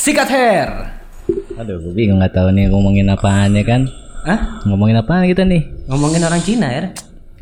Sikat 0.00 0.32
hair. 0.32 0.96
Aduh, 1.60 1.76
gue 1.76 1.92
bingung 1.92 2.24
nggak 2.24 2.32
tahu 2.32 2.48
nih 2.56 2.72
ngomongin 2.72 3.12
apaan 3.12 3.52
ya 3.52 3.60
kan? 3.68 3.84
Hah? 4.24 4.64
Ngomongin 4.64 4.96
apaan 4.96 5.28
kita 5.28 5.44
nih? 5.44 5.68
Ngomongin 5.92 6.24
orang 6.24 6.40
Cina 6.40 6.72
ya? 6.72 6.88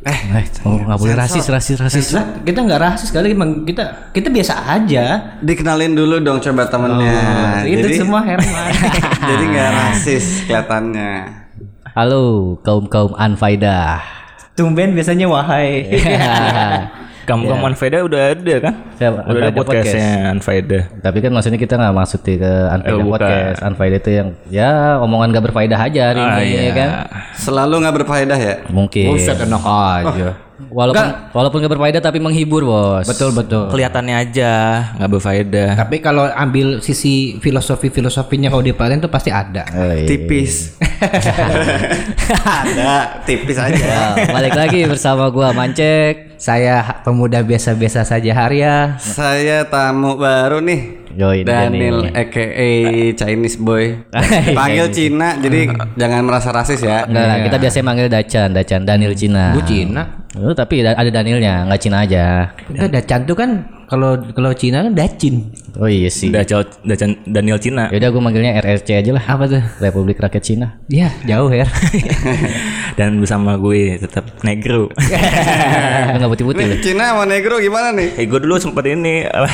Eh, 0.02 0.42
oh, 0.66 0.74
nggak 0.82 0.98
boleh 0.98 1.14
rasis, 1.14 1.46
rasis, 1.46 1.79
rasis. 1.79 2.18
Lah, 2.18 2.42
kita 2.42 2.66
nggak 2.66 2.82
rasis 2.82 3.14
kali 3.14 3.30
emang 3.30 3.62
kita 3.62 4.10
kita 4.10 4.26
biasa 4.26 4.74
aja. 4.74 5.38
Dikenalin 5.38 5.94
dulu 5.94 6.18
dong 6.18 6.42
coba 6.42 6.66
temennya. 6.66 7.62
Oh, 7.62 7.71
itu 7.71 7.86
semua 7.94 8.26
Herman. 8.26 8.75
jadi 9.31 9.45
nggak 9.54 9.71
rasis 9.79 10.43
kelihatannya. 10.51 11.13
Halo, 11.95 12.59
kaum 12.67 12.90
kaum 12.90 13.15
anfaidah. 13.15 14.03
Tumben 14.59 14.99
biasanya 14.99 15.31
wahai. 15.31 15.95
Kamu 17.29 17.45
kamu 17.45 17.65
Anfaida 17.69 18.01
udah 18.01 18.23
ada 18.33 18.55
kan? 18.56 18.74
Siapa? 18.97 19.19
Udah 19.29 19.41
ada 19.45 19.52
podcastnya 19.52 20.09
Anfaida. 20.33 20.80
Tapi 20.98 21.19
kan 21.20 21.30
maksudnya 21.30 21.61
kita 21.61 21.77
nggak 21.77 21.95
maksud 21.95 22.20
ke 22.24 22.41
Anfaida 22.73 22.88
Eh, 22.88 23.05
bukan. 23.05 23.12
podcast. 23.12 23.59
Anfaida 23.61 23.97
itu 24.01 24.11
yang 24.11 24.29
ya 24.48 24.71
omongan 24.98 25.37
gak 25.37 25.45
berfaedah 25.52 25.77
aja 25.79 26.02
hari 26.09 26.23
Ah, 26.25 26.41
ini 26.41 26.49
iya. 26.49 26.62
ya 26.65 26.73
kan? 26.73 26.88
Selalu 27.37 27.75
nggak 27.85 27.95
berfaedah 28.01 28.38
ya. 28.41 28.55
Mungkin. 28.73 29.12
Buset 29.12 29.37
enak 29.38 29.61
aja. 29.61 30.29
Walaupun 30.59 31.07
walaupun 31.30 31.59
gak 31.62 31.71
berfaedah 31.71 32.02
tapi 32.02 32.19
menghibur, 32.19 32.66
Bos. 32.66 33.07
Betul 33.07 33.30
betul. 33.30 33.71
Kelihatannya 33.71 34.15
aja 34.19 34.52
nggak 34.99 35.10
berfaedah. 35.13 35.71
Tapi 35.79 35.97
kalau 36.01 36.27
ambil 36.27 36.80
sisi 36.80 37.38
filosofi 37.38 37.93
filosofinya 37.93 38.49
kalau 38.49 38.65
dipelajari 38.65 38.99
itu 38.99 39.07
pasti 39.07 39.30
ada. 39.30 39.63
Oh, 39.71 39.93
iya. 39.93 40.09
Tipis. 40.09 40.74
Ada, 42.29 43.23
tipis 43.24 43.57
aja. 43.57 43.79
Ya, 43.79 44.29
balik 44.29 44.52
lagi 44.52 44.85
bersama 44.85 45.30
gua 45.30 45.55
Mancek. 45.55 46.27
Saya 46.38 47.02
pemuda 47.02 47.42
biasa-biasa 47.42 48.06
saja 48.06 48.30
Harya. 48.30 48.95
Saya 49.02 49.66
tamu 49.66 50.15
baru 50.15 50.62
nih. 50.62 51.08
Dia 51.09 51.43
Daniel 51.43 52.11
aka 52.11 52.45
Chinese 53.15 53.57
boy. 53.57 53.97
Panggil 54.59 54.87
Cina 54.91 55.37
jadi 55.37 55.69
jangan 55.95 56.23
merasa 56.23 56.51
rasis 56.51 56.80
ya. 56.80 57.05
Enggak, 57.05 57.49
kita 57.49 57.57
biasanya 57.59 57.85
manggil 57.85 58.09
Dacan, 58.09 58.49
Dacan 58.52 58.80
Daniel 58.82 59.15
Cina. 59.15 59.52
Gue 59.52 59.65
Cina. 59.65 60.02
Oh, 60.37 60.52
tapi 60.52 60.85
da- 60.85 60.93
ada 60.93 61.09
Danielnya, 61.09 61.65
nggak 61.65 61.80
Cina 61.80 62.05
aja. 62.05 62.52
Enggak 62.69 62.91
Dacan 62.93 63.21
tuh 63.24 63.35
kan 63.35 63.51
kalau 63.88 64.20
kalau 64.30 64.52
Cina 64.52 64.84
kan 64.84 64.92
Dacin. 64.92 65.48
Oh 65.74 65.88
iya 65.88 66.12
sih. 66.12 66.28
Udah 66.28 66.44
jauh, 66.44 66.60
udah 66.60 66.97
Chan- 66.97 67.25
Daniel 67.25 67.56
Cina. 67.56 67.88
Yaudah 67.88 68.12
gue 68.12 68.20
manggilnya 68.20 68.52
RRC 68.60 68.88
aja 68.94 69.10
lah. 69.16 69.25
Apa 69.25 69.48
tuh? 69.48 69.62
Republik 69.80 70.20
Rakyat 70.20 70.44
Cina. 70.44 70.77
Ya 70.86 71.08
jauh 71.25 71.48
ya. 71.48 71.64
Dan 72.98 73.16
bersama 73.19 73.56
gue 73.56 73.97
tetap 73.97 74.28
negro. 74.42 74.92
Lu 74.92 76.16
nggak 76.19 76.30
putih-putih 76.30 76.64
lu. 76.66 76.77
Cina 76.82 77.16
sama 77.16 77.25
negro 77.25 77.56
gimana 77.56 77.94
nih? 77.94 78.12
Eh 78.19 78.27
gue 78.27 78.36
dulu 78.36 78.60
sempet 78.60 78.84
ini 78.91 79.25
apa, 79.25 79.48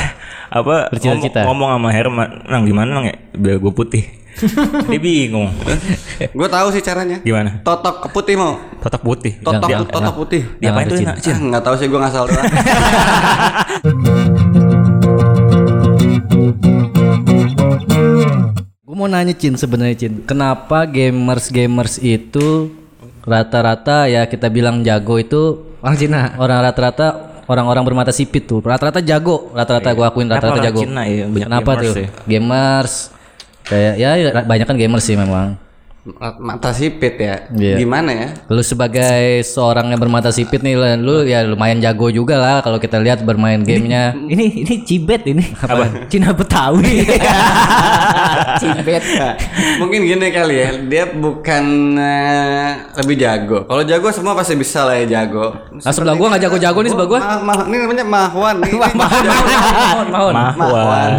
apa 0.50 0.74
Bercita-cita. 0.90 1.43
Ngomong, 1.44 1.68
ngomong 1.70 1.70
sama 1.70 1.88
Herman, 1.90 2.28
nang 2.44 2.62
gimana 2.64 2.90
nang 2.90 3.04
ya 3.04 3.16
biar 3.32 3.56
gue 3.58 3.72
putih. 3.72 4.04
Dia 4.90 4.98
bingung. 4.98 5.46
Gue 6.34 6.48
tahu 6.50 6.66
sih 6.68 6.80
caranya. 6.80 7.22
Gimana? 7.22 7.62
Totok 7.62 8.02
ke 8.02 8.08
putih 8.10 8.34
mau. 8.34 8.58
Totok 8.80 9.02
putih. 9.04 9.32
Totok 9.38 9.70
Jangan- 9.70 9.86
totok 9.88 10.14
putih. 10.16 10.42
Diapain 10.58 10.86
tuh 10.86 10.98
Cin. 10.98 11.06
nak? 11.06 11.16
Cin? 11.20 11.32
Ah, 11.32 11.40
nggak 11.54 11.62
tahu 11.62 11.74
sih 11.78 11.86
gue 11.86 12.00
ngasal 12.00 12.24
doang. 12.26 12.44
Gue 18.84 18.94
mau 18.94 19.08
nanya 19.08 19.32
Cin 19.32 19.54
sebenarnya 19.54 19.96
Cin, 19.96 20.22
kenapa 20.22 20.84
gamers 20.84 21.48
gamers 21.48 21.96
itu 21.98 22.70
rata-rata 23.24 24.04
ya 24.04 24.22
kita 24.24 24.46
bilang 24.46 24.84
jago 24.84 25.16
itu 25.16 25.42
Orang 25.80 25.96
Cina. 25.96 26.36
orang 26.36 26.62
rata-rata 26.62 27.33
orang-orang 27.48 27.82
bermata 27.84 28.10
sipit 28.12 28.44
tuh. 28.44 28.60
Rata-rata 28.60 29.00
jago. 29.00 29.50
Rata-rata 29.52 29.90
gue 29.90 30.04
akuin 30.04 30.28
rata-rata 30.28 30.60
jago. 30.60 30.80
Cina 30.84 31.04
ya? 31.08 31.26
Banyak 31.26 31.48
kenapa 31.48 31.70
gamers 31.74 31.86
tuh? 31.86 31.94
ya? 31.96 32.08
gamers. 32.26 32.94
Kayak 33.64 33.94
ya 33.96 34.10
banyak 34.44 34.66
kan 34.68 34.76
gamers 34.76 35.04
sih 35.08 35.16
memang 35.16 35.56
Mata 36.36 36.68
sipit 36.68 37.16
ya. 37.16 37.48
Iya. 37.48 37.80
Gimana 37.80 38.12
ya? 38.12 38.28
lu 38.52 38.60
sebagai 38.60 39.40
seorang 39.40 39.88
yang 39.88 39.96
bermata 39.96 40.28
sipit 40.28 40.60
nih 40.60 40.76
lu 41.00 41.24
ya 41.24 41.40
lumayan 41.42 41.80
jago 41.80 42.12
juga 42.12 42.36
lah 42.36 42.60
kalau 42.60 42.76
kita 42.76 43.00
lihat 43.00 43.24
bermain 43.24 43.64
gamenya 43.64 44.12
Ini 44.12 44.68
ini 44.68 44.74
cibet 44.84 45.24
ini. 45.24 45.40
Apa? 45.56 46.04
Cina 46.12 46.36
Betawi. 46.36 47.08
cibet. 48.60 49.00
Mungkin 49.80 50.04
gini 50.04 50.28
kali 50.28 50.54
ya, 50.54 50.68
dia 50.76 51.04
bukan 51.08 51.64
eh, 51.96 52.68
lebih 53.00 53.16
jago. 53.16 53.58
Kalau 53.64 53.82
jago 53.82 54.08
semua 54.12 54.36
pasti 54.36 54.60
bisa 54.60 54.84
lah 54.84 55.00
ya 55.00 55.08
jago. 55.08 55.56
nah 55.72 55.88
sebelah 55.88 56.14
gua 56.14 56.36
nggak 56.36 56.42
jago-jago 56.44 56.78
nih 56.84 56.90
sebelah 56.92 57.08
gua 57.08 57.20
Ma, 57.24 57.56
ma- 57.56 57.64
ini 57.64 57.76
namanya 57.80 58.04
Mahwan 58.04 58.56
mahon 58.60 58.94
mahon 60.12 60.34
Mahwan. 60.36 61.12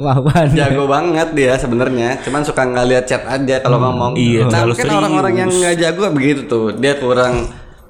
Wawan. 0.00 0.48
jago 0.56 0.88
banget 0.88 1.28
dia 1.36 1.52
sebenarnya. 1.54 2.16
Cuman 2.24 2.40
suka 2.40 2.64
nggak 2.64 2.86
lihat 2.88 3.04
chat 3.04 3.22
aja 3.28 3.60
kalau 3.60 3.76
ngomong. 3.78 4.12
Iya, 4.22 4.40
nah, 4.46 4.50
terlalu 4.50 4.72
mungkin 4.78 4.90
orang-orang 4.94 5.34
yang 5.34 5.50
nggak 5.50 5.74
jago 5.82 6.02
begitu 6.14 6.40
tuh. 6.46 6.66
Dia 6.78 6.94
kurang 6.98 7.34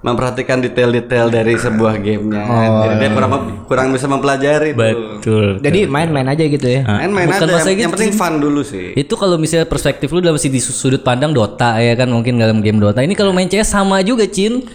memperhatikan 0.02 0.58
detail-detail 0.58 1.30
dari 1.30 1.54
sebuah 1.54 1.94
gamenya. 2.02 2.42
Jadi 2.82 2.94
dia 2.98 3.10
kurang 3.14 3.30
kurang 3.70 3.86
bisa 3.94 4.10
mempelajari 4.10 4.74
tuh. 4.74 4.82
Betul. 4.82 5.46
Jadi 5.62 5.86
main-main 5.86 6.26
aja 6.26 6.42
gitu 6.42 6.66
ya. 6.66 6.82
Main-main 6.82 7.30
Bukan 7.30 7.46
aja. 7.46 7.54
Yang, 7.54 7.66
gitu 7.70 7.82
yang 7.86 7.92
penting 7.94 8.12
fun 8.18 8.34
dulu 8.42 8.60
sih. 8.66 8.98
Itu 8.98 9.14
kalau 9.14 9.38
misalnya 9.38 9.70
perspektif 9.70 10.10
lu 10.10 10.18
dalam 10.18 10.34
di 10.34 10.60
sudut 10.60 11.06
pandang 11.06 11.30
Dota 11.30 11.78
ya 11.78 11.94
kan 11.94 12.10
mungkin 12.10 12.34
dalam 12.42 12.58
game 12.58 12.82
Dota. 12.82 12.98
Ini 13.06 13.14
kalau 13.14 13.30
main 13.30 13.46
CS 13.46 13.70
sama 13.78 14.02
juga, 14.02 14.26
Cin. 14.26 14.66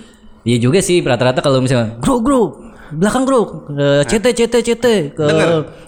Iya 0.47 0.63
juga 0.63 0.79
sih 0.79 1.03
rata-rata 1.03 1.43
kalau 1.43 1.59
misalnya 1.59 1.99
grow 1.99 2.23
grow 2.23 2.55
belakang 2.87 3.27
grow 3.27 3.67
Eh, 3.67 4.01
CT 4.07 4.25
CT 4.31 4.55
CT 4.63 4.85
ke 5.11 5.25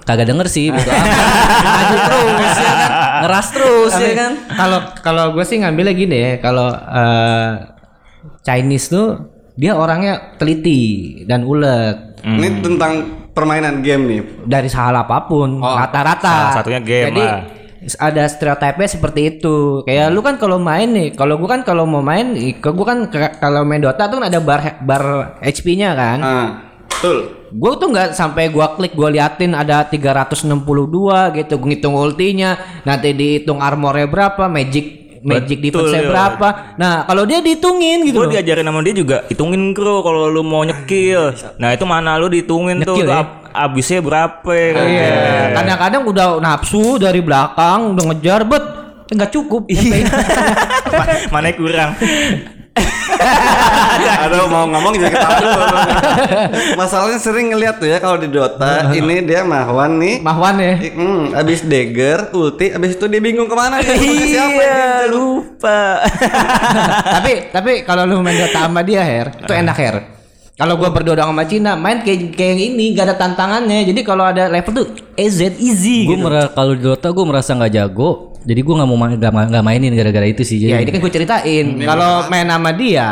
kagak 0.04 0.28
denger 0.28 0.48
sih 0.52 0.68
gitu. 0.68 0.90
Maju 0.92 1.96
terus 2.12 2.56
ya 2.60 2.74
kan. 2.76 2.89
Ngeras 3.22 3.48
terus 3.50 3.92
ya 3.94 4.12
kan. 4.14 4.32
Kalau 4.50 4.80
kalau 5.00 5.26
gue 5.32 5.44
sih 5.44 5.58
ngambilnya 5.58 5.94
gini 5.94 6.18
ya. 6.18 6.32
Kalau 6.38 6.70
eh, 6.70 7.52
Chinese 8.42 8.88
tuh 8.88 9.08
dia 9.54 9.74
orangnya 9.74 10.36
teliti 10.36 10.82
dan 11.24 11.44
ulet 11.44 12.20
Ini 12.20 12.48
tentang 12.60 12.94
permainan 13.32 13.80
game 13.80 14.04
nih. 14.06 14.22
dari 14.44 14.68
hal 14.68 14.92
apa 14.94 15.24
pun 15.24 15.60
rata-rata. 15.60 16.52
salah 16.52 16.56
satunya 16.58 16.80
game 16.80 17.08
Jadi 17.08 17.22
lah. 17.22 17.42
ada 17.98 18.24
stereotipnya 18.28 18.88
seperti 18.90 19.22
itu. 19.30 19.84
Kayak 19.84 20.12
lu 20.12 20.20
kan 20.20 20.36
kalau 20.36 20.60
main 20.60 20.88
nih, 20.90 21.16
kalau 21.16 21.40
gua 21.40 21.56
kan 21.56 21.62
kalau 21.64 21.88
mau 21.88 22.04
main, 22.04 22.36
ke 22.36 22.70
gua 22.70 22.86
kan 22.86 23.00
kalau 23.40 23.64
main 23.64 23.80
Dota 23.80 24.08
tuh 24.08 24.20
kan 24.20 24.28
ada 24.28 24.40
bar 24.40 24.60
bar 24.84 25.04
HP-nya 25.40 25.96
kan. 25.96 26.20
Ah, 26.20 26.48
betul. 27.00 27.18
Gue 27.50 27.72
tuh 27.80 27.88
nggak 27.90 28.14
sampai 28.14 28.52
gua 28.54 28.78
klik 28.78 28.94
gua 28.94 29.10
liatin 29.10 29.56
ada 29.58 29.88
362 29.88 30.54
gitu, 31.34 31.54
gua 31.58 31.68
ngitung 31.72 31.96
ultinya, 31.98 32.60
nanti 32.86 33.16
dihitung 33.16 33.58
armornya 33.58 34.06
berapa, 34.06 34.46
magic 34.46 35.00
magic 35.20 35.60
Betul, 35.60 35.92
defense 35.92 36.06
ya. 36.06 36.10
berapa. 36.12 36.48
Nah, 36.80 37.04
kalau 37.04 37.28
dia 37.28 37.44
dihitungin 37.44 38.08
gitu 38.08 38.24
Gue 38.24 38.32
diajarin 38.40 38.64
sama 38.64 38.80
dia 38.80 38.96
juga 38.96 39.18
hitungin 39.28 39.76
bro 39.76 40.00
kalau 40.00 40.32
lu 40.32 40.42
mau 40.44 40.64
nyekil. 40.64 41.36
Nah 41.60 41.76
itu 41.76 41.84
mana 41.84 42.16
lu 42.16 42.32
dihitungin 42.32 42.84
tuh 42.84 42.96
Nyekil 42.96 43.08
ya? 43.12 43.20
ab- 43.20 43.52
abisnya 43.52 44.00
berapa 44.00 44.52
ya. 44.54 44.72
Iya. 44.80 45.12
Kadang-kadang 45.60 46.04
udah 46.08 46.28
nafsu 46.40 46.96
dari 46.96 47.20
belakang 47.20 47.96
udah 47.96 48.04
ngejar 48.14 48.48
bet 48.48 48.64
nggak 49.12 49.32
cukup. 49.34 49.68
Iya. 49.68 50.08
mana 51.34 51.52
kurang. 51.52 51.92
Aduh 54.20 54.48
mau 54.48 54.66
ngomong 54.66 54.94
jadi 54.96 55.12
ketawa 55.12 55.36
dulu. 55.38 55.64
Masalahnya 56.76 57.20
sering 57.20 57.52
ngeliat 57.52 57.78
tuh 57.78 57.88
ya 57.88 57.98
kalau 58.00 58.16
di 58.16 58.28
Dota 58.28 58.92
ini 58.92 59.24
dia 59.24 59.44
Mahwan 59.44 60.00
nih. 60.00 60.16
Mahwan 60.20 60.56
ya. 60.58 60.74
Hmm, 60.92 61.24
abis 61.36 61.64
dagger, 61.64 62.32
ulti, 62.32 62.72
abis 62.72 62.96
itu 62.96 63.06
dia 63.06 63.22
bingung 63.22 63.48
ke 63.48 63.56
mana 63.56 63.80
dia 63.80 63.96
siapa 63.96 64.08
Iya 64.10 64.46
dia. 64.48 65.12
lupa. 65.12 66.04
tapi 67.20 67.32
tapi 67.52 67.72
kalau 67.84 68.04
lu 68.04 68.20
main 68.20 68.36
Dota 68.36 68.66
sama 68.66 68.82
dia 68.82 69.04
Her, 69.04 69.28
itu 69.36 69.52
enak 69.52 69.78
Her. 69.78 69.96
Kalau 70.60 70.76
gua 70.76 70.92
berdua 70.92 71.16
sama 71.16 71.48
Cina 71.48 71.80
main 71.80 72.04
kayak 72.04 72.36
kayak 72.36 72.52
yang 72.52 72.62
ini 72.76 72.86
gak 72.92 73.08
ada 73.08 73.16
tantangannya. 73.16 73.88
Jadi 73.88 74.04
kalau 74.04 74.28
ada 74.28 74.52
level 74.52 74.72
tuh 74.76 74.88
EZ 75.16 75.56
easy 75.56 76.04
Gue 76.04 76.20
gitu. 76.20 76.28
kalau 76.52 76.72
di 76.76 76.84
Dota 76.84 77.08
gue 77.16 77.24
merasa 77.24 77.56
nggak 77.56 77.72
jago. 77.72 78.29
Jadi 78.40 78.60
gue 78.60 78.72
nggak 78.72 78.88
mau 78.88 78.96
ma- 78.96 79.12
nggak 79.12 79.34
ma- 79.36 79.50
nggak 79.52 79.64
mainin 79.64 79.92
gara-gara 79.92 80.24
itu 80.24 80.42
sih. 80.42 80.58
Jadi 80.58 80.72
Ya 80.72 80.80
ini 80.80 80.90
kan 80.90 81.00
gue 81.00 81.12
ceritain. 81.12 81.66
Kalau 81.84 82.24
main 82.28 82.48
sama 82.48 82.72
dia, 82.72 83.10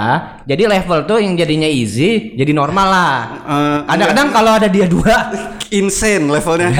jadi 0.47 0.63
level 0.65 1.03
tuh 1.03 1.19
yang 1.19 1.35
jadinya 1.35 1.67
easy, 1.67 2.31
jadi 2.33 2.55
normal 2.55 2.87
lah. 2.87 3.15
Eh, 3.43 3.77
Kadang-kadang 3.85 4.27
kalau 4.31 4.51
ada 4.55 4.71
dia 4.71 4.87
dua, 4.87 5.27
insane 5.67 6.31
levelnya. 6.31 6.71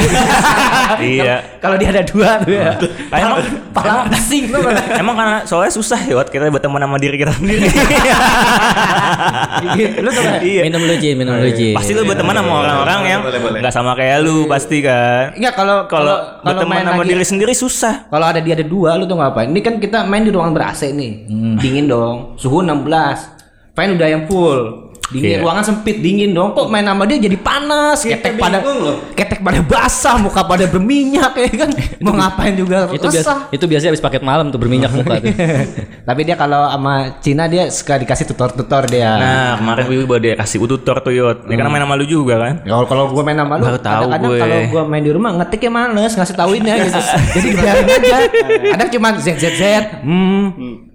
iya. 1.03 1.59
kalau 1.59 1.75
dia 1.75 1.91
ada 1.91 2.03
dua 2.07 2.39
tuh 2.39 2.55
ya. 2.55 2.71
Emang 3.11 3.43
Pala 3.75 4.07
tuh. 4.07 4.15
emang 5.01 5.15
karena 5.15 5.37
soalnya 5.43 5.73
susah 5.75 5.99
ya 5.99 6.15
buat 6.15 6.31
kita 6.31 6.47
berteman 6.47 6.79
sama 6.79 6.97
diri 6.97 7.19
kita 7.19 7.35
sendiri. 7.35 7.67
Lu 9.97 10.09
tuh 10.09 10.23
kan? 10.23 10.39
iya. 10.41 10.61
minum 10.63 10.79
dulu 10.81 10.95
Cin, 10.97 11.15
minum 11.17 11.33
dulu 11.35 11.51
Cin. 11.51 11.73
Pasti 11.75 11.91
lu 11.91 12.05
berteman 12.05 12.33
sama 12.33 12.53
orang-orang 12.63 12.99
yang 13.05 13.21
boleh, 13.21 13.39
boleh. 13.41 13.59
nggak 13.61 13.73
sama 13.73 13.91
kayak 13.93 14.17
lu 14.23 14.45
pasti 14.47 14.77
kan. 14.79 15.33
Enggak 15.35 15.53
kalau 15.57 15.77
Kalau 15.89 16.17
berteman 16.41 16.85
sama 16.85 17.03
diri 17.03 17.25
sendiri 17.25 17.53
susah. 17.53 18.07
Kalau 18.07 18.25
ada 18.25 18.36
dia 18.41 18.55
ada 18.55 18.65
dua, 18.65 18.95
lu 18.95 19.03
tuh 19.05 19.19
ngapain? 19.19 19.51
Ini 19.51 19.61
kan 19.61 19.77
kita 19.77 20.07
main 20.07 20.23
di 20.23 20.31
ruangan 20.31 20.53
ber 20.55 20.71
AC 20.71 20.91
nih, 20.91 21.27
dingin 21.59 21.91
dong, 21.91 22.39
suhu 22.39 22.63
16, 22.63 23.75
fan 23.75 23.93
udah 23.93 24.07
yang 24.07 24.23
full. 24.25 24.86
Dingin, 25.07 25.39
Iya. 25.39 25.39
ruangan 25.39 25.63
sempit, 25.63 26.03
dingin 26.03 26.35
dong. 26.35 26.51
Kok 26.51 26.67
main 26.67 26.83
sama 26.83 27.07
dia 27.07 27.15
jadi 27.15 27.39
panas, 27.39 28.03
ketek 28.03 28.35
pada 28.35 28.59
loh. 28.59 29.07
ketek 29.15 29.39
pada 29.39 29.63
basah, 29.63 30.19
muka 30.19 30.43
pada 30.43 30.67
berminyak 30.67 31.31
ya 31.31 31.47
kan. 31.63 31.69
Mau 32.03 32.11
ngapain 32.11 32.51
juga 32.59 32.91
Itu 32.91 33.07
biasa 33.07 33.47
itu 33.55 33.63
biasanya 33.63 33.95
habis 33.95 34.03
paket 34.03 34.19
malam 34.19 34.51
tuh 34.51 34.59
berminyak 34.59 34.91
muka 34.91 35.23
tuh. 35.23 35.31
Tapi 36.07 36.21
dia 36.27 36.35
kalau 36.35 36.67
sama 36.67 37.23
Cina 37.23 37.47
dia 37.47 37.71
suka 37.71 37.95
dikasih 37.95 38.27
tutor-tutor 38.27 38.83
dia. 38.91 39.15
Nah, 39.15 39.51
kemarin 39.63 39.83
gue 39.87 39.97
baru 40.03 40.21
dia 40.21 40.33
kasih 40.35 40.59
tutor 40.67 40.99
tuh 40.99 41.15
Yot. 41.15 41.47
Dia 41.47 41.55
kan 41.55 41.71
main 41.71 41.83
sama 41.87 41.95
lu 41.95 42.03
juga 42.03 42.35
kan? 42.43 42.53
Kalau 42.67 42.85
kalau 42.87 43.03
gue 43.07 43.23
main 43.23 43.39
sama 43.39 43.55
lu, 43.55 43.63
kadang-kadang 43.79 44.27
gue. 44.27 44.39
kalau 44.43 44.59
gue 44.67 44.83
main 44.91 45.03
di 45.07 45.11
rumah 45.15 45.31
ngetiknya 45.39 45.71
males, 45.71 46.13
ngasih 46.19 46.35
tauinnya 46.35 46.75
gitu. 46.83 46.99
Jadi 47.39 47.47
dibiarin 47.55 47.87
aja. 47.87 48.17
Kadang 48.75 48.89
cuma 48.91 49.07
z 49.15 49.27
z 49.39 49.45
z. 49.55 49.63
Hmm. 50.03 50.86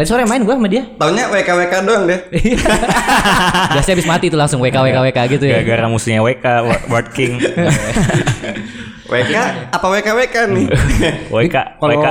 Tadi 0.00 0.08
sore 0.08 0.24
main 0.24 0.40
gue 0.40 0.56
sama 0.56 0.64
dia. 0.64 0.88
Taunya 0.96 1.28
WKWK 1.28 1.84
doang 1.84 2.08
deh. 2.08 2.16
biasanya 3.76 3.94
habis 4.00 4.08
mati 4.08 4.32
tuh 4.32 4.40
langsung 4.40 4.56
WK 4.64 4.72
WK 4.72 4.96
WK 4.96 5.18
gitu 5.36 5.44
ya. 5.44 5.60
Gara-gara 5.60 5.92
musuhnya 5.92 6.24
WK, 6.24 6.44
Word 6.88 7.12
King. 7.12 7.36
WK 9.12 9.34
apa 9.68 9.86
WKWK 9.92 10.36
nih? 10.56 10.66
WK, 11.28 11.56
WK. 11.84 12.06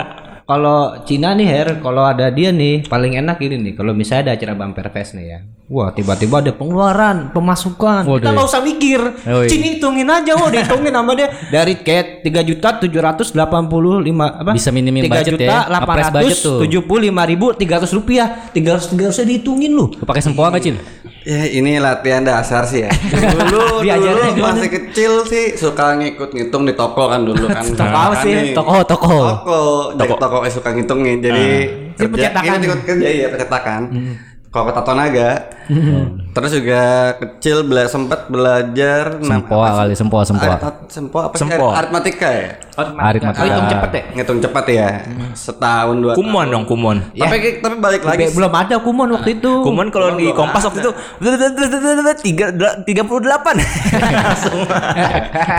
Kalau 0.49 0.97
Cina 1.05 1.37
nih 1.37 1.45
Her, 1.45 1.77
kalau 1.77 2.01
ada 2.01 2.33
dia 2.33 2.49
nih 2.49 2.89
paling 2.89 3.13
enak 3.21 3.37
ini 3.45 3.69
nih. 3.69 3.73
Kalau 3.77 3.93
misalnya 3.93 4.33
ada 4.33 4.41
acara 4.41 4.57
bumper 4.57 4.89
fest 4.89 5.13
nih 5.13 5.25
ya. 5.29 5.39
Wah, 5.69 5.93
tiba-tiba 5.93 6.41
ada 6.41 6.49
pengeluaran, 6.49 7.29
pemasukan. 7.29 8.01
Kita 8.01 8.09
Waduh. 8.09 8.33
nggak 8.33 8.47
usah 8.49 8.61
mikir. 8.65 8.97
Oh, 9.29 9.45
iya. 9.45 9.49
Cina 9.53 9.77
hitungin 9.77 10.09
aja, 10.09 10.33
wah 10.33 10.49
dihitungin 10.49 10.89
sama 10.89 11.13
dia 11.13 11.29
dari 11.53 11.77
kayak 11.77 12.25
tiga 12.25 12.41
juta 12.41 12.81
tujuh 12.81 12.97
ratus 12.97 13.37
delapan 13.37 13.69
puluh 13.69 14.01
lima 14.01 14.33
apa? 14.41 14.57
Bisa 14.57 14.73
minim 14.73 14.97
Tiga 15.05 15.21
budget 15.21 15.37
juta 15.37 15.45
ya. 15.45 15.59
delapan 15.69 15.85
Ngepres 15.85 16.09
budget 16.09 16.25
ratus 16.25 16.37
tuh. 16.41 16.59
tujuh 16.65 16.81
puluh 16.89 17.01
lima 17.13 17.21
ribu 17.29 17.53
tiga 17.53 17.77
ratus 17.77 17.93
rupiah. 17.93 18.49
Tiga 18.49 18.81
ratus 18.81 18.89
tiga 18.89 19.13
ratus 19.13 19.21
dihitungin 19.21 19.69
lu. 19.69 19.93
Pakai 20.01 20.25
sempoa 20.25 20.49
Cin? 20.57 20.81
Ya 21.19 21.43
ini 21.45 21.77
latihan 21.77 22.23
dasar 22.23 22.63
sih 22.63 22.87
ya. 22.87 22.91
Dulu 23.35 23.79
Diajarin 23.83 24.33
dulu 24.33 24.41
masih 24.41 24.69
kecil 24.71 25.11
sih 25.27 25.45
suka 25.53 25.95
ngikut 25.95 26.31
ngitung 26.31 26.63
di 26.63 26.71
toko 26.71 27.07
kan 27.07 27.21
dulu 27.21 27.45
kan. 27.45 27.63
Toko 27.75 27.91
apa 27.91 28.15
Kan 28.15 28.23
sih? 28.23 28.31
nih. 28.33 28.53
Toko 28.55 28.75
toko. 28.83 29.17
Toko, 29.35 29.59
jadi 29.93 30.13
toko 30.15 30.37
eh, 30.41 30.51
suka 30.51 30.69
ngitungin. 30.71 31.17
Jadi 31.19 31.45
Ini 31.99 32.07
percetakan. 32.07 32.55
ikut, 32.55 32.63
ikut 32.65 32.81
kerja 32.85 33.07
ya 33.09 33.27
percetakan. 33.27 33.81
Kalau 34.49 34.65
ke 34.65 34.73
Tato 34.73 34.97
Naga. 34.97 35.29
Terus 36.33 36.51
juga 36.57 37.13
kecil 37.21 37.61
bela 37.61 37.85
sempat 37.85 38.25
belajar 38.33 39.21
Sempoa 39.21 39.77
kali, 39.77 39.93
sempoa 39.93 40.25
sempoa. 40.25 40.57
Sempoa 40.89 41.21
apa 41.29 41.35
sih? 41.37 41.45
Sempoa. 41.45 41.71
Aritmatika 41.77 42.27
ya? 42.33 42.49
Aritmatika. 42.73 43.45
Hitung 43.45 43.67
cepet 43.69 43.91
ya. 43.93 44.03
Ngitung 44.17 44.39
cepat 44.41 44.65
ya. 44.73 44.87
Setahun 45.37 46.01
dua 46.01 46.13
Kumon 46.17 46.49
dong, 46.49 46.65
Kumon. 46.65 46.97
Tapi 47.13 47.61
tapi 47.61 47.75
balik 47.77 48.01
lagi. 48.01 48.25
Be- 48.25 48.33
belum 48.41 48.49
ada 48.49 48.75
kumon 48.81 49.09
waktu 49.13 49.37
itu. 49.37 49.53
Kumon 49.61 49.93
kalau 49.93 50.17
di 50.17 50.33
Kompas 50.33 50.65
waktu 50.65 50.81
itu 50.81 50.91
tiga 52.25 52.49
tiga 52.89 53.03
puluh 53.05 53.21
delapan 53.21 53.61
langsung. 53.61 54.65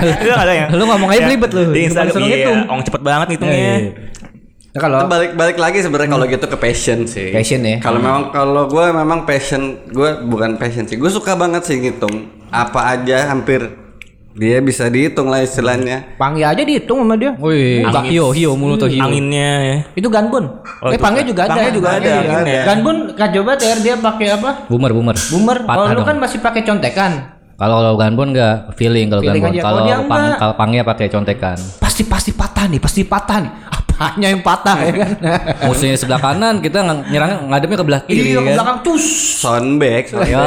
Lu 0.03 0.35
ada 0.35 0.51
yang 0.51 0.69
Lu 0.75 0.83
ngomong 0.91 1.15
aja 1.15 1.31
belibet 1.31 1.51
lu. 1.55 1.71
Di 1.71 1.87
Instagram 1.87 2.11
Disuruh 2.11 2.27
iya, 2.27 2.37
ngitung. 2.43 2.59
Ong 2.67 2.81
cepet 2.83 3.01
banget 3.07 3.27
ngitungnya. 3.39 3.75
Nah, 4.71 4.79
kalau 4.87 5.03
balik 5.11 5.35
balik 5.35 5.59
lagi 5.59 5.83
sebenarnya 5.83 6.15
kalau 6.15 6.27
gitu 6.31 6.47
ke 6.47 6.55
passion 6.55 7.03
sih. 7.03 7.35
Passion 7.35 7.59
ya. 7.67 7.83
Kalau 7.83 7.99
memang 7.99 8.31
kalau 8.31 8.71
gue 8.71 8.87
memang 8.95 9.27
passion 9.27 9.83
gue 9.91 10.11
bukan 10.31 10.63
passion 10.63 10.87
sih. 10.87 10.95
Gue 10.95 11.11
suka 11.11 11.35
banget 11.35 11.67
sih 11.67 11.83
ngitung 11.83 12.31
apa 12.55 12.95
aja 12.95 13.35
hampir 13.35 13.67
dia 14.31 14.63
bisa 14.63 14.87
dihitung 14.87 15.27
lah 15.27 15.43
istilahnya. 15.43 16.15
Pangi 16.15 16.47
aja 16.47 16.63
dihitung 16.63 17.03
sama 17.03 17.19
dia. 17.19 17.35
Wih, 17.35 17.83
hio 18.07 18.31
hio 18.31 18.55
mulu 18.55 18.79
tuh 18.79 18.87
hio. 18.87 19.03
Anginnya 19.03 19.51
ya. 19.59 19.77
Itu 19.99 20.07
Ganbun. 20.07 20.63
Oh, 20.79 20.87
eh 20.87 20.95
itu 20.95 21.03
Pange 21.03 21.21
kan. 21.21 21.27
juga 21.27 21.41
ada. 21.51 21.53
Pange 21.59 21.71
juga 21.75 21.89
ada, 21.99 22.11
anginnya. 22.23 22.63
Ganbun 22.63 22.97
kan 23.19 23.29
coba 23.35 23.51
ter 23.59 23.79
dia 23.83 23.95
pakai 23.99 24.27
apa? 24.39 24.51
Boomer 24.71 24.95
boomer. 24.95 25.19
Boomer. 25.35 25.59
Kalau 25.67 25.85
lu 25.99 26.03
kan 26.07 26.17
masih 26.23 26.39
pakai 26.39 26.63
contekan. 26.63 27.43
Kalau 27.59 27.77
kalau 27.83 27.93
Ganbon 27.99 28.33
enggak 28.33 28.73
feeling 28.79 29.11
kalau 29.11 29.21
Feeling 29.27 29.43
Ganbon. 29.43 29.59
aja. 29.59 29.67
Kalau 29.67 29.81
dia 29.83 29.97
pang 30.07 30.25
kalau 30.39 30.55
pangnya 30.55 30.83
pakai 30.87 31.07
contekan. 31.11 31.59
Pasti 31.83 32.07
pasti 32.07 32.31
patah 32.31 32.71
nih, 32.71 32.79
pasti 32.79 33.03
patah 33.03 33.39
nih. 33.43 33.53
Apanya 34.01 34.33
yang 34.33 34.41
patah 34.41 34.81
ya 34.81 34.93
kan? 34.97 35.11
Musuhnya 35.69 35.93
sebelah 35.95 36.17
kanan, 36.19 36.59
kita 36.59 36.81
ng- 36.81 37.05
nyerang 37.07 37.45
ngadepnya 37.47 37.77
ke 37.77 37.85
belah 37.85 38.01
kiri 38.03 38.33
Iya, 38.33 38.33
ke 38.33 38.43
kan. 38.43 38.55
belakang 38.57 38.79
cus. 38.81 39.05
Soundback. 39.37 40.05
Yo, 40.25 40.41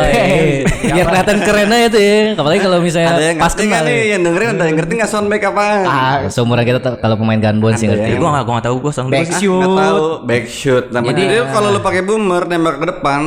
biar 0.84 1.06
kelihatan 1.06 1.38
keren 1.40 1.70
aja 1.70 1.88
tuh 1.88 2.02
ya. 2.02 2.18
Apalagi 2.34 2.60
kalau 2.60 2.78
misalnya 2.80 3.10
ada 3.12 3.24
yang 3.24 3.38
pas 3.38 3.54
kenal. 3.54 3.82
nih? 3.84 3.94
ya. 3.94 4.04
Yang 4.10 4.22
dengerin 4.24 4.48
ada 4.50 4.64
yang 4.64 4.76
ngerti 4.76 4.94
nggak 4.96 5.12
soundback 5.12 5.42
apa? 5.46 5.66
Ah, 5.84 6.16
Seumuran 6.28 6.64
kita 6.64 6.98
kalau 6.98 7.16
pemain 7.16 7.38
Ganbon 7.38 7.74
sih 7.74 7.86
ngerti. 7.86 8.10
Gua 8.16 8.30
enggak 8.32 8.44
gua 8.44 8.54
enggak 8.56 8.66
tahu 8.66 8.76
gua 8.80 8.92
sound 8.92 9.08
Back 9.08 9.22
bass. 9.24 9.38
shoot. 9.38 9.62
Nggak 9.62 9.86
tahu 9.86 10.02
back 10.26 10.46
shoot 10.48 10.86
namanya. 10.90 11.14
Jadi, 11.16 11.36
kalau 11.48 11.68
lu 11.70 11.80
pakai 11.80 12.02
boomer 12.02 12.44
nembak 12.44 12.76
ke 12.76 12.86
depan, 12.90 13.20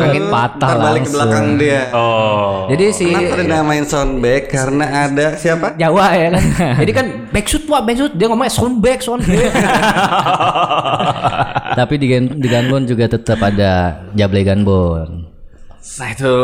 Angin 0.00 0.24
patah 0.26 0.64
ntar 0.66 0.76
balik 0.78 1.00
ke 1.02 1.04
langsung. 1.04 1.12
belakang 1.14 1.46
dia. 1.56 1.80
Oh. 1.92 2.64
Jadi 2.66 2.84
si 2.90 3.04
Kenapa 3.06 3.36
dinamain 3.36 3.84
soundback? 3.84 4.42
Karena 4.48 4.84
ada 5.04 5.26
siapa? 5.36 5.76
Jawa 5.76 6.06
ya 6.10 6.28
kan. 6.30 6.42
Jadi 6.80 6.92
kan 6.94 7.06
backshoot 7.28 7.64
wah 7.66 7.80
backshoot 7.80 8.12
dia 8.12 8.26
ngomongnya 8.26 8.48
soundback 8.50 8.98
soundback. 8.98 9.52
Tapi 11.78 11.94
di, 11.98 12.06
di 12.38 12.48
Ganbon 12.48 12.86
juga 12.86 13.10
tetap 13.10 13.42
ada 13.42 14.04
Jable 14.14 14.46
Ganbon. 14.46 15.26
Nah 15.84 16.08
itu 16.10 16.34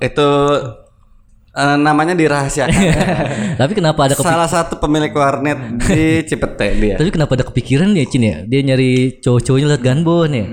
itu 0.00 0.28
eh, 1.52 1.76
namanya 1.76 2.14
dirahasiakan. 2.14 2.80
Tapi 3.60 3.72
kenapa 3.74 4.06
ada 4.06 4.14
kepik- 4.14 4.30
Salah 4.30 4.48
satu 4.48 4.78
pemilik 4.78 5.10
warnet 5.12 5.58
di 5.82 6.22
Cipete 6.24 6.68
dia. 6.78 6.94
Tapi 6.96 7.10
kenapa 7.10 7.34
ada 7.34 7.44
kepikiran 7.44 7.92
ya 7.92 8.06
Cin 8.06 8.24
ya? 8.24 8.36
Dia 8.46 8.60
nyari 8.62 9.18
cowok-cowoknya 9.20 9.66
liat 9.74 9.82
Ganbon 9.82 10.30
ya. 10.32 10.46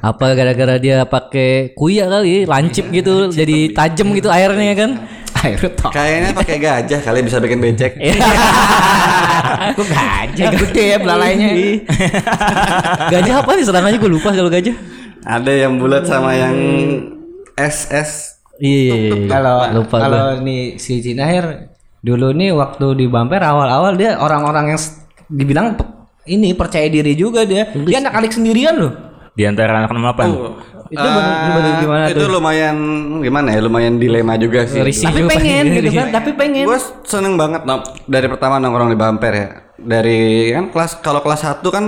Apa 0.00 0.32
gara-gara 0.32 0.80
dia 0.80 1.04
pakai 1.04 1.76
kuya 1.76 2.08
kali, 2.08 2.48
lancip 2.48 2.88
gitu, 2.88 3.28
jadi 3.28 3.68
tajam 3.76 4.16
gitu 4.16 4.32
airnya 4.32 4.72
kan? 4.72 4.90
Air 5.40 5.60
tok. 5.72 5.90
Kayaknya 5.92 6.30
pakai 6.36 6.56
gajah 6.60 7.00
kali 7.00 7.18
bisa 7.24 7.40
bikin 7.40 7.58
becek. 7.64 7.96
Kok 9.76 9.86
gajah 9.88 10.48
gede 10.66 10.84
ya 10.84 10.98
belalainya. 11.00 11.48
gajah 13.08 13.34
apa 13.40 13.50
nih 13.56 13.64
serangannya 13.64 13.98
gue 13.98 14.10
lupa 14.12 14.28
kalau 14.36 14.52
gajah. 14.52 14.76
Ada 15.24 15.52
yang 15.66 15.80
bulat 15.80 16.04
sama 16.04 16.36
yang 16.36 16.56
SS. 17.56 18.40
Iya, 18.60 18.76
iya, 18.76 18.94
iya. 19.00 19.14
Kalau 19.28 19.56
lupa 19.80 19.96
kalau 20.04 20.26
nih 20.44 20.76
si 20.76 21.00
Cinahir 21.00 21.72
dulu 22.04 22.36
nih 22.36 22.52
waktu 22.52 22.96
di 22.96 23.06
bumper 23.08 23.40
awal-awal 23.40 23.96
dia 23.96 24.20
orang-orang 24.20 24.76
yang 24.76 24.80
dibilang 25.32 25.76
ini 26.28 26.52
percaya 26.52 26.84
diri 26.92 27.16
juga 27.16 27.48
dia. 27.48 27.72
Dia 27.72 28.04
anak 28.04 28.12
alik 28.20 28.32
sendirian 28.36 28.76
loh. 28.76 28.92
Di 29.32 29.48
antara 29.48 29.80
anak 29.80 29.88
68. 29.88 30.69
Itu 30.90 31.06
baru 31.06 31.70
gimana 31.86 32.04
itu 32.10 32.18
tuh? 32.18 32.28
lumayan 32.34 32.76
gimana 33.22 33.48
ya? 33.54 33.60
Lumayan 33.62 33.94
dilema 34.02 34.34
juga 34.34 34.66
sih. 34.66 34.82
Risih 34.82 35.06
Tapi 35.06 35.22
juga 35.22 35.30
pengen 35.38 35.64
gitu 35.78 35.90
kan, 35.94 36.06
tapi 36.10 36.30
pengen. 36.34 36.64
Gue 36.66 36.78
seneng 37.06 37.38
banget 37.38 37.62
no, 37.62 37.86
dari 38.10 38.26
pertama 38.26 38.58
nongkrong 38.58 38.90
di 38.90 38.98
bumper 38.98 39.32
ya. 39.32 39.48
Dari 39.78 40.50
kan 40.50 40.74
kelas 40.74 40.98
kalau 40.98 41.22
kelas 41.22 41.46
1 41.46 41.62
kan 41.70 41.84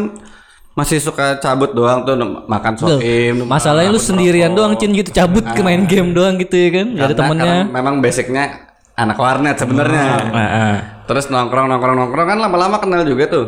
masih 0.73 1.03
suka 1.03 1.37
cabut 1.37 1.77
doang 1.77 2.07
tuh 2.07 2.17
makan 2.49 2.75
soim. 2.79 3.45
Masalahnya 3.45 3.91
lu 3.93 4.01
sendirian 4.01 4.55
doang 4.55 4.79
Cin 4.79 4.95
gitu 4.97 5.11
cabut 5.13 5.45
ke 5.45 5.61
main 5.61 5.85
game 5.85 6.15
doang 6.15 6.39
gitu 6.39 6.55
ya 6.55 6.71
kan? 6.71 6.87
Gak 6.97 7.07
ada 7.11 7.17
temennya. 7.19 7.57
memang 7.69 8.01
basicnya 8.01 8.71
anak 8.97 9.19
warnet 9.19 9.59
sebenarnya. 9.59 10.31
Heeh. 10.31 10.75
Terus 11.11 11.27
nongkrong 11.29 11.69
nongkrong 11.69 11.97
nongkrong 11.99 12.27
kan 12.33 12.39
lama-lama 12.39 12.79
kenal 12.79 13.03
juga 13.05 13.27
tuh. 13.29 13.47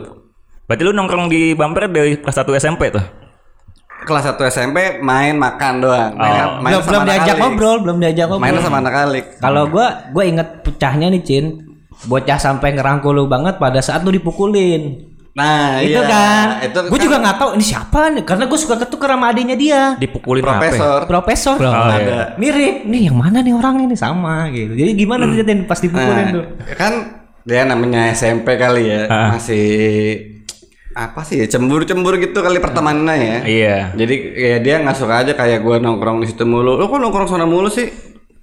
Berarti 0.67 0.83
lu 0.83 0.93
nongkrong 0.93 1.31
di 1.31 1.55
bumper 1.55 1.89
dari 1.89 2.19
kelas 2.21 2.43
1 2.43 2.59
SMP 2.59 2.91
tuh? 2.91 3.24
Kelas 4.05 4.25
1 4.37 4.53
SMP 4.53 4.79
main 5.01 5.35
makan 5.35 5.73
doang. 5.81 6.13
Main, 6.15 6.61
main 6.61 6.73
belum 6.77 6.83
sama 6.85 6.93
belum 6.93 7.05
diajak 7.09 7.37
ngobrol, 7.41 7.77
belum 7.81 7.97
diajak 8.01 8.27
ngobrol. 8.29 8.45
Main 8.45 8.61
sama 8.61 8.79
anak 8.85 8.95
alik. 8.95 9.25
Kalau 9.41 9.63
gua 9.73 9.87
gua 10.13 10.25
inget 10.29 10.49
pecahnya 10.61 11.09
nih 11.09 11.23
Cin. 11.25 11.45
Bocah 12.05 12.37
sampai 12.37 12.77
ngerangkul 12.77 13.17
lu 13.17 13.25
banget 13.25 13.57
pada 13.57 13.81
saat 13.81 14.05
lu 14.05 14.13
dipukulin. 14.13 15.15
Nah, 15.35 15.83
itu 15.83 15.99
iya. 15.99 16.07
kan. 16.07 16.47
Itu 16.63 16.79
gue 16.87 16.95
kan 16.95 17.03
juga 17.03 17.17
nggak 17.19 17.37
tahu 17.43 17.49
ini 17.59 17.65
siapa 17.67 18.01
nih 18.15 18.23
karena 18.23 18.45
gue 18.47 18.59
suka 18.59 18.77
ketukar 18.79 19.19
sama 19.19 19.27
adiknya 19.35 19.57
dia. 19.59 19.83
Dipukulin 19.99 20.47
profesor. 20.47 20.99
Profesor. 21.11 21.57
Oh, 21.59 21.75
iya. 21.75 21.97
Ada. 21.99 22.19
Mirip. 22.39 22.87
Nih 22.87 23.11
yang 23.11 23.19
mana 23.19 23.43
nih 23.43 23.51
orang 23.51 23.83
ini 23.83 23.99
sama 23.99 24.47
gitu. 24.55 24.79
Jadi 24.79 24.95
gimana 24.95 25.27
dilihatin 25.27 25.67
pas 25.67 25.83
dipukulin 25.83 26.25
Nah, 26.29 26.35
tuh? 26.39 26.45
kan 26.79 26.93
dia 27.45 27.63
namanya 27.67 28.15
SMP 28.15 28.57
kali 28.57 28.89
ya, 28.89 29.03
Ah. 29.11 29.37
masih 29.37 29.67
apa 30.95 31.21
sih 31.21 31.43
ya 31.43 31.47
cemburu-cemburu 31.49 32.17
gitu 32.17 32.39
kali 32.39 32.57
pertemanannya 32.57 33.15
ya. 33.19 33.39
Iya. 33.43 33.77
Jadi 33.93 34.15
ya 34.33 34.57
dia 34.59 34.75
nggak 34.79 34.95
suka 34.95 35.15
aja 35.21 35.33
kayak 35.33 35.59
gua 35.61 35.77
nongkrong 35.77 36.23
di 36.23 36.31
situ 36.31 36.43
mulu. 36.43 36.75
Lu 36.75 36.87
kok 36.87 36.97
nongkrong 36.97 37.27
sana 37.27 37.45
mulu 37.45 37.67
sih? 37.67 37.91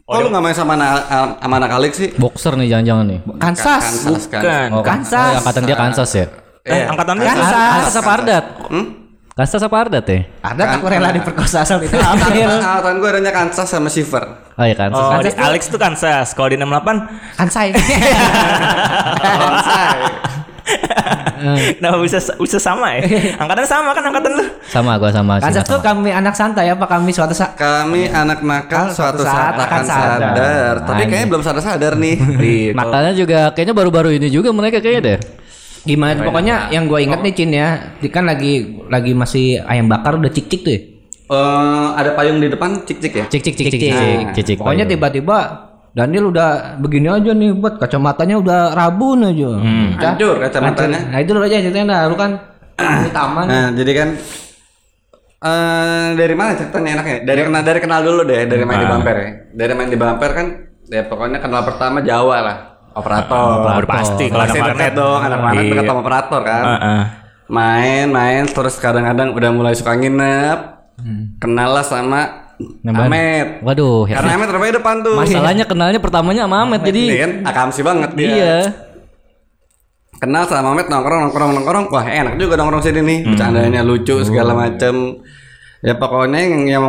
Oh, 0.04 0.20
Kok 0.20 0.22
lu 0.22 0.30
nggak 0.30 0.44
main 0.44 0.52
sama 0.54 0.76
anak 0.76 0.92
sama 1.40 1.56
anak 1.56 1.72
alik 1.72 1.94
sih? 1.96 2.12
Boxer 2.14 2.60
nih 2.60 2.68
jangan-jangan 2.68 3.06
nih. 3.08 3.20
Kansas. 3.40 3.84
Kansas 4.04 4.24
kan. 4.28 4.42
Bukan. 4.44 4.68
Oh, 4.74 4.84
Kansas. 4.84 5.32
oh, 5.32 5.40
angkatan 5.40 5.64
dia 5.64 5.78
Kansas 5.80 6.10
ya. 6.12 6.26
Eh, 6.62 6.76
Iya. 6.76 6.86
angkatan 6.92 7.14
lu 7.16 7.24
Kansas. 7.24 7.56
Kansas 7.56 7.96
apa 7.96 8.10
Ardat? 8.12 8.46
Hmm? 8.68 8.86
Kansas 9.32 9.62
apa 9.64 9.76
Ardat 9.80 10.06
ya? 10.06 10.20
Ada 10.44 10.64
tak 10.76 10.84
rela 10.84 11.10
diperkosa 11.16 11.58
asal 11.64 11.80
itu. 11.80 11.96
Angkatan, 11.96 13.00
gue 13.00 13.10
adanya 13.10 13.32
Kansas 13.32 13.64
sama 13.66 13.88
Shiver. 13.88 14.52
Oh 14.54 14.66
iya 14.68 14.76
Kansas. 14.76 15.00
Oh, 15.00 15.10
Kansas 15.16 15.36
Alex 15.40 15.62
tuh 15.72 15.80
Kansas. 15.80 16.28
Kalau 16.36 16.52
di 16.52 16.60
68 16.60 17.08
Kansai. 17.40 17.68
Kansai. 19.18 19.98
Kenapa 21.78 21.98
bisa 22.02 22.20
bisa 22.38 22.58
sama 22.62 22.94
ya? 22.98 23.02
Angkatan 23.42 23.66
sama 23.66 23.90
kan 23.98 24.04
angkatan 24.14 24.32
lu. 24.38 24.46
Sama 24.70 24.98
gua 25.02 25.10
sama 25.10 25.42
Kan 25.42 25.52
tuh 25.66 25.82
kami 25.82 26.14
anak 26.14 26.38
santai 26.38 26.70
apa 26.70 26.86
kami 26.86 27.10
suatu 27.10 27.34
saat 27.34 27.58
Kami 27.58 28.08
anak 28.14 28.46
nakal 28.46 28.94
suatu 28.94 29.26
saat 29.26 29.58
akan 29.58 29.82
sadar. 29.84 30.74
Tapi 30.86 31.04
kayaknya 31.10 31.28
belum 31.28 31.44
sadar-sadar 31.44 31.98
nih. 31.98 32.18
Gitu. 32.42 32.78
Makanya 32.78 33.12
juga 33.16 33.40
kayaknya 33.54 33.76
baru-baru 33.76 34.10
ini 34.18 34.28
juga 34.30 34.50
mereka 34.54 34.82
kayaknya 34.82 35.18
deh. 35.18 35.20
gimana 35.82 36.22
pokoknya 36.22 36.70
yang 36.70 36.86
gue 36.86 37.02
inget 37.02 37.26
nih 37.26 37.34
Cin 37.34 37.58
ya 37.58 37.98
kan 38.14 38.30
lagi 38.30 38.86
lagi 38.86 39.18
masih 39.18 39.66
ayam 39.66 39.90
bakar 39.90 40.14
udah 40.14 40.30
cik 40.30 40.46
cik 40.46 40.62
tuh 40.62 40.74
ya 40.78 40.82
Eh, 41.32 41.88
ada 41.96 42.12
payung 42.12 42.44
di 42.44 42.52
depan 42.52 42.84
cik-cik 42.84 43.14
ya? 43.16 43.26
Cik 43.32 43.40
cik 43.40 43.56
cik 43.56 43.66
cik 43.72 43.80
cik 43.80 43.94
cik 44.36 44.46
cik. 44.52 44.58
pokoknya 44.60 44.84
tiba-tiba 44.84 45.71
Daniel 45.92 46.26
udah 46.28 46.50
begini 46.78 47.08
aja 47.08 47.32
nih 47.32 47.52
buat 47.52 47.76
kacamatanya 47.76 48.36
udah 48.38 48.60
rabun 48.72 49.26
aja 49.26 49.60
Hancur 49.98 50.40
kacamatanya. 50.40 51.00
nah 51.08 51.20
itu 51.20 51.32
aja 51.36 51.58
ceritanya 51.60 51.88
dah 51.90 52.02
lu 52.06 52.16
kan 52.16 52.32
di 53.04 53.12
taman 53.12 53.46
Nah, 53.46 53.68
jadi 53.72 53.92
kan 53.94 54.10
eh 55.42 56.08
dari 56.14 56.34
mana 56.34 56.54
ceritanya 56.54 56.90
enaknya? 56.96 57.18
Dari 57.24 57.42
kenal 57.42 57.62
dari 57.62 57.80
kenal 57.80 58.00
dulu 58.02 58.22
deh, 58.24 58.46
dari 58.46 58.62
main 58.62 58.78
di 58.78 58.88
bumper 58.88 59.16
ya. 59.16 59.30
Dari 59.52 59.74
main 59.74 59.90
di 59.90 59.98
bumper 59.98 60.32
kan 60.32 60.48
ya 60.86 61.02
pokoknya 61.04 61.40
kenal 61.40 61.62
pertama 61.64 61.98
Jawa 62.00 62.38
lah. 62.40 62.58
Operator. 62.92 63.64
Udah 63.74 63.88
pasti 63.88 64.28
kalau 64.28 64.44
anak 64.44 64.58
internet 64.58 64.92
dong, 64.94 65.20
anak 65.20 65.40
warnet 65.42 65.64
Iya. 65.66 65.82
sama 65.82 66.00
operator 66.00 66.42
kan. 66.44 66.64
Heeh. 66.68 67.02
Main, 67.48 68.08
main 68.10 68.44
terus 68.46 68.76
kadang-kadang 68.78 69.32
udah 69.32 69.50
mulai 69.50 69.74
suka 69.74 69.92
nginep. 69.94 70.60
Kenal 71.38 71.74
lah 71.74 71.84
sama 71.84 72.51
Amet. 72.84 73.48
Waduh, 73.62 74.06
ya. 74.06 74.16
Karena 74.18 74.32
Amet 74.36 74.48
terbaik 74.48 74.74
depan 74.76 74.96
tuh. 75.00 75.16
masalahnya 75.16 75.66
kenalnya 75.66 76.00
pertamanya 76.00 76.42
sama 76.44 76.66
Ini 76.66 76.78
jadi 76.84 77.04
kan 77.18 77.32
akamsi 77.46 77.82
banget 77.82 78.10
dia. 78.14 78.28
iya. 78.28 78.58
kenal 80.14 80.46
sama 80.46 80.72
Mamet 80.72 80.86
nongkrong 80.86 81.20
nongkrong 81.24 81.52
nongkrong 81.56 81.86
wah 81.90 82.06
enak 82.06 82.38
juga 82.38 82.54
nongkrong 82.54 82.80
sini 82.80 83.02
nih 83.02 83.20
bercandanya 83.26 83.82
lucu 83.82 84.22
segala 84.22 84.54
macem 84.54 85.18
ya 85.82 85.98
pokoknya 85.98 86.40
yang, 86.40 86.56
yang 86.70 86.86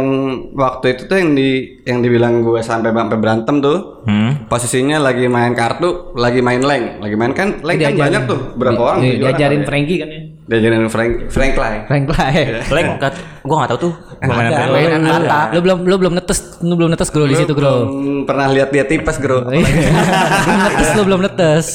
waktu 0.53 0.93
itu 0.93 1.03
tuh 1.07 1.17
yang 1.17 1.33
di 1.33 1.49
yang 1.83 1.99
dibilang 1.99 2.45
gue 2.45 2.61
sampai 2.61 2.93
sampai 2.93 3.17
berantem 3.17 3.57
tuh 3.59 3.79
Hmm. 4.03 4.51
posisinya 4.51 4.99
lagi 4.99 5.25
main 5.27 5.55
kartu 5.55 6.13
lagi 6.13 6.43
main 6.43 6.61
leng 6.61 6.99
lagi 6.99 7.15
main 7.15 7.33
kan 7.33 7.63
leng 7.63 7.79
kan 7.79 7.95
banyak 7.95 8.23
tuh 8.27 8.41
berapa 8.53 8.77
orang 8.77 9.01
Di- 9.01 9.17
diajarin 9.17 9.33
kali 9.55 9.57
ya? 9.57 9.65
Frankie 9.65 9.97
kan 9.97 10.09
ya 10.11 10.21
diajarin 10.53 10.85
Frank 10.93 11.13
Frank 11.33 11.55
lah 11.57 11.73
Frank 11.89 12.05
lah 12.13 12.29
ya 12.29 12.45
Leng 12.69 12.89
kat, 13.01 13.15
gua 13.41 13.55
enggak 13.65 13.71
tahu 13.73 13.79
tuh. 13.89 13.93
Gua 14.21 14.35
main 14.37 14.53
mainan 14.69 15.01
Lu, 15.01 15.13
kata 15.17 15.41
lu 15.57 15.59
belum 15.65 15.79
lu 15.89 15.95
belum 15.97 16.13
netes 16.21 16.39
lu 16.61 16.75
belum 16.77 16.91
netes 16.93 17.09
bro 17.09 17.25
di 17.25 17.37
situ 17.37 17.53
bro. 17.57 17.89
Belum 17.89 18.29
pernah 18.29 18.47
lihat 18.53 18.69
dia 18.69 18.85
tipes 18.85 19.17
bro. 19.17 19.43
Belum 19.49 20.61
netes 20.69 20.89
lu 20.93 21.03
belum 21.09 21.21
netes. 21.25 21.67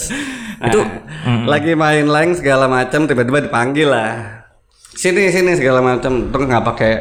itu 0.57 0.81
lagi 1.45 1.77
main 1.77 2.05
leng 2.09 2.33
segala 2.33 2.65
macam 2.65 3.05
tiba-tiba 3.05 3.45
dipanggil 3.45 3.89
lah. 3.89 4.45
Sini 4.93 5.29
sini 5.29 5.53
segala 5.53 5.85
macam 5.85 6.33
tuh 6.33 6.41
nggak 6.41 6.65
pakai 6.65 6.93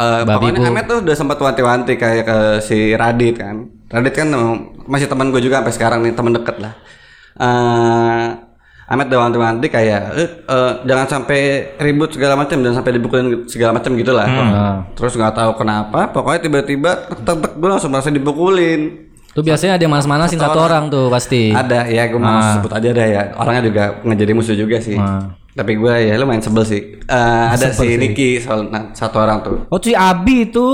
eh, 0.00 0.22
Babi 0.24 0.52
pokoknya. 0.52 0.68
Ahmed 0.72 0.84
tuh 0.88 0.98
udah 1.04 1.16
sempat 1.16 1.36
wanti-wanti 1.36 2.00
kayak 2.00 2.24
ke 2.24 2.38
si 2.64 2.96
Radit 2.96 3.36
kan. 3.36 3.68
Radit 3.92 4.14
kan 4.16 4.32
emang 4.32 4.72
masih 4.88 5.04
teman 5.04 5.28
gue 5.28 5.40
juga 5.44 5.60
sampai 5.60 5.74
sekarang 5.76 6.00
nih 6.00 6.16
teman 6.16 6.32
deket 6.32 6.56
lah. 6.64 6.72
Eh 7.36 8.53
Ahmed 8.84 9.08
udah 9.08 9.20
wanti-wanti 9.24 9.66
kayak 9.72 10.02
eh, 10.12 10.28
eh, 10.44 10.72
jangan 10.84 11.06
sampai 11.08 11.40
ribut 11.80 12.12
segala 12.12 12.36
macam 12.36 12.60
jangan 12.60 12.84
sampai 12.84 12.92
dipukulin 13.00 13.48
segala 13.48 13.80
macam 13.80 13.96
gitulah 13.96 14.26
terus 14.92 15.16
nggak 15.16 15.34
tahu 15.34 15.50
kenapa 15.56 16.12
pokoknya 16.12 16.40
tiba-tiba 16.44 16.90
tek 17.24 17.56
gue 17.56 17.68
langsung 17.68 17.88
merasa 17.88 18.12
dipukulin 18.12 19.04
Tuh 19.34 19.42
biasanya 19.42 19.74
ada 19.74 19.82
yang 19.82 19.90
manas-manasin 19.90 20.38
satu 20.38 20.62
orang 20.62 20.86
tuh 20.94 21.10
pasti. 21.10 21.50
ada 21.50 21.90
ya 21.90 22.06
gue 22.06 22.22
mau 22.22 22.38
sebut 22.54 22.70
aja 22.70 22.88
ada 22.94 23.02
ya. 23.02 23.22
Orangnya 23.34 23.66
juga 23.66 23.84
ngejadi 24.06 24.30
musuh 24.30 24.54
juga 24.54 24.78
sih. 24.78 24.94
Tapi 25.58 25.72
gue 25.74 25.94
ya 26.06 26.14
lumayan 26.22 26.38
sebel 26.38 26.62
sih. 26.62 27.02
Eh, 27.02 27.46
ada 27.50 27.74
si 27.74 27.98
Niki 27.98 28.38
soal 28.38 28.70
nah, 28.70 28.94
satu 28.94 29.18
orang 29.18 29.42
tuh. 29.42 29.66
Oh 29.74 29.82
si 29.82 29.90
Abi 29.90 30.46
itu 30.46 30.66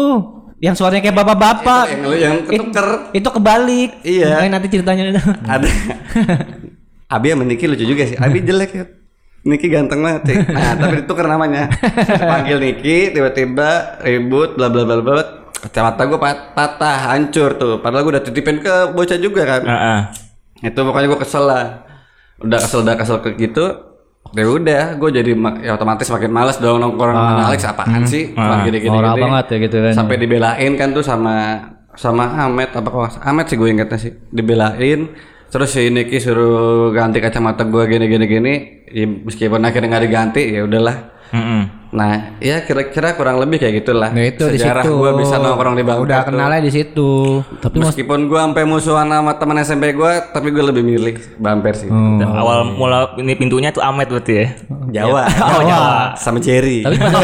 yang 0.60 0.76
suaranya 0.76 1.00
kayak 1.00 1.16
bapak-bapak. 1.24 1.84
Yang 1.88 2.00
lu 2.04 2.16
yang 2.20 2.36
ketuker. 2.44 2.88
itu 3.16 3.28
kebalik. 3.32 3.90
Iya. 4.04 4.28
Makanya 4.28 4.52
nanti 4.52 4.68
ceritanya. 4.68 5.02
Ada 5.48 5.68
Abi 7.10 7.26
sama 7.28 7.42
Niki 7.42 7.66
lucu 7.66 7.82
juga 7.82 8.06
sih. 8.06 8.14
Abi 8.14 8.38
jelek 8.40 8.70
ya. 8.70 8.84
Niki 9.42 9.66
ganteng 9.66 10.00
banget 10.00 10.22
sih. 10.26 10.36
Nah 10.54 10.72
tapi 10.74 10.94
ditukar 10.98 11.26
namanya. 11.26 11.66
Panggil 12.16 12.58
Niki 12.58 13.10
tiba-tiba 13.10 13.68
ribut 14.00 14.54
bla 14.54 14.68
bla 14.68 14.84
bla 14.84 14.96
bla 14.98 15.24
kacamata 15.52 16.06
gue 16.06 16.16
pat- 16.16 16.54
patah 16.54 16.96
hancur 17.10 17.52
tuh. 17.54 17.74
Padahal 17.78 18.02
gue 18.02 18.12
udah 18.14 18.22
titipin 18.22 18.58
ke 18.58 18.74
bocah 18.90 19.18
juga 19.18 19.42
kan. 19.44 19.62
Heeh. 19.62 20.00
itu 20.62 20.76
pokoknya 20.78 21.08
gue 21.08 21.20
kesel 21.20 21.44
lah. 21.44 21.64
Udah 22.38 22.58
kesel 22.58 22.80
udah 22.80 22.94
kesel 22.94 23.18
ke 23.18 23.34
gitu 23.36 23.66
ya 24.30 24.46
udah 24.46 24.94
gue 24.94 25.10
jadi 25.10 25.32
ya 25.58 25.74
otomatis 25.74 26.06
makin 26.06 26.30
males 26.30 26.54
dong 26.56 26.78
nongkrong 26.78 27.10
sama 27.10 27.42
Alex. 27.48 27.60
Apaan 27.66 28.02
sih? 28.04 28.30
Cuma 28.30 28.62
gini 28.62 28.78
gini 28.78 28.92
Norak 28.92 29.16
banget 29.16 29.44
ya 29.48 29.56
gitu 29.60 29.76
kan. 29.80 29.92
sampai 29.92 30.16
dibelain 30.16 30.72
kan 30.76 30.88
tuh 30.92 31.02
sama 31.02 31.34
sama 31.92 32.24
Ahmed 32.38 32.70
apa 32.70 32.86
kok 32.86 33.18
Ahmed 33.18 33.44
sih 33.44 33.56
gue 33.56 33.68
ingetnya 33.68 33.98
sih. 33.98 34.12
Dibelain 34.30 35.10
terus 35.50 35.68
si 35.68 35.86
Niki 35.86 36.16
suruh 36.16 36.88
ganti 36.90 37.18
kacamata 37.18 37.62
gue 37.64 37.82
gini 37.84 38.06
gini 38.06 38.24
gini 38.24 38.52
ya, 38.86 39.04
meskipun 39.04 39.60
akhirnya 39.60 39.88
nggak 39.88 40.04
diganti 40.06 40.42
ya 40.48 40.62
udahlah 40.62 40.96
Heeh. 41.30 41.62
nah 41.90 42.34
ya 42.38 42.58
kira-kira 42.60 43.14
kurang 43.14 43.38
lebih 43.38 43.58
kayak 43.58 43.82
gitulah 43.82 44.10
Nah 44.10 44.22
itu 44.24 44.46
di 44.46 44.58
sejarah 44.58 44.82
situ. 44.82 44.94
gue 44.96 45.10
bisa 45.16 45.38
nongkrong 45.38 45.74
di 45.74 45.82
bangku 45.82 46.02
Udah 46.02 46.22
kenalnya 46.22 46.58
di 46.60 46.70
situ. 46.70 47.38
tapi 47.56 47.78
meskipun 47.78 48.26
gue 48.26 48.34
sampai 48.36 48.62
musuhan 48.62 49.06
sama 49.06 49.34
teman 49.34 49.58
SMP 49.60 49.90
gue 49.90 50.12
tapi 50.30 50.50
gue 50.50 50.64
lebih 50.64 50.82
milih 50.82 51.14
bumper 51.36 51.74
sih 51.76 51.90
Awal 52.20 52.74
mula 52.74 53.14
ini 53.16 53.34
pintunya 53.34 53.70
tuh 53.70 53.78
Ahmed 53.80 54.06
berarti 54.06 54.34
ya. 54.36 54.46
Jawa. 54.90 55.22
Oh, 55.30 55.62
Jawa. 55.62 55.94
Sama 56.14 56.38
Jerry. 56.38 56.82
Tapi 56.82 56.98
pada 57.04 57.18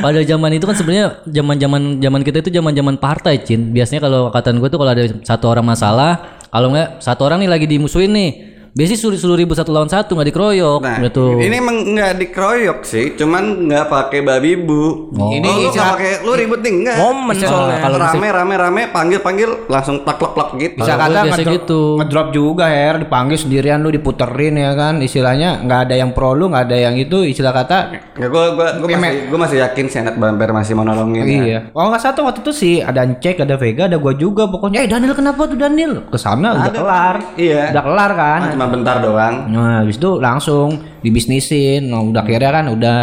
pada 0.00 0.20
zaman 0.22 0.50
itu 0.52 0.64
kan 0.64 0.76
sebenarnya 0.76 1.06
zaman-zaman 1.24 1.82
zaman 1.96 2.20
kita 2.20 2.36
itu 2.40 2.50
zaman-zaman 2.52 2.94
partai, 2.96 3.40
Cin. 3.40 3.72
Biasanya 3.72 4.04
kalau 4.04 4.28
angkatan 4.28 4.60
gue 4.60 4.68
tuh 4.68 4.76
kalau 4.76 4.92
ada 4.92 5.04
satu 5.24 5.48
orang 5.48 5.64
masalah, 5.64 6.36
kalau 6.48 6.72
nggak 6.72 7.00
satu 7.00 7.28
orang 7.28 7.44
nih 7.44 7.50
lagi 7.50 7.66
dimusuhin 7.68 8.12
nih, 8.12 8.30
biasanya 8.78 8.94
suruh 8.96 9.18
suruh 9.18 9.34
ribut 9.34 9.52
satu 9.52 9.74
lawan 9.74 9.90
satu 9.90 10.14
nggak 10.14 10.30
dikeroyok 10.30 10.80
Nah, 10.80 11.02
gitu. 11.02 11.34
ini 11.36 11.50
emang 11.52 11.76
nggak 11.90 12.14
dikeroyok 12.16 12.78
sih, 12.82 13.12
cuman 13.12 13.66
nggak 13.66 13.84
pakai 13.88 14.22
babi 14.22 14.54
bu. 14.54 15.10
Oh. 15.10 15.28
Ini 15.28 15.42
Ini 15.42 15.50
lu 15.58 15.68
nggak 15.68 15.90
pakai, 15.92 16.10
lu 16.20 16.32
ribut 16.32 16.60
nih 16.60 16.72
nggak? 16.78 16.96
Momen 16.96 17.34
soalnya. 17.36 17.76
kalau 17.80 17.98
rame 17.98 18.28
rame 18.30 18.54
rame 18.56 18.82
panggil 18.88 19.18
panggil 19.18 19.50
langsung 19.66 20.00
plak 20.00 20.14
plak 20.16 20.32
plak 20.32 20.48
gitu. 20.56 20.78
Bisa 20.78 20.94
kata 20.94 21.18
ngedrop, 21.26 21.54
gitu. 21.56 21.80
ngedrop 21.98 22.28
juga 22.30 22.64
Her 22.68 22.94
dipanggil 22.98 23.34
sendirian 23.36 23.80
lu 23.80 23.90
diputerin 23.90 24.54
ya 24.54 24.72
kan 24.72 25.00
istilahnya 25.00 25.58
nggak 25.60 25.80
ada 25.82 25.94
yang 25.96 26.10
pro 26.12 26.32
lu 26.32 26.46
nggak 26.46 26.64
ada 26.64 26.76
yang 26.78 26.94
itu 26.94 27.24
istilah 27.24 27.50
kata 27.50 27.78
Nggak, 28.14 28.28
gue 28.28 28.44
gue 28.52 28.68
gue 28.78 28.88
masih 28.92 29.18
gue 29.26 29.38
masih 29.40 29.58
yakin 29.60 29.84
si 29.84 29.96
anak 29.96 30.14
bumper 30.14 30.50
masih 30.50 30.72
mau 30.72 30.84
nolongin. 30.84 31.24
ya. 31.24 31.34
iya 31.40 31.58
kalau 31.68 31.88
nggak 31.88 32.02
satu 32.04 32.20
waktu 32.22 32.40
itu 32.40 32.52
sih 32.52 32.74
ada 32.78 33.02
Cek 33.02 33.40
ada 33.40 33.56
Vega 33.56 33.84
ada 33.84 33.96
gua 33.96 34.12
juga 34.12 34.44
pokoknya 34.44 34.84
eh 34.84 34.88
Daniel 34.88 35.10
kenapa 35.12 35.44
tuh 35.44 35.56
Daniel 35.56 36.06
ke 36.06 36.14
sana 36.16 36.54
udah 36.54 36.70
kelar 36.70 37.16
Iya. 37.34 37.72
udah 37.72 37.82
kelar 37.82 38.10
kan 38.12 38.40
Ah, 38.40 38.50
Cuma 38.52 38.64
bentar 38.70 38.96
doang. 39.00 39.48
Nah, 39.48 39.82
habis 39.82 39.96
itu 39.96 40.20
langsung 40.20 40.78
dibisnisin. 41.00 41.88
Nah, 41.88 42.04
udah 42.04 42.22
akhirnya 42.22 42.50
kan 42.52 42.66
udah 42.68 42.96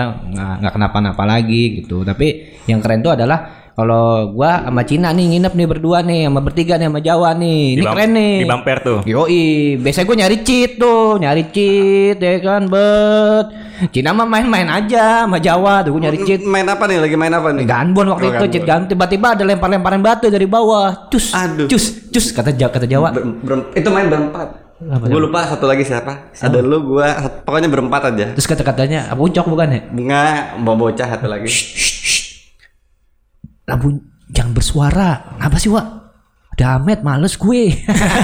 nggak 0.62 0.74
kenapa-napa 0.74 1.24
lagi 1.26 1.82
gitu. 1.84 2.02
Tapi 2.02 2.58
yang 2.66 2.80
keren 2.80 3.02
tuh 3.02 3.14
adalah 3.14 3.66
kalau 3.76 4.32
gua 4.32 4.64
sama 4.64 4.88
Cina 4.88 5.12
nih 5.12 5.36
nginep 5.36 5.52
nih 5.52 5.68
berdua 5.68 6.00
nih 6.00 6.32
sama 6.32 6.40
bertiga 6.40 6.80
nih 6.80 6.88
sama 6.88 7.04
Jawa 7.04 7.36
nih. 7.36 7.76
Ini 7.76 7.84
keren 7.84 8.12
nih. 8.16 8.36
Di 8.40 8.48
bumper 8.48 8.78
tuh. 8.80 9.00
Yoi, 9.04 9.44
biasanya 9.76 10.06
gue 10.08 10.18
nyari 10.24 10.38
cheat 10.48 10.72
tuh, 10.80 11.20
nyari 11.20 11.44
cheat 11.52 12.16
ya 12.16 12.40
kan, 12.40 12.72
bet. 12.72 13.46
Cina 13.92 14.16
mah 14.16 14.24
main-main 14.24 14.64
aja 14.72 15.28
sama 15.28 15.44
Jawa 15.44 15.84
tuh, 15.84 15.92
gue 15.92 16.08
nyari 16.08 16.24
cheat. 16.24 16.48
Main 16.48 16.64
apa 16.72 16.88
nih? 16.88 17.04
Lagi 17.04 17.16
main 17.20 17.36
apa 17.36 17.52
nih? 17.52 17.68
Ganbon 17.68 18.08
waktu 18.16 18.26
Oh, 18.26 18.36
itu 18.40 18.46
cheat 18.48 18.64
ganti 18.64 18.96
tiba-tiba 18.96 19.36
ada 19.36 19.44
lempar-lemparan 19.44 20.00
batu 20.00 20.32
dari 20.32 20.48
bawah. 20.48 21.12
Cus, 21.12 21.36
Aduh. 21.36 21.68
cus, 21.68 22.08
cus 22.16 22.32
kata 22.32 22.56
Jawa, 22.56 22.72
kata 22.72 22.88
Jawa. 22.88 23.12
Ber- 23.12 23.28
ber- 23.44 23.76
itu 23.76 23.90
main 23.92 24.08
berempat. 24.08 24.65
Gue 24.76 25.22
lupa 25.24 25.48
satu 25.48 25.72
lagi 25.72 25.88
siapa? 25.88 26.36
Ada 26.36 26.60
lu, 26.60 26.84
gua, 26.84 27.08
pokoknya 27.48 27.72
berempat 27.72 28.12
aja. 28.12 28.36
Terus 28.36 28.44
kata-katanya, 28.44 29.08
apa 29.08 29.24
uncok 29.24 29.48
bukan 29.48 29.72
ya? 29.72 29.82
Enggak, 29.88 30.60
mau 30.60 30.76
bocah 30.76 31.08
satu 31.16 31.32
lagi. 31.32 31.48
Lampu 33.66 34.04
jangan 34.36 34.52
bersuara. 34.52 35.40
Apa 35.40 35.56
sih, 35.56 35.72
Wak? 35.72 35.88
Ada 36.56 36.80
Ahmed, 36.80 37.04
males 37.04 37.36
gue. 37.36 37.64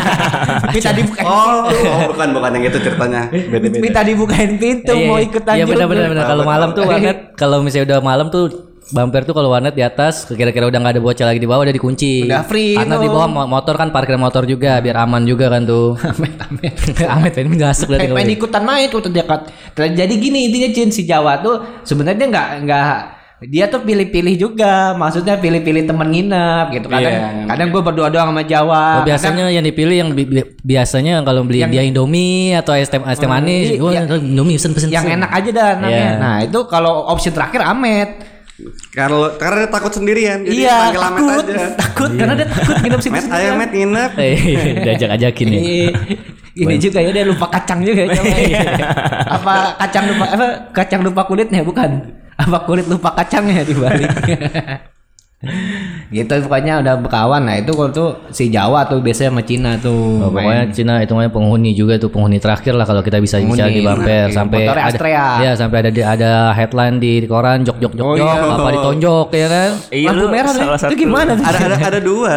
Minta 0.76 0.92
dibukain. 0.92 1.28
Oh, 1.28 1.68
oh, 1.68 2.00
bukan 2.16 2.28
bukan 2.32 2.52
yang 2.56 2.64
itu 2.68 2.80
ceritanya. 2.80 3.28
Beda-beda. 3.28 3.76
Minta 3.80 4.02
dibukain 4.04 4.52
pintu 4.56 4.92
Iya, 4.96 5.08
mau 5.08 5.20
iya. 5.20 5.28
ikutan 5.28 5.54
Iya 5.56 5.64
juga. 5.68 5.72
benar 5.76 5.88
benar 5.92 6.06
benar. 6.08 6.24
Kalau 6.32 6.44
malam 6.48 6.70
tuh 6.72 6.84
warnet 6.88 7.20
kalau 7.36 7.58
misalnya 7.60 7.86
udah 7.92 8.00
malam 8.00 8.28
tuh 8.32 8.71
bumper 8.90 9.22
tuh 9.22 9.32
kalau 9.32 9.50
warnet 9.50 9.72
di 9.72 9.80
atas 9.80 10.26
kira-kira 10.28 10.66
udah 10.66 10.76
nggak 10.76 10.94
ada 10.98 11.02
bocah 11.02 11.26
lagi 11.26 11.38
di 11.38 11.46
bawah 11.46 11.62
udah 11.62 11.72
dikunci. 11.72 12.26
Udah 12.26 12.42
free 12.42 12.74
Karena 12.74 12.98
di 12.98 13.06
tuh. 13.06 13.14
bawah 13.14 13.30
mo- 13.30 13.48
motor 13.48 13.76
kan 13.76 13.88
parkir 13.88 14.18
motor 14.18 14.44
juga 14.44 14.82
biar 14.82 14.98
aman 15.00 15.22
juga 15.24 15.48
kan 15.48 15.62
tuh. 15.64 15.94
Ahmed, 16.02 16.34
Ahmed. 16.36 16.74
Ahmed 17.00 17.32
pengen 17.32 17.56
gasuk 17.56 17.88
dari 17.88 18.10
Pengen, 18.10 18.34
ikutan 18.34 18.64
main 18.64 18.90
tuh 18.90 19.00
terdekat. 19.00 19.48
Jadi 19.76 20.14
gini 20.18 20.50
intinya 20.50 20.70
Cin 20.72 20.90
si 20.90 21.06
Jawa 21.06 21.40
tuh 21.40 21.62
sebenarnya 21.82 22.26
nggak 22.26 22.48
nggak 22.66 22.98
dia 23.42 23.66
tuh 23.66 23.82
pilih-pilih 23.82 24.38
juga, 24.38 24.94
maksudnya 24.94 25.34
pilih-pilih 25.34 25.90
temen 25.90 26.14
nginep 26.14 26.66
gitu. 26.72 26.86
Kadang 26.86 27.10
Iya. 27.10 27.50
kadang 27.50 27.68
gue 27.74 27.82
berdua 27.82 28.08
doang 28.08 28.30
sama 28.30 28.46
Jawa. 28.46 29.02
Oh, 29.02 29.04
biasanya 29.04 29.50
yang 29.50 29.66
dipilih 29.66 29.96
yang 29.98 30.10
bi- 30.14 30.30
bi- 30.30 30.46
biasanya 30.62 31.26
kalau 31.26 31.42
beli 31.42 31.66
dia 31.66 31.82
Indomie 31.82 32.54
atau 32.54 32.78
es 32.78 32.86
teh 32.86 33.02
es 33.02 33.18
teh 33.18 33.26
manis, 33.26 33.74
iya, 33.74 33.82
iya. 33.82 34.14
Indomie 34.14 34.62
pesen 34.62 34.78
pesen. 34.78 34.94
yang 34.94 35.10
enak 35.10 35.34
aja 35.34 35.50
dah 35.50 35.70
namanya. 35.74 35.90
Iya. 35.90 36.22
Nah, 36.22 36.38
itu 36.46 36.60
kalau 36.70 37.10
opsi 37.10 37.34
terakhir 37.34 37.66
Amet. 37.66 38.30
Kalau 38.92 39.34
karena 39.40 39.66
dia 39.66 39.72
takut 39.72 39.92
sendirian, 39.92 40.44
jadi 40.44 40.56
iya, 40.56 40.76
panggil 40.90 41.02
Amet 41.02 41.20
takut. 41.24 41.46
aja. 41.48 41.66
Takut 41.80 42.12
karena 42.16 42.34
dia 42.38 42.48
takut 42.48 42.76
nginep 42.82 43.00
situ 43.02 43.14
Met, 43.14 43.24
sendirian. 43.26 43.48
ayo 43.48 43.60
Met 43.60 43.72
nginep. 43.72 44.12
Eh, 44.20 44.36
diajak 44.86 45.10
ajakin 45.18 45.48
ya. 45.48 45.60
Ini 45.60 45.78
ini 46.52 46.76
juga 46.78 47.00
ya 47.00 47.10
dia 47.16 47.24
lupa 47.24 47.48
kacang 47.48 47.80
juga 47.80 48.04
ya. 48.12 48.22
apa 49.40 49.54
kacang 49.80 50.04
lupa 50.12 50.26
apa 50.28 50.48
kacang 50.76 51.02
lupa 51.02 51.22
kulitnya 51.24 51.64
bukan? 51.64 51.90
Apa 52.36 52.58
kulit 52.66 52.86
lupa 52.90 53.14
kacangnya 53.16 53.64
di 53.64 53.74
balik. 53.78 54.12
Gitu 56.12 56.30
pokoknya 56.46 56.86
udah 56.86 57.02
berkawan 57.02 57.42
nah 57.42 57.58
itu 57.58 57.74
kalau 57.74 57.90
tuh 57.90 58.10
si 58.30 58.48
Jawa 58.48 58.86
tuh 58.86 59.02
biasanya 59.02 59.34
sama 59.34 59.42
Cina 59.42 59.74
tuh 59.76 60.22
Oh, 60.22 60.30
pokoknya 60.30 60.70
Cina 60.70 61.02
itu 61.02 61.12
namanya 61.12 61.34
penghuni 61.34 61.74
juga 61.74 61.98
tuh 61.98 62.08
penghuni 62.08 62.38
terakhir 62.38 62.74
lah 62.74 62.86
kalau 62.86 63.02
kita 63.02 63.18
bisa 63.18 63.42
bisa 63.42 63.66
Penghuni, 63.66 63.74
di 63.74 63.82
bumper 63.82 64.30
nah, 64.30 64.36
sampai 64.36 64.60
ada 64.64 64.82
Astrea. 64.86 65.26
ya 65.42 65.52
sampai 65.56 65.78
ada 65.80 65.90
di- 65.90 66.06
ada 66.06 66.32
headline 66.52 66.98
di 66.98 67.26
koran 67.26 67.64
jok 67.64 67.78
jok 67.80 67.94
jok 67.96 68.06
Oh, 68.06 68.14
jok 68.14 68.28
iya. 68.28 68.54
apa 68.54 68.70
ditonjok 68.72 69.28
ya 69.32 69.48
kan 69.48 69.72
Iya, 69.90 70.08
lampu 70.08 70.20
lu 70.20 70.28
merah 70.30 70.52
salah 70.52 70.78
satu. 70.78 70.90
itu 70.90 70.98
gimana 71.02 71.32
tuh? 71.34 71.44
ada 71.44 71.58
ada 71.60 71.78
ada 71.90 72.00
dua 72.00 72.36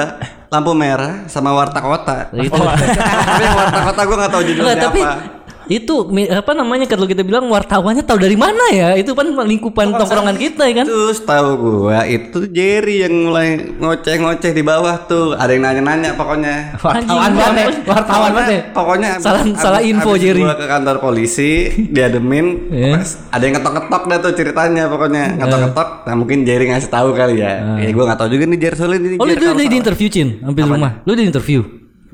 lampu 0.49 0.73
merah 0.73 1.26
sama 1.26 1.50
warta 1.50 1.82
kota. 1.82 2.30
Itu. 2.32 2.54
tapi 3.26 3.42
yang 3.42 3.56
warta 3.58 3.80
kota 3.84 4.00
gue 4.00 4.16
nggak 4.16 4.32
tahu 4.32 4.42
judulnya 4.44 4.76
tapi 4.78 5.00
apa. 5.02 5.14
Itu 5.68 5.94
apa 6.30 6.52
namanya 6.52 6.87
kalau 6.88 7.09
kita 7.09 7.25
bilang 7.25 7.49
wartawannya 7.49 8.04
tahu 8.04 8.18
dari 8.21 8.37
mana 8.37 8.71
ya 8.71 8.94
itu 8.97 9.16
kan 9.16 9.33
lingkupan 9.33 9.97
tongkrongan 9.97 10.37
kita 10.37 10.62
ya 10.68 10.75
kan 10.83 10.87
Terus 10.87 11.18
tahu 11.25 11.49
gua 11.56 12.04
itu 12.04 12.47
Jerry 12.50 13.06
yang 13.06 13.14
mulai 13.28 13.61
ngoceh-ngoceh 13.80 14.52
di 14.52 14.62
bawah 14.62 15.06
tuh. 15.09 15.35
Ada 15.35 15.56
yang 15.56 15.64
nanya-nanya 15.64 16.14
pokoknya. 16.14 16.76
wartawan 16.78 17.33
ya, 17.35 17.47
apa? 17.50 17.62
wartawan 17.88 18.30
banget 18.35 18.50
ya. 18.50 18.61
Pokoknya 18.71 19.11
Salah- 19.18 19.47
salah 19.56 19.80
info, 19.80 20.14
abis 20.14 20.23
Jerry. 20.23 20.42
Gua 20.44 20.56
ke 20.56 20.66
kantor 20.68 20.97
polisi, 21.00 21.52
diademin. 21.90 22.47
Iya. 22.71 22.92
pas 23.00 23.09
ada 23.33 23.42
yang 23.42 23.54
ngetok-ngetok 23.59 24.02
dah 24.06 24.18
tuh 24.21 24.33
ceritanya 24.37 24.85
pokoknya. 24.87 25.25
Ngetok-ngetok. 25.40 25.88
Nah, 26.04 26.14
mungkin 26.14 26.38
Jerry 26.44 26.64
ngasih 26.71 26.90
tahu 26.92 27.09
kali 27.16 27.40
ya. 27.40 27.78
Ya 27.80 27.88
gua 27.90 28.04
nggak 28.12 28.18
tahu 28.21 28.28
juga 28.30 28.44
nih 28.49 28.59
Jerry 28.61 28.76
soalnya 28.76 28.99
ini 29.00 29.16
oh 29.21 29.26
lu 29.26 29.64
di 29.71 29.78
interview 29.78 30.09
Cin 30.11 30.28
hampir 30.44 30.64
rumah 30.66 31.00
lu 31.06 31.12
di 31.16 31.25
interview 31.25 31.61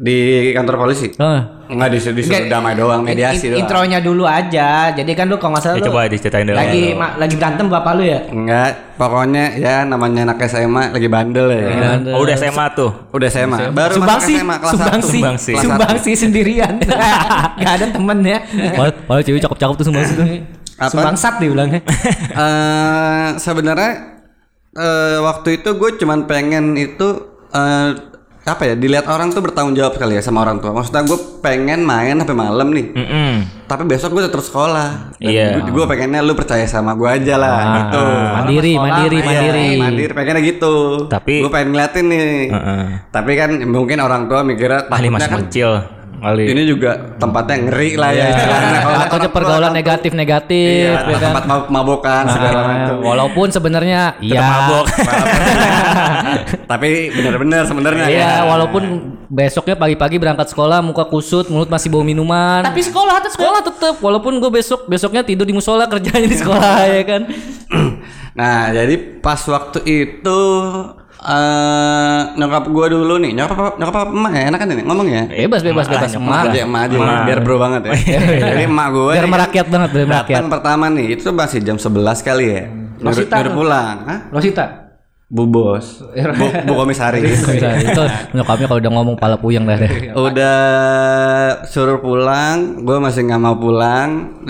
di 0.01 0.17
kantor 0.51 0.77
polisi. 0.79 1.13
ah. 1.17 1.61
Enggak 1.69 1.93
disuruh, 1.93 2.17
disuruh 2.17 2.41
Enggak, 2.41 2.51
damai 2.51 2.73
doang, 2.73 3.01
in- 3.01 3.07
mediasi 3.07 3.45
in- 3.45 3.53
doang. 3.53 3.61
Intronya 3.63 3.99
dulu 4.01 4.25
aja. 4.25 4.69
Jadi 4.91 5.13
kan 5.13 5.29
lu 5.29 5.37
kalau 5.37 5.55
nggak 5.55 5.63
salah 5.63 5.77
Ya, 5.77 5.79
lu 5.79 5.87
coba 5.87 6.01
diceritain 6.09 6.43
dulu. 6.43 6.57
lagi 6.57 6.83
ma- 6.93 7.15
lagi 7.15 7.35
berantem 7.37 7.67
bapak 7.69 7.93
lu 7.95 8.03
ya? 8.03 8.21
Enggak, 8.27 8.69
pokoknya 8.97 9.45
ya 9.55 9.75
namanya 9.85 10.21
anak 10.25 10.41
SMA 10.43 10.91
lagi 10.91 11.07
bandel 11.07 11.47
ya. 11.47 12.01
Oh, 12.11 12.25
udah 12.25 12.35
SMA 12.35 12.65
tuh. 12.73 12.91
Udah 13.13 13.29
SMA, 13.29 13.71
baru 13.71 13.93
masuk 13.93 14.03
Sumbangsi, 14.03 14.33
SMA 14.35 14.57
kelas 14.57 14.73
sumbangsi, 14.73 14.99
1. 14.99 15.15
Sumbangsi. 15.15 15.53
Kelas 15.53 15.63
sumbangsi 15.63 16.11
sendirian. 16.17 16.75
Gak 17.61 17.73
ada 17.77 17.87
temennya. 17.87 18.39
Malah, 18.75 18.93
malah 19.05 19.23
cewek 19.23 19.39
cakep-cakep 19.39 19.75
tuh 19.77 19.87
semua 19.87 20.03
situ. 20.03 20.23
Apa? 20.75 20.91
Sumbangsat 20.91 21.35
dibilangnya. 21.39 21.81
Eh 22.41 23.29
sebenarnya 23.37 23.93
eh 24.73 25.19
waktu 25.21 25.61
itu 25.61 25.71
gue 25.73 25.91
cuman 25.99 26.25
pengen 26.25 26.75
itu 26.75 27.09
eh 27.49 27.91
apa 28.41 28.63
ya 28.65 28.75
dilihat 28.75 29.05
orang 29.05 29.31
tuh 29.31 29.45
bertanggung 29.45 29.77
jawab 29.77 29.95
kali 29.95 30.17
ya 30.17 30.23
sama 30.25 30.41
orang 30.41 30.59
tua. 30.59 30.73
Maksudnya 30.73 31.05
gue 31.05 31.19
pengen 31.39 31.85
main 31.85 32.17
sampai 32.17 32.33
malam 32.33 32.73
nih. 32.73 32.87
Mm-mm. 32.91 33.33
Tapi 33.69 33.85
besok 33.85 34.17
gue 34.17 34.27
terus 34.27 34.49
sekolah. 34.49 35.13
Iya. 35.21 35.61
Gue 35.63 35.85
pengennya 35.85 36.25
lu 36.25 36.33
percaya 36.33 36.65
sama 36.65 36.97
gue 36.97 37.07
aja 37.07 37.37
lah 37.37 37.59
gitu. 37.79 38.03
Mandiri, 38.03 38.73
mandiri, 38.75 39.17
Iya, 39.17 39.27
mandiri. 39.29 39.69
mandiri 39.77 40.13
pengennya 40.17 40.43
gitu. 40.43 40.75
Tapi- 41.07 41.45
gue 41.45 41.51
pengen 41.53 41.69
ngeliatin 41.71 42.07
nih. 42.09 42.29
Heeh. 42.49 42.83
Tapi 43.13 43.31
kan 43.37 43.51
mungkin 43.69 43.99
orang 44.01 44.27
tua 44.27 44.41
mikirnya 44.41 44.89
takutnya 44.89 45.13
masih 45.13 45.31
kan 45.31 45.41
kecil. 45.47 45.71
Kali. 46.21 46.45
ini 46.47 46.63
juga 46.65 46.91
tempatnya 47.17 47.57
ngeri 47.63 47.91
lah 47.97 48.11
ya. 48.11 48.27
istilahnya. 48.29 48.79
Kalau 48.85 48.99
Takutnya 49.01 49.31
pergaulan 49.31 49.65
kan- 49.65 49.75
negatif-negatif 49.75 50.85
Iya, 50.87 51.01
ya 51.03 51.17
kan. 51.17 51.33
tempat 51.33 51.45
mab- 51.47 51.71
mabokan 51.71 52.25
segala 52.29 52.59
Ah, 52.59 52.67
macam. 52.67 52.95
walaupun 53.01 53.47
sebenarnya 53.49 54.01
iya 54.21 54.39
mabok. 54.39 54.85
Tapi 56.71 56.91
benar-benar 57.11 57.63
sebenarnya 57.65 58.05
Iya, 58.07 58.21
ya. 58.21 58.45
walaupun 58.45 58.83
besoknya 59.27 59.75
pagi-pagi 59.75 60.17
berangkat 60.17 60.49
sekolah 60.49 60.79
muka 60.81 61.05
kusut, 61.05 61.49
mulut 61.49 61.67
masih 61.67 61.89
bau 61.89 62.03
minuman. 62.03 62.63
Tapi 62.63 62.81
sekolah 62.81 63.17
tetap 63.19 63.33
sekolah 63.33 63.61
tetap 63.63 63.95
walaupun 63.99 64.37
gue 64.37 64.51
besok 64.53 64.87
besoknya 64.87 65.23
tidur 65.23 65.43
di 65.43 65.53
musola 65.53 65.87
kerjanya 65.87 66.27
di 66.27 66.37
sekolah 66.37 66.75
ya 66.87 67.03
kan. 67.03 67.23
Nah, 68.31 68.71
jadi 68.71 68.95
pas 69.19 69.43
waktu 69.43 69.83
itu 69.85 70.41
eh 71.21 72.21
nyokap 72.33 72.65
gua 72.73 72.87
dulu 72.89 73.21
nih, 73.21 73.37
nyokap 73.37 73.57
apa, 73.57 73.71
nyokap 73.77 73.97
apa 74.01 74.09
emak 74.09 74.33
ya, 74.33 74.43
enak 74.49 74.59
kan 74.59 74.69
ini 74.73 74.83
ngomong 74.89 75.07
ya. 75.07 75.23
Bebas 75.29 75.61
bebas 75.61 75.87
bebas 75.87 76.11
Emak 76.17 76.25
emak. 76.25 76.43
aja, 76.49 76.59
emak 76.65 76.81
aja, 76.89 76.97
biar 77.29 77.39
bro 77.45 77.57
banget 77.61 77.83
ya. 77.85 77.93
Jadi 78.49 78.63
emak 78.65 78.87
gua 78.89 79.13
Biar 79.13 79.29
merakyat 79.29 79.67
banget, 79.69 79.91
biar 79.93 80.07
merakyat. 80.09 80.37
Datang 80.41 80.49
pertama 80.49 80.85
nih, 80.89 81.07
itu 81.21 81.29
masih 81.29 81.61
jam 81.61 81.77
11 81.77 82.25
kali 82.25 82.45
ya. 82.49 82.63
Nyuruh, 83.01 83.05
Rosita 83.13 83.35
nyuruh 83.37 83.53
pulang. 83.53 83.97
Hah? 84.09 84.19
Rosita. 84.33 84.67
Bu 85.31 85.47
bos, 85.47 86.03
bu, 86.11 86.47
bu 86.67 86.73
komisaris. 86.75 87.39
Bisa, 87.55 87.79
itu 87.79 88.03
nyokapnya 88.35 88.67
kalau 88.67 88.81
udah 88.83 88.93
ngomong 88.99 89.15
pala 89.15 89.39
puyeng 89.39 89.63
dah 89.63 89.79
deh. 89.79 90.11
Udah 90.11 90.59
suruh 91.71 92.03
pulang, 92.03 92.83
gua 92.83 92.99
masih 92.99 93.31
nggak 93.31 93.39
mau 93.39 93.55
pulang. 93.55 94.43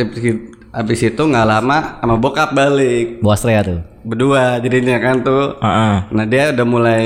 Habis- 0.71 1.03
Habis 1.03 1.11
itu 1.11 1.23
nggak 1.25 1.47
lama 1.49 1.79
sama 1.99 2.15
bokap 2.17 2.51
balik. 2.51 3.19
Buas 3.19 3.43
Rea 3.43 3.61
tuh. 3.61 3.81
Berdua 4.01 4.59
jadinya 4.59 4.97
kan 4.97 5.21
tuh. 5.21 5.59
Heeh. 5.59 5.95
Nah 6.09 6.25
dia 6.25 6.51
udah 6.51 6.65
mulai 6.65 7.05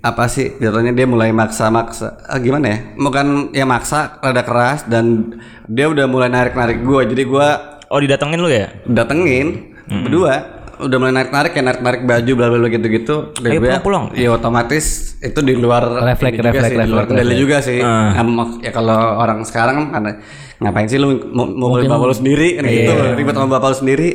apa 0.00 0.24
sih 0.26 0.56
jatuhnya 0.56 0.92
dia 0.92 1.04
mulai 1.04 1.28
maksa-maksa 1.30 2.24
ah, 2.24 2.38
gimana 2.38 2.66
ya 2.66 2.78
bukan 2.96 3.26
ya 3.50 3.68
maksa 3.68 4.16
rada 4.18 4.40
keras 4.40 4.88
dan 4.88 5.36
dia 5.66 5.86
udah 5.86 6.08
mulai 6.08 6.26
narik-narik 6.26 6.80
gua 6.80 7.04
jadi 7.04 7.20
gua 7.22 7.48
Oh, 7.86 8.00
didatengin 8.00 8.38
lu 8.38 8.48
ya? 8.48 8.72
datengin 8.86 9.76
berdua 9.84 10.56
udah 10.80 10.96
mulai 10.96 11.12
narik-narik 11.12 11.52
ya 11.52 11.62
narik-narik 11.62 12.08
baju 12.08 12.32
bla 12.32 12.46
bla 12.48 12.58
bla 12.58 12.68
gitu-gitu 12.70 13.16
Dan 13.36 13.50
Ayo 13.50 13.60
gua- 13.60 13.76
pulang-pulang. 13.76 14.04
ya 14.16 14.32
otomatis 14.32 14.84
itu 15.20 15.36
di 15.38 15.52
luar 15.52 15.84
Refleks, 15.84 16.38
refleks, 16.38 16.72
refleks, 16.72 17.36
juga 17.36 17.56
sih 17.60 17.84
mak- 18.24 18.56
ya 18.58 18.72
kalau 18.72 18.96
orang 19.18 19.44
sekarang 19.44 19.76
kan 19.76 19.88
karena 19.92 20.12
ngapain 20.60 20.86
sih 20.86 21.00
lu 21.00 21.16
mau, 21.32 21.48
mau 21.48 21.68
beli 21.72 21.88
bapak 21.88 22.06
lu 22.06 22.16
sendiri 22.16 22.60
kan 22.60 22.62
gitu 22.64 22.92
ribet 23.16 23.34
sama 23.34 23.48
bapak 23.56 23.68
lu 23.72 23.78
sendiri 23.80 24.10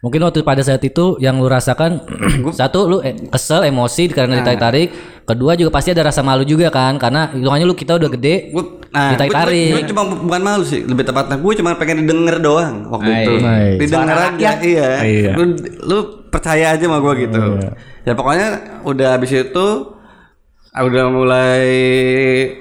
Mungkin 0.00 0.24
waktu 0.24 0.40
pada 0.40 0.64
saat 0.64 0.80
itu 0.80 1.20
yang 1.20 1.36
lu 1.36 1.44
rasakan 1.44 2.00
satu 2.56 2.88
lu 2.88 2.98
eh, 3.04 3.12
kesel 3.28 3.68
emosi 3.68 4.08
karena 4.08 4.40
ditarik-tarik, 4.40 4.88
kedua 5.28 5.52
juga 5.60 5.76
pasti 5.76 5.92
ada 5.92 6.08
rasa 6.08 6.24
malu 6.24 6.40
juga 6.40 6.72
kan 6.72 6.96
karena 6.96 7.28
hitungannya 7.36 7.68
lu 7.68 7.76
kita 7.76 8.00
udah 8.00 8.08
gede 8.08 8.48
Gua, 8.48 8.80
nah, 8.96 9.12
gue 9.12 9.28
ditarik-tarik. 9.28 9.92
cuma 9.92 10.08
bukan 10.08 10.40
malu 10.40 10.64
sih, 10.64 10.88
lebih 10.88 11.04
tepatnya 11.04 11.36
gue 11.36 11.52
cuma 11.52 11.76
pengen 11.76 12.08
didengar 12.08 12.40
doang 12.40 12.88
waktu 12.88 13.10
Hai. 13.12 13.20
itu. 13.20 13.32
Hai. 13.44 13.68
Didengar 13.76 14.00
Suara 14.08 14.16
aja, 14.16 14.24
rakyat. 14.32 14.56
iya. 14.64 14.90
Iya. 15.04 15.32
Lu, 15.36 15.44
lu 15.84 15.98
percaya 16.32 16.66
aja 16.72 16.84
sama 16.88 16.98
gue 17.04 17.14
gitu. 17.28 17.42
Ya 18.08 18.12
pokoknya 18.16 18.48
udah 18.88 19.08
habis 19.20 19.36
itu 19.36 19.66
udah 20.70 21.06
mulai 21.10 21.66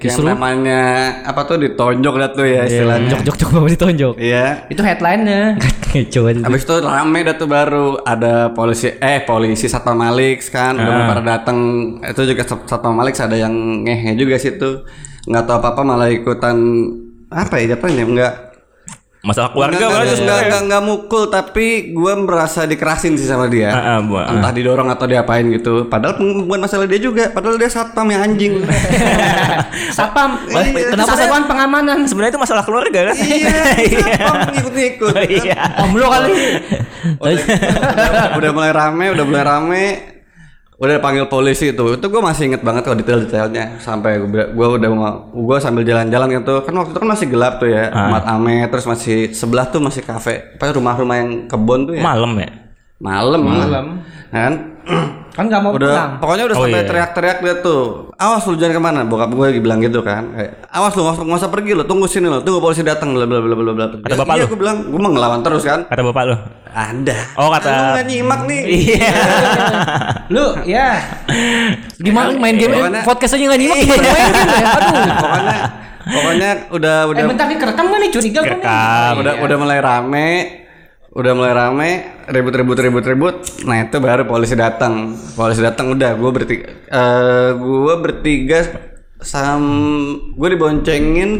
yang 0.02 0.18
namanya 0.26 0.82
apa 1.22 1.46
tuh 1.46 1.62
ditonjok 1.62 2.16
dah 2.18 2.30
tuh 2.34 2.42
ya 2.42 2.66
istilahnya. 2.66 3.06
jok 3.14 3.22
jok 3.22 3.36
jok 3.38 3.50
mau 3.54 3.70
ditonjok. 3.70 4.18
Iya. 4.18 4.66
Itu 4.66 4.82
headline-nya. 4.82 5.62
Coba. 6.14 6.30
Habis 6.42 6.66
itu 6.66 6.76
rame 6.82 7.20
dah 7.22 7.36
tuh 7.38 7.46
baru 7.46 8.02
ada 8.02 8.50
polisi 8.50 8.90
eh 8.90 9.22
polisi 9.22 9.70
Satpam 9.70 9.94
Malik 9.94 10.42
kan 10.50 10.74
udah 10.74 10.90
mau 10.92 11.06
pada 11.06 11.38
datang 11.38 11.58
itu 12.02 12.22
juga 12.26 12.42
Sat- 12.46 12.66
Satpam 12.66 12.98
Malik 12.98 13.14
ada 13.14 13.38
yang 13.38 13.54
ngehe 13.86 14.18
juga 14.18 14.42
situ 14.42 14.86
nggak 15.30 15.46
tahu 15.46 15.56
apa 15.62 15.68
apa 15.74 15.82
malah 15.86 16.10
ikutan 16.10 16.58
apa 17.30 17.62
ya 17.62 17.78
jatuhnya 17.78 18.06
enggak 18.06 18.34
Masalah 19.20 19.52
keluarga 19.52 19.76
Enggak, 19.76 19.92
enggak, 19.92 20.16
enggak, 20.16 20.16
ya. 20.16 20.44
enggak, 20.48 20.62
enggak 20.64 20.84
mukul 20.88 21.24
tapi 21.28 21.92
gue 21.92 22.14
merasa 22.24 22.64
dikerasin 22.64 23.20
sih 23.20 23.28
sama 23.28 23.52
dia. 23.52 23.68
Ah, 23.68 23.80
ah, 23.80 23.98
Bu. 24.00 24.16
Entah 24.16 24.52
didorong 24.56 24.88
atau 24.88 25.12
diapain 25.12 25.44
gitu. 25.52 25.92
Padahal 25.92 26.16
bukan 26.48 26.60
masalah 26.64 26.88
dia 26.88 27.04
juga. 27.04 27.28
Padahal 27.28 27.60
dia 27.60 27.68
satpam 27.68 28.08
yang 28.08 28.24
anjing. 28.24 28.64
Sapam. 29.98 30.40
Iya, 30.48 30.96
Kenapa 30.96 31.20
satuan 31.20 31.44
pengamanan? 31.52 32.08
Sebenarnya 32.08 32.40
itu 32.40 32.42
masalah 32.42 32.64
keluarga 32.64 33.12
kan? 33.12 33.16
iya, 33.20 33.56
satpam 34.24 34.56
ngikut-ngikut. 34.56 35.24
Iya. 35.28 35.60
Om 35.84 35.92
lu 36.00 36.08
kali. 36.08 36.32
Udah, 37.20 37.36
udah, 37.36 38.26
udah 38.40 38.52
mulai 38.56 38.72
rame, 38.72 39.06
udah 39.12 39.26
mulai 39.28 39.44
rame. 39.44 39.86
Udah 40.80 40.96
panggil 41.04 41.28
polisi 41.28 41.76
itu. 41.76 41.86
Itu 42.00 42.06
gue 42.08 42.22
masih 42.24 42.48
inget 42.48 42.64
banget 42.64 42.88
kok 42.88 42.96
detail-detailnya. 42.96 43.84
Sampai 43.84 44.16
gue 44.24 44.44
gua 44.56 44.80
udah 44.80 44.90
mau 44.90 45.12
gue 45.28 45.58
sambil 45.60 45.84
jalan-jalan 45.84 46.40
gitu. 46.40 46.64
Kan 46.64 46.74
waktu 46.80 46.92
itu 46.96 47.00
kan 47.04 47.10
masih 47.12 47.28
gelap 47.28 47.60
tuh 47.60 47.68
ya. 47.68 47.92
Mat 47.92 48.24
ame 48.26 48.64
terus 48.72 48.88
masih 48.88 49.36
sebelah 49.36 49.68
tuh 49.68 49.84
masih 49.84 50.02
kafe. 50.08 50.56
Apa 50.56 50.72
rumah-rumah 50.72 51.16
yang 51.20 51.30
kebon 51.52 51.84
tuh 51.84 52.00
ya. 52.00 52.04
Malam 52.04 52.32
ya? 52.40 52.50
Malam, 53.00 53.42
malam. 53.44 53.86
Kan? 54.32 54.54
Kan 55.30 55.46
nggak 55.46 55.62
mau 55.62 55.72
udah 55.72 55.88
pulang. 55.88 56.12
pokoknya 56.18 56.44
udah 56.46 56.56
Oh, 56.56 56.64
sampai 56.64 56.76
iya. 56.76 56.88
teriak-teriak 56.88 57.38
dia 57.40 57.56
tuh 57.60 57.82
awas 58.14 58.44
lu 58.44 58.56
jangan 58.56 58.74
ke 58.74 58.82
mana 58.82 59.00
bokap 59.04 59.30
gue 59.30 59.46
lagi 59.46 59.60
bilang 59.60 59.80
gitu 59.80 60.00
kan 60.00 60.24
kayak 60.30 60.52
awas 60.68 60.92
lu 60.92 61.02
nggak 61.04 61.38
usah- 61.38 61.48
pergi 61.50 61.72
lu 61.72 61.84
tunggu 61.84 62.06
sini 62.06 62.26
lu 62.26 62.40
tunggu 62.40 62.60
polisi 62.60 62.82
datang 62.82 63.12
bla 63.12 63.24
bla 63.24 63.38
bla 63.38 63.54
bla 63.54 63.72
bla 63.72 63.86
Kata 64.00 64.16
bapak 64.18 64.34
iya 64.34 64.44
lu? 64.44 64.48
gue 64.48 64.60
bilang 64.60 64.78
gue 64.86 64.98
mau 64.98 65.10
ngelawan 65.10 65.40
terus 65.40 65.64
kan 65.64 65.86
Kata 65.86 66.02
bapak 66.04 66.24
lu. 66.26 66.36
ada 66.70 67.18
Oh, 67.36 67.50
kata- 67.50 67.70
lu 67.70 67.84
nggak 67.94 68.08
nyimak 68.08 68.42
nih 68.46 68.62
Iya. 68.68 69.12
Lu 70.30 70.46
ya 70.64 70.88
Gimana 71.96 72.30
main 72.34 72.56
game 72.56 72.74
Pokoknya- 72.74 73.04
podcast 73.04 73.34
aja 73.34 73.44
nggak 73.46 73.60
nyimak 73.60 73.78
gimana 73.80 74.02
main 74.02 74.30
game 74.30 74.50
ya? 74.54 74.68
Aduh. 74.70 75.02
pokoknya 75.16 75.58
pokoknya 76.10 76.50
udah 76.70 76.96
udah 77.06 77.20
Eh 77.20 77.28
bentar 77.28 77.46
nih 77.46 77.58
kerekam 77.58 77.86
gak 77.86 78.00
nih 78.00 78.10
curiga 78.10 78.40
gua 78.40 78.46
nih. 78.46 78.58
Kerekam. 78.58 79.14
udah 79.16 79.34
udah 79.40 79.58
mulai 79.58 79.80
rame 79.80 80.30
udah 81.10 81.32
mulai 81.34 81.54
rame 81.58 81.90
ribut 82.30 82.54
ribut 82.54 82.78
ribut 82.78 83.06
ribut 83.06 83.36
nah 83.66 83.82
itu 83.82 83.98
baru 83.98 84.30
polisi 84.30 84.54
datang. 84.54 85.18
Polisi 85.34 85.62
datang 85.62 85.98
udah 85.98 86.14
gue 86.14 86.32
bertiga 86.32 86.68
eh 86.70 87.50
gue 87.58 87.96
bertiga 87.98 88.60
sam 89.20 89.64
gue 90.38 90.48
diboncengin. 90.54 91.32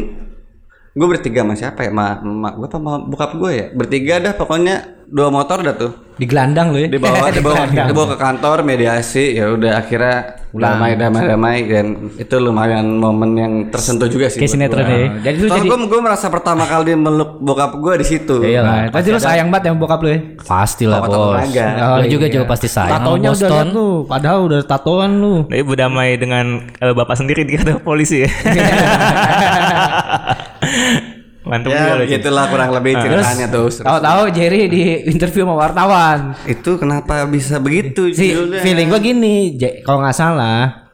Gue 0.90 1.06
bertiga 1.06 1.46
sama 1.46 1.54
siapa 1.54 1.86
ya? 1.86 1.90
Ma 1.94 2.18
mak 2.18 2.58
gue 2.58 2.66
apa 2.66 2.76
sama 2.82 2.98
bokap 3.06 3.30
gue 3.38 3.50
ya? 3.54 3.66
Bertiga 3.70 4.18
dah 4.18 4.34
pokoknya 4.34 5.06
dua 5.06 5.30
motor 5.30 5.62
dah 5.62 5.74
tuh. 5.78 5.92
Digelandang 6.18 6.74
lu 6.74 6.82
ya. 6.82 6.88
dibawa 6.90 7.30
dibawa 7.36 7.62
Digelandang. 7.70 7.86
dibawa 7.94 8.06
ke 8.10 8.16
kantor 8.18 8.56
mediasi. 8.66 9.38
Ya 9.38 9.54
udah 9.54 9.78
akhirnya 9.78 10.39
damai 10.50 10.98
damai 10.98 11.22
damai 11.22 11.58
dan 11.62 11.86
itu 12.18 12.34
lumayan 12.36 12.98
momen 12.98 13.30
yang 13.38 13.52
tersentuh 13.70 14.10
juga 14.10 14.26
sih 14.26 14.42
Kayak 14.42 14.50
sinetron 14.50 14.82
ya. 14.82 14.98
Jadi 15.30 15.36
lu 15.38 15.46
jadi 15.46 15.66
gue 15.68 15.78
gue 15.86 16.00
merasa 16.02 16.26
pertama 16.26 16.66
kali 16.66 16.98
meluk 16.98 17.38
bokap 17.38 17.78
gue 17.78 18.02
di 18.02 18.06
situ. 18.06 18.42
Iya 18.42 18.60
lah. 18.66 18.90
Nah, 18.90 18.90
tadi 18.90 19.14
lu 19.14 19.20
sayang 19.22 19.46
banget 19.52 19.70
yang 19.70 19.76
bokap 19.78 20.02
lu 20.02 20.08
ya. 20.10 20.18
Pasti 20.42 20.84
lah 20.90 20.98
Oh, 21.00 21.06
bos. 21.06 21.38
olahraga. 21.38 21.66
Lo 22.02 22.06
juga 22.10 22.26
juga 22.26 22.44
pasti 22.50 22.66
sayang 22.66 22.98
Tatonya 22.98 23.30
udah 23.30 23.48
liat 23.50 23.68
lu, 23.70 23.88
padahal 24.04 24.38
udah 24.50 24.60
tatoan 24.66 25.10
lu. 25.22 25.34
Tapi 25.46 25.62
berdamai 25.62 26.18
dengan 26.18 26.66
kalau 26.74 26.92
bapak 26.98 27.14
sendiri 27.14 27.44
dikata 27.48 27.78
polisi 27.78 28.26
ya. 28.26 28.30
Mantap 31.40 31.72
juga 31.72 31.80
Ya 31.80 31.92
lo. 31.96 31.96
Cin. 31.96 32.04
begitulah 32.04 32.44
kurang 32.52 32.70
lebih 32.76 32.92
ceritanya 33.00 33.46
tuh. 33.48 33.66
Tahu-tahu 33.72 34.22
Jerry 34.36 34.62
di 34.68 34.82
interview 35.08 35.48
sama 35.48 35.56
wartawan. 35.56 36.18
Itu 36.44 36.76
kenapa 36.76 37.24
bisa 37.24 37.56
begitu? 37.56 38.12
Si 38.12 38.36
judulnya? 38.36 38.60
feeling 38.60 38.88
gua 38.92 39.00
gini, 39.00 39.56
kalau 39.80 40.04
nggak 40.04 40.16
salah 40.16 40.90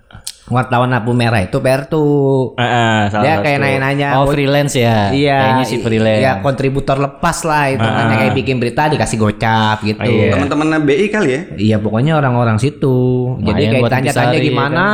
wartawan 0.46 0.94
lampu 0.94 1.11
merah 1.11 1.42
itu 1.42 1.59
Pertu. 1.59 2.06
Heeh, 2.54 3.11
salah 3.11 3.24
Dia 3.26 3.35
satu. 3.35 3.44
kayak 3.50 3.59
nanya-nanya 3.59 4.09
Oh 4.22 4.30
freelance 4.30 4.78
ya. 4.78 5.11
Iya, 5.11 5.38
Kayaknya 5.42 5.64
sih 5.66 5.78
freelance. 5.82 6.22
Iya, 6.22 6.32
kontributor 6.38 6.96
lepas 7.02 7.42
lah 7.42 7.64
itu 7.74 7.82
kan 7.82 8.04
kayak 8.14 8.32
bikin 8.38 8.56
berita 8.62 8.87
dikasih 8.87 9.18
gocap 9.18 9.82
gitu. 9.82 10.06
Iya. 10.06 10.38
teman-teman 10.38 10.87
BI 10.87 11.11
kali 11.11 11.28
ya. 11.35 11.40
Iya, 11.59 11.76
pokoknya 11.82 12.14
orang-orang 12.14 12.62
situ. 12.62 12.94
Jadi 13.42 13.62
Lumayan 13.66 13.72
kayak 13.74 13.90
tanya-tanya 13.90 14.38
gimana? 14.38 14.85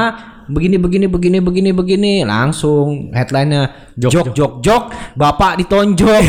Begini 0.53 0.77
begini 0.77 1.07
begini 1.09 1.38
begini 1.41 1.71
begini 1.73 2.12
langsung 2.29 3.09
headline-nya 3.17 3.93
jok 3.97 4.33
jok 4.33 4.53
jok 4.65 4.83
bapak 5.17 5.61
ditonjok 5.61 6.25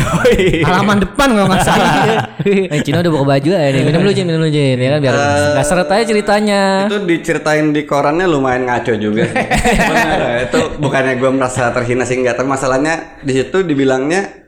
halaman 0.64 1.00
depan 1.04 1.28
kalau 1.32 1.48
nggak 1.48 1.64
salah. 1.64 1.92
Eh 2.74 2.80
Cina 2.84 3.00
udah 3.00 3.12
buka 3.12 3.24
baju 3.24 3.50
ya 3.52 3.68
nih. 3.72 3.82
Minum 3.84 4.00
dulu 4.04 4.12
Jin, 4.12 4.24
minum 4.28 4.40
dulu 4.44 4.52
Jin. 4.52 4.76
Ya 4.80 4.88
kan 4.96 5.00
biar 5.00 5.14
nggak 5.56 5.66
seret 5.66 5.88
aja 5.92 6.04
ceritanya. 6.04 6.62
Itu 6.88 6.98
diceritain 7.04 7.66
di 7.72 7.82
korannya 7.84 8.26
lumayan 8.28 8.68
ngaco 8.68 8.92
juga. 8.96 9.24
Bener, 9.92 10.18
ya. 10.20 10.34
itu 10.48 10.60
bukannya 10.80 11.20
gue 11.20 11.30
merasa 11.32 11.72
terhina 11.72 12.04
sih 12.04 12.20
enggak, 12.20 12.40
tapi 12.40 12.48
masalahnya 12.48 13.20
di 13.24 13.32
situ 13.32 13.64
dibilangnya 13.64 14.43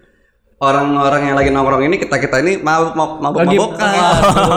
orang-orang 0.56 1.28
yang 1.28 1.36
lagi 1.36 1.52
nongkrong 1.52 1.84
ini 1.84 2.00
kita 2.00 2.16
kita 2.16 2.40
ini 2.40 2.56
mabuk 2.56 2.96
mabuk 2.96 3.20
mabuk 3.20 3.40
Lagi- 3.44 3.60
mabukan 3.60 3.92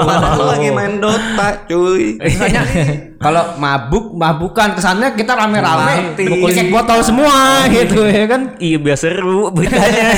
padahal 0.08 0.48
lagi 0.48 0.70
main 0.72 0.94
Dota 0.96 1.48
cuy. 1.68 2.16
Misalnya 2.16 2.62
kalau 3.26 3.44
mabuk 3.60 4.16
mabukan 4.16 4.80
kesannya 4.80 5.12
kita 5.12 5.36
rame-rame. 5.36 6.16
Mukulin 6.16 6.72
botol 6.72 7.04
semua 7.04 7.68
gitu 7.68 8.08
ya 8.08 8.32
kan. 8.32 8.56
Iya 8.58 8.78
biar 8.80 8.96
seru 8.96 9.52
beritanya. 9.52 10.16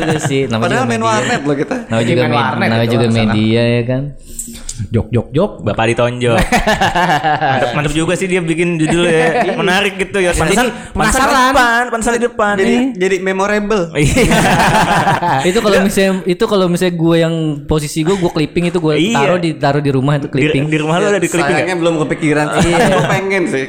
Itu 0.00 0.18
sih. 0.24 0.42
Namanya 0.48 0.64
padahal 0.64 0.84
main 0.88 1.02
warnet 1.04 1.40
loh 1.44 1.56
kita. 1.56 1.76
Namanya 1.84 2.06
juga, 2.08 2.22
Main 2.24 2.32
warnet 2.32 2.68
namanya 2.72 2.88
juga 2.88 3.06
media 3.12 3.62
ya 3.62 3.82
kan. 3.84 4.02
Jok 4.88 5.06
jok 5.08 5.26
jok. 5.30 5.50
Bapak 5.60 5.84
ditonjol. 5.86 6.40
mantap, 7.52 7.70
mantap 7.76 7.92
juga 7.92 8.12
sih 8.14 8.24
dia 8.24 8.40
bikin 8.40 8.76
judul 8.76 9.04
ya. 9.04 9.44
Menarik 9.60 9.96
gitu 9.96 10.16
ya. 10.16 10.32
Pantesan, 10.32 10.72
pantesan 10.90 11.20
di 11.20 11.28
penasaran. 11.28 11.52
depan, 11.52 11.82
pantesan 11.88 12.12
di 12.12 12.22
depan. 12.22 12.54
jadi 12.56 12.74
jadi 12.96 13.16
memorable 13.20 13.84
Iya. 14.00 14.24
itu 15.44 15.58
kalau 15.58 15.78
misalnya 15.80 16.12
itu 16.24 16.44
kalau 16.44 16.66
misalnya 16.66 16.94
gue 16.94 17.16
yang 17.18 17.34
posisi 17.64 18.00
gue 18.00 18.14
gue 18.14 18.30
clipping 18.30 18.64
itu 18.68 18.78
gue 18.78 18.94
Iya. 18.96 19.14
taruh 19.14 19.38
di 19.38 19.50
taruh 19.54 19.82
di 19.82 19.90
rumah 19.90 20.16
itu 20.16 20.26
Di, 20.26 20.32
clipping. 20.32 20.64
di 20.66 20.78
rumah 20.78 20.96
lu 20.96 21.06
ada 21.08 21.18
di 21.18 21.28
clipping 21.28 21.54
sayangnya 21.54 21.74
ya? 21.74 21.80
belum 21.80 21.94
kepikiran 22.00 22.46
sih 22.58 22.72
gue 22.72 23.02
pengen 23.06 23.42
sih 23.46 23.64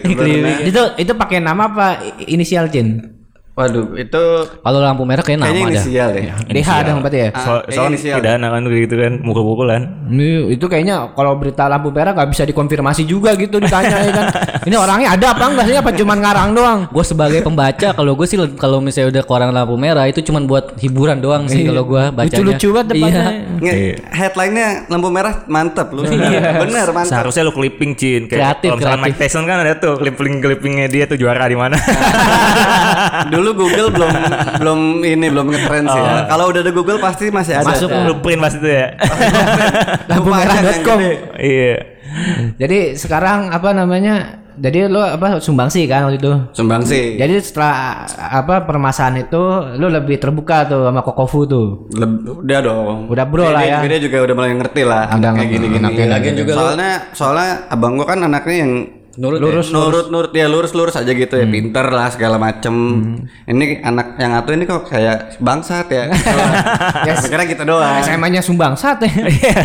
itu 0.64 0.82
itu 0.98 1.12
pakai 1.14 1.38
nama 1.38 1.68
apa 1.68 1.88
inisial 2.24 2.68
Jin? 2.68 3.20
Waduh 3.52 3.94
itu 3.94 4.24
Kalau 4.58 4.80
lampu 4.80 5.04
merah 5.04 5.20
kayak 5.20 5.38
nama 5.38 5.50
kayaknya 5.50 5.66
ada. 5.66 5.76
inisial 5.76 6.10
ya 6.14 6.36
DH 6.46 6.70
dong 6.84 7.00
berarti 7.00 7.20
ya. 7.20 7.30
Ah, 7.30 7.36
So, 7.36 7.52
kayaknya 7.52 7.72
soalnya 7.72 7.92
inisial. 7.92 8.18
pidana 8.18 8.48
kan 8.50 8.62
gitu 8.66 8.96
kan, 8.96 9.14
mukul-mukulan. 9.20 9.82
Ini 10.08 10.30
itu 10.50 10.66
kayaknya 10.66 10.96
kalau 11.12 11.36
berita 11.36 11.68
lampu 11.68 11.90
merah 11.90 12.12
nggak 12.12 12.30
bisa 12.30 12.44
dikonfirmasi 12.44 13.04
juga 13.04 13.36
gitu 13.36 13.58
ditanya 13.58 13.98
ya 14.00 14.12
kan. 14.12 14.26
Ini 14.62 14.76
orangnya 14.78 15.18
ada 15.18 15.34
apa 15.34 15.44
enggak 15.50 15.66
sih 15.66 15.76
apa 15.78 15.90
cuman 15.90 16.18
ngarang 16.22 16.50
doang? 16.54 16.80
Gue 16.94 17.02
sebagai 17.02 17.42
pembaca 17.42 17.88
kalau 17.98 18.14
gue 18.14 18.28
sih 18.30 18.38
kalau 18.62 18.78
misalnya 18.78 19.18
udah 19.18 19.24
koran 19.26 19.50
lampu 19.50 19.74
merah 19.74 20.06
itu 20.06 20.22
cuman 20.22 20.46
buat 20.46 20.78
hiburan 20.78 21.18
doang 21.18 21.50
sih 21.50 21.66
kalau 21.66 21.82
gue 21.86 22.04
bacanya. 22.14 22.38
Lucu-lucu 22.38 22.68
banget 22.70 22.88
depannya. 22.94 23.24
Iya. 23.62 23.74
Iya. 23.74 23.96
headline-nya 24.10 24.68
lampu 24.90 25.10
merah 25.10 25.46
mantap 25.46 25.90
lu 25.94 26.06
bener 26.06 26.88
mantap 26.94 27.10
Seharusnya 27.10 27.46
lu 27.46 27.54
clipping 27.54 27.94
Cin 27.94 28.26
Kreatif, 28.26 28.38
Kayak 28.38 28.62
kalau 28.62 28.78
misalkan 28.78 29.00
kreatif. 29.02 29.18
Mike 29.18 29.30
Tyson 29.30 29.44
kan 29.50 29.58
ada 29.62 29.74
tuh 29.78 29.94
clipping-clippingnya 29.98 30.86
dia 30.90 31.04
tuh 31.10 31.18
juara 31.18 31.46
di 31.46 31.58
mana. 31.58 31.78
dulu 33.34 33.66
Google 33.66 33.90
belum 33.94 34.10
belum 34.62 34.80
ini 35.02 35.26
belum 35.30 35.46
ngetrend 35.50 35.88
sih 35.90 36.02
ya. 36.02 36.14
Kalau 36.30 36.46
udah 36.50 36.62
ada 36.62 36.72
Google 36.72 37.00
pasti 37.02 37.26
masih 37.30 37.54
ada. 37.58 37.66
Masuk 37.66 37.90
blueprint 37.90 38.40
pas 38.40 38.54
itu 38.54 38.70
ya. 38.70 38.88
Lampumerah.com. 40.06 40.98
Iya. 41.38 41.76
Jadi 42.62 42.98
sekarang 42.98 43.50
apa 43.52 43.72
namanya? 43.72 44.42
Jadi 44.52 44.92
lo 44.92 45.00
apa 45.00 45.40
sumbangsi 45.40 45.88
kan 45.88 46.06
waktu 46.12 46.20
itu? 46.20 46.32
Sumbang 46.52 46.84
sih. 46.84 47.16
Jadi 47.16 47.40
setelah 47.40 48.04
apa 48.20 48.68
permasalahan 48.68 49.24
itu 49.24 49.42
lu 49.80 49.88
lebih 49.88 50.20
terbuka 50.20 50.68
tuh 50.68 50.86
sama 50.92 51.02
Kokofu 51.02 51.40
tuh. 51.48 51.68
Leb- 51.96 52.28
udah 52.46 52.60
dong. 52.60 52.98
Udah 53.08 53.26
bro 53.26 53.48
Dia- 53.48 53.56
lah 53.56 53.64
ya. 53.64 53.78
Dia 53.88 54.00
juga 54.04 54.18
udah 54.28 54.36
mulai 54.36 54.54
ngerti 54.60 54.82
lah. 54.84 55.08
Udah 55.18 55.32
kayak 55.34 55.50
gini-gini. 55.50 55.88
gitu. 55.96 56.40
juga 56.46 56.52
soalnya 56.54 56.92
soalnya 57.16 57.50
abang 57.72 57.96
gua 57.96 58.06
kan 58.12 58.20
anaknya 58.28 58.56
yang 58.68 58.74
Nurut 59.20 59.44
lurus, 59.44 59.68
nurut, 59.76 60.08
nurut, 60.08 60.32
dia 60.32 60.48
lurus, 60.48 60.72
lurus 60.72 60.96
aja 60.96 61.12
gitu 61.12 61.36
ya, 61.36 61.44
pinter 61.44 61.84
lah 61.92 62.08
segala 62.08 62.40
macem. 62.40 62.72
Ini 63.44 63.84
anak 63.84 64.16
yang 64.16 64.32
satu 64.40 64.56
ini 64.56 64.64
kok 64.64 64.88
kayak 64.88 65.36
bangsat 65.44 65.92
ya. 65.92 66.08
ya, 67.12 67.14
sekarang 67.20 67.52
kita 67.52 67.68
doang. 67.68 68.00
SMA-nya 68.08 68.40
Sumbangsat 68.40 69.04
ya. 69.04 69.12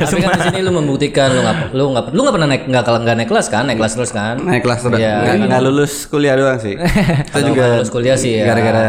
Tapi 0.02 0.18
kan 0.18 0.34
di 0.34 0.42
sini 0.50 0.60
lu 0.66 0.74
membuktikan 0.74 1.30
lu 1.30 1.46
nggak 1.46 1.58
lu 1.78 1.84
nggak 1.94 2.04
lu 2.10 2.20
nggak 2.26 2.34
pernah 2.34 2.48
naik 2.50 2.62
nggak 2.66 2.82
nggak 2.82 3.16
naik 3.22 3.28
kelas 3.30 3.46
kan 3.46 3.62
naik 3.70 3.78
kelas 3.78 3.94
terus 3.94 4.10
kan. 4.10 4.34
Naik 4.42 4.66
kelas 4.66 4.80
terus, 4.82 4.98
Iya. 4.98 5.38
nggak, 5.38 5.62
lulus 5.62 5.92
kuliah 6.10 6.34
doang 6.34 6.58
sih. 6.58 6.74
Kita 7.30 7.30
Kalau 7.30 7.46
juga 7.46 7.64
lulus 7.78 7.90
kuliah 7.94 8.18
sih 8.18 8.42
ya. 8.42 8.50
gara-gara 8.50 8.86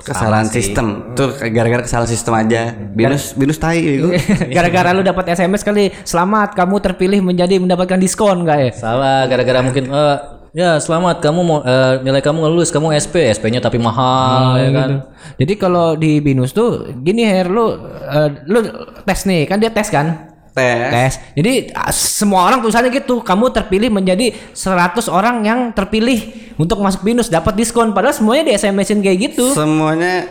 kesalahan 0.00 0.48
sistem. 0.48 1.16
Tuh 1.16 1.34
gara-gara 1.50 1.82
kesalahan 1.84 2.10
sistem 2.10 2.32
aja. 2.36 2.72
Binus 2.72 3.32
binus 3.32 3.58
tai 3.60 3.80
itu. 3.80 4.12
Gara-gara 4.56 4.92
lu 4.92 5.02
dapat 5.02 5.32
SMS 5.32 5.62
kali, 5.64 5.92
selamat 6.04 6.54
kamu 6.54 6.76
terpilih 6.82 7.20
menjadi 7.24 7.56
mendapatkan 7.58 7.98
diskon 8.00 8.44
enggak 8.44 8.58
ya? 8.58 8.70
Salah 8.76 9.24
gara-gara 9.26 9.60
mungkin 9.64 9.88
eh, 9.88 10.16
ya 10.56 10.80
selamat 10.80 11.20
kamu 11.20 11.40
mau 11.44 11.58
eh, 11.64 12.00
nilai 12.04 12.22
kamu 12.24 12.36
nggak 12.44 12.52
lulus 12.52 12.70
kamu 12.72 12.96
SP 12.96 13.28
SP-nya 13.32 13.60
tapi 13.60 13.76
mahal 13.80 14.56
ya 14.60 14.70
kan. 14.72 14.90
Jadi 15.36 15.52
kalau 15.56 15.96
di 15.96 16.20
Binus 16.20 16.52
tuh 16.52 16.92
gini 17.00 17.24
Her 17.24 17.48
lu 17.48 17.76
eh, 18.04 18.28
lu 18.46 18.64
tes 19.04 19.20
nih, 19.24 19.48
kan 19.48 19.60
dia 19.60 19.72
tes 19.72 19.88
kan? 19.88 20.35
Tes. 20.56 20.88
Tes. 20.88 21.12
Jadi 21.36 21.52
semua 21.92 22.48
orang 22.48 22.58
tulisannya 22.58 22.88
gitu, 22.90 23.20
kamu 23.20 23.52
terpilih 23.52 23.92
menjadi 23.92 24.32
100 24.50 25.04
orang 25.06 25.44
yang 25.44 25.60
terpilih 25.70 26.16
untuk 26.56 26.80
masuk 26.80 27.04
Binus 27.04 27.28
dapat 27.28 27.52
diskon 27.52 27.92
padahal 27.92 28.16
semuanya 28.16 28.48
di 28.48 28.52
SMS-in 28.54 28.98
kayak 28.98 29.18
gitu. 29.30 29.52
Semuanya 29.52 30.24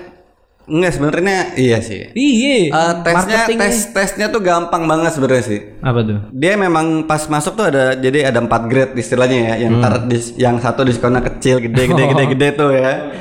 enggak 0.66 0.98
sebenarnya 0.98 1.38
iya 1.56 1.78
sih. 1.78 2.10
Iya. 2.10 2.58
Eh, 2.68 2.94
tesnya 3.00 3.46
tes 3.46 3.94
tesnya 3.94 4.28
tuh 4.28 4.42
gampang 4.42 4.90
banget 4.90 5.14
sebenarnya 5.14 5.46
sih. 5.46 5.60
apa 5.80 6.02
tuh? 6.02 6.18
Dia 6.32 6.58
memang 6.58 7.06
pas 7.06 7.22
masuk 7.24 7.54
tuh 7.54 7.70
ada 7.70 7.94
jadi 7.94 8.26
ada 8.26 8.42
empat 8.42 8.66
grade 8.66 8.98
istilahnya 8.98 9.54
ya. 9.54 9.54
Yang 9.62 9.74
Hmm. 9.78 9.84
tar, 9.86 9.94
dis- 10.04 10.34
yang 10.36 10.58
satu 10.58 10.82
diskonnya 10.82 11.22
kecil, 11.22 11.62
gede, 11.62 11.86
gede, 11.86 12.04
gede, 12.10 12.24
gede 12.34 12.48
tuh 12.58 12.74
ya. 12.74 13.14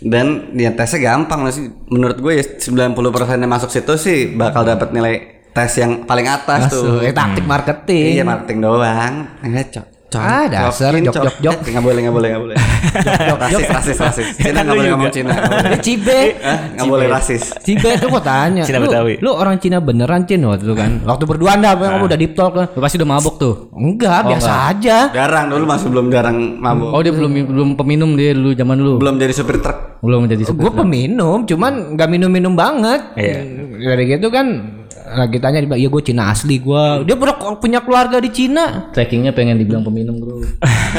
Dan 0.00 0.26
ya 0.54 0.72
tesnya 0.72 1.12
gampang 1.12 1.44
sih. 1.52 1.68
Menurut 1.86 2.16
gue 2.16 2.32
ya 2.32 2.44
90% 2.56 2.88
yang 3.36 3.52
masuk 3.52 3.68
situ 3.68 3.92
sih 3.94 4.32
bakal 4.32 4.64
dapat 4.64 4.88
nilai 4.88 5.37
tes 5.50 5.72
yang 5.76 6.02
paling 6.02 6.26
atas 6.26 6.68
tuh. 6.68 6.82
Masuk, 6.98 7.02
eh, 7.02 7.12
taktik 7.12 7.44
marketing. 7.44 8.12
Iya 8.14 8.24
marketing 8.24 8.58
doang. 8.58 9.12
Ngaco. 9.40 9.82
Ah, 10.08 10.48
dasar 10.48 10.96
jok 10.96 11.12
cok- 11.12 11.20
jok 11.20 11.36
jok. 11.44 11.56
Eh, 11.60 11.70
nggak 11.76 11.84
boleh 11.84 12.00
nggak 12.00 12.16
boleh 12.16 12.28
nggak 12.32 12.42
boleh 12.42 12.56
rasis 13.44 13.68
rasis 13.68 13.96
rasis 14.00 14.26
Cina 14.40 14.64
nggak 14.64 14.72
boleh 14.72 14.90
ngomong 14.96 15.12
Cina. 15.12 15.32
Ini 15.36 15.78
Cibe. 15.84 16.20
Hah? 16.40 16.58
nggak 16.72 16.88
boleh 16.88 17.06
rasis 17.06 17.42
Cibe 17.60 17.92
tuh 18.00 18.08
gua 18.08 18.24
tanya. 18.24 18.64
Cina 18.64 18.80
lu, 18.80 18.88
Betawi. 18.88 19.20
lu 19.20 19.30
orang 19.30 19.60
Cina 19.60 19.84
beneran 19.84 20.24
Cin 20.24 20.40
waktu 20.42 20.64
itu 20.64 20.72
kan. 20.72 21.04
Waktu 21.04 21.24
berduaan 21.28 21.60
dah 21.60 21.76
Ah. 21.76 21.92
kamu 21.92 22.08
udah 22.08 22.16
deep 22.16 22.32
talk 22.32 22.56
kan. 22.56 22.66
Lu 22.72 22.80
pasti 22.80 22.96
udah 22.96 23.04
mabok 23.06 23.34
tuh. 23.36 23.54
Enggak, 23.70 24.20
biasa 24.26 24.50
aja. 24.70 24.96
jarang 25.12 25.46
dulu 25.46 25.64
masih 25.66 25.88
belum 25.88 26.06
jarang 26.08 26.36
mabuk 26.56 26.88
Oh 26.88 27.00
dia 27.04 27.12
belum 27.12 27.30
belum 27.44 27.68
peminum 27.76 28.16
dia 28.16 28.32
dulu 28.32 28.56
zaman 28.56 28.76
dulu. 28.76 28.92
belum 28.96 29.20
jadi 29.20 29.34
supir 29.34 29.60
truk 29.60 30.00
Belum 30.00 30.24
jadi 30.24 30.40
supir. 30.40 30.62
Gue 30.62 30.72
peminum, 30.74 31.44
cuman 31.44 31.72
nggak 31.92 32.08
minum-minum 32.08 32.56
banget. 32.56 33.12
Iya. 33.12 33.44
Dari 33.76 34.08
gitu 34.08 34.32
kan 34.32 34.46
lagi 35.16 35.38
tanya 35.40 35.62
dia 35.62 35.68
bilang, 35.68 35.80
iya 35.80 35.88
gue 35.88 36.02
Cina 36.04 36.22
asli 36.28 36.60
gue. 36.60 36.84
Dia 37.08 37.16
punya, 37.16 37.34
punya 37.56 37.80
keluarga 37.80 38.20
di 38.20 38.30
Cina. 38.32 38.92
Trackingnya 38.92 39.32
pengen 39.32 39.56
dibilang 39.56 39.86
peminum 39.86 40.20
bro. 40.20 40.42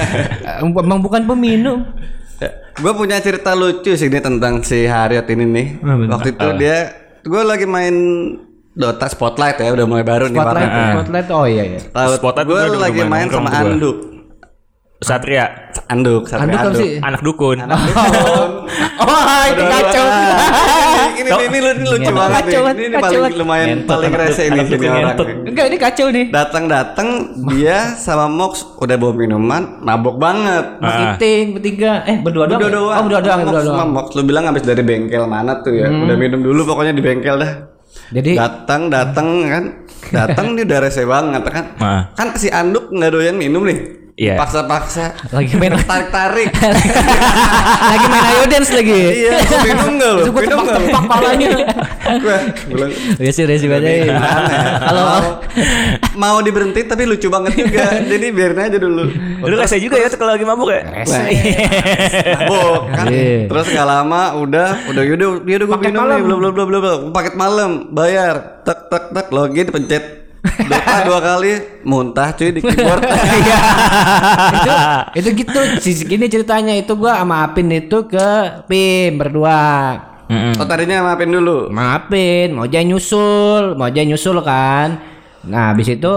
Emang 0.64 1.02
bukan 1.02 1.24
peminum. 1.30 1.86
gue 2.80 2.94
punya 2.96 3.20
cerita 3.20 3.52
lucu 3.52 3.92
sih 4.00 4.08
ini 4.08 4.24
tentang 4.24 4.64
si 4.64 4.88
Harriet 4.88 5.28
ini 5.28 5.44
nih 5.44 5.68
waktu 6.08 6.32
itu 6.32 6.48
dia 6.56 6.96
gue 7.28 7.42
lagi 7.44 7.68
main 7.68 7.92
Dota 8.72 9.12
Spotlight 9.12 9.60
ya 9.60 9.76
udah 9.76 9.84
mulai 9.84 10.08
baru 10.08 10.32
nih 10.32 10.40
Spotlight, 10.40 10.72
warna. 10.72 10.92
spotlight, 10.96 11.28
oh 11.36 11.44
iya 11.44 11.64
iya. 11.68 11.80
Tahu 11.84 12.10
Spotlight 12.16 12.48
gue 12.48 12.60
lagi 12.80 13.02
main 13.04 13.28
sama 13.28 13.52
tuh 13.76 14.19
Anduk 15.00 15.08
Satria, 15.08 15.46
Anduk 15.88 16.24
Satria 16.28 16.44
Anduk 16.44 16.60
apa 16.60 16.76
sih? 16.76 16.92
anak 17.00 17.22
dukun. 17.24 17.58
Oh, 17.64 17.72
itu 19.48 19.64
kacau. 19.64 20.06
ini, 21.16 21.24
ini, 21.24 21.46
ini, 21.48 21.58
ini 21.72 21.88
lucu 21.88 22.12
banget 22.12 22.44
nih. 22.44 22.52
Kacau, 22.52 22.62
Ini, 22.68 22.84
ini 22.84 22.96
kacau. 23.00 23.20
paling 23.24 23.38
lumayan 23.40 23.68
Ngentot, 23.72 23.96
paling 23.96 24.12
anak 24.12 24.20
rese 24.28 24.44
ini 24.44 24.52
anak 24.52 24.60
sini 24.60 24.76
dukun 24.76 24.92
orang. 24.92 25.16
nih. 25.16 25.48
Enggak, 25.48 25.66
ini 25.66 25.78
kacau 25.80 26.08
nih. 26.12 26.26
Datang-datang 26.28 27.08
dia 27.48 27.78
sama 27.96 28.26
Mox 28.28 28.54
udah 28.76 28.96
bawa 29.00 29.14
minuman, 29.16 29.62
mabok 29.80 30.20
banget. 30.20 30.66
Mas 30.78 30.96
Iting 31.16 31.46
bertiga, 31.56 31.92
eh 32.04 32.18
berdua 32.20 32.44
doang. 32.46 32.60
Berdua 32.60 32.68
ya? 32.68 32.76
doang. 32.76 32.92
Oh, 32.92 33.04
berdua 33.08 33.22
doang, 33.24 33.40
Mox 33.40 33.48
berdua 33.48 33.62
sama 33.62 33.72
doang. 33.72 33.88
Hmm. 33.88 33.96
Mox 33.96 34.08
lu 34.12 34.24
bilang 34.26 34.44
habis 34.46 34.64
dari 34.64 34.84
bengkel 34.84 35.24
mana 35.26 35.64
tuh 35.64 35.74
ya? 35.74 35.88
Udah 35.88 36.16
minum 36.20 36.44
dulu 36.44 36.68
pokoknya 36.68 36.92
di 36.92 37.00
bengkel 37.00 37.40
dah. 37.40 37.52
Jadi 38.12 38.36
datang 38.36 38.92
datang 38.92 39.28
kan 39.48 39.64
datang 40.18 40.60
dia 40.60 40.68
udah 40.68 40.80
rese 40.82 41.08
banget 41.08 41.40
kan 41.46 41.66
Ah. 41.80 42.02
kan 42.12 42.36
si 42.36 42.52
anduk 42.52 42.92
nggak 42.92 43.12
doyan 43.12 43.38
minum 43.38 43.64
nih 43.64 44.09
Iya. 44.20 44.36
paksa-paksa 44.36 45.16
Lagi 45.32 45.56
main 45.56 45.72
tarik 45.80 46.12
tarik 46.12 46.52
lagi 47.92 48.06
main 48.06 48.24
ayo 48.26 48.44
dance 48.46 48.68
lagi. 48.70 49.00
iya 49.16 49.32
minum 49.64 49.96
nggak 49.96 50.12
lu 50.12 50.22
gue 50.28 50.42
minum 50.44 50.58
nggak 50.60 50.76
lu 50.76 50.86
tepak 50.86 51.04
palanya. 51.08 51.50
gue 52.20 52.38
bilang 52.68 52.92
Resi 53.16 53.42
resi 53.44 53.66
aja. 53.66 53.80
ya? 53.80 54.20
Kalau 54.82 55.02
mau, 55.02 55.24
mau 56.18 56.38
diberhenti 56.40 56.84
tapi 56.84 57.08
lucu 57.08 57.32
banget 57.32 57.56
juga 57.58 57.96
jadi 58.04 58.26
biarin 58.30 58.60
aja 58.62 58.78
dulu 58.78 59.08
Lu 59.40 59.56
rese 59.56 59.80
juga 59.80 59.96
ya 59.96 60.12
kalau 60.12 60.36
lagi 60.36 60.44
mabuk 60.44 60.68
ya? 60.68 60.84
Nah, 60.84 61.26
mabok 62.36 62.82
kan 62.92 63.06
Iya. 63.08 63.48
terus 63.48 63.66
nggak 63.70 63.88
lama 63.88 64.24
udah 64.36 64.70
udah 64.86 65.04
yaudah 65.06 65.30
yaudah 65.44 65.66
gue 65.66 65.78
minum 65.80 66.04
malam. 66.04 66.12
nih 66.12 66.22
belum 66.22 66.38
belum 66.38 66.52
belum 66.54 66.68
belum 66.68 66.82
belum 66.84 67.00
paket 67.16 67.34
malam 67.34 67.70
bayar 67.90 68.36
tek 68.62 68.92
tek 68.92 69.04
tek 69.10 69.28
login 69.32 69.68
pencet 69.72 70.19
Dota 70.40 70.96
dua 71.04 71.20
kali 71.20 71.52
muntah 71.84 72.32
cuy 72.32 72.50
di 72.56 72.62
keyboard. 72.64 73.04
Itu 73.10 74.72
itu 75.20 75.30
gitu. 75.44 75.60
Sisi 75.84 76.04
gini 76.08 76.32
ceritanya. 76.32 76.72
Itu 76.80 76.96
gua 76.96 77.20
sama 77.20 77.44
Apin 77.44 77.68
itu 77.76 78.08
ke 78.08 78.64
Pim 78.72 79.20
berdua. 79.20 79.60
Oh 80.30 80.66
tadinya 80.70 81.04
maafin 81.04 81.34
dulu? 81.34 81.68
Maafin 81.74 82.56
mau 82.56 82.64
aja 82.70 82.80
nyusul. 82.80 83.76
Mau 83.76 83.90
aja 83.90 84.02
nyusul 84.06 84.40
kan. 84.46 85.02
Nah 85.44 85.76
habis 85.76 85.92
itu 85.92 86.14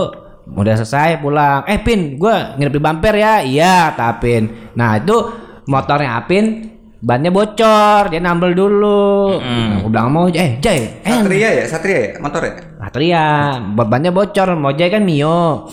udah 0.47 0.75
selesai 0.79 1.19
pulang. 1.19 1.67
Eh 1.67 1.83
Pin 1.83 2.15
gua 2.15 2.55
nginep 2.55 2.73
di 2.73 2.81
bumper 2.81 3.15
ya. 3.19 3.43
Iya 3.43 3.97
tapin 3.99 4.71
nah 4.79 5.03
itu 5.03 5.19
motornya 5.67 6.23
Apin 6.23 6.71
bannya 7.03 7.35
bocor 7.35 8.15
dia 8.15 8.23
nambel 8.23 8.55
dulu 8.55 9.43
nah, 9.43 9.83
gua 9.83 9.91
bilang 9.91 10.09
mau 10.15 10.31
eh 10.31 10.63
Jay 10.63 11.03
eh 11.03 11.11
Satria 11.19 11.51
ya 11.51 11.65
Satria 11.67 11.99
ya 11.99 12.11
motor 12.23 12.43
ya 12.47 12.55
Satria 12.79 13.27
bannya 13.75 14.15
bocor 14.15 14.55
mau 14.55 14.71
Jay 14.71 14.87
kan 14.87 15.03
Mio 15.03 15.67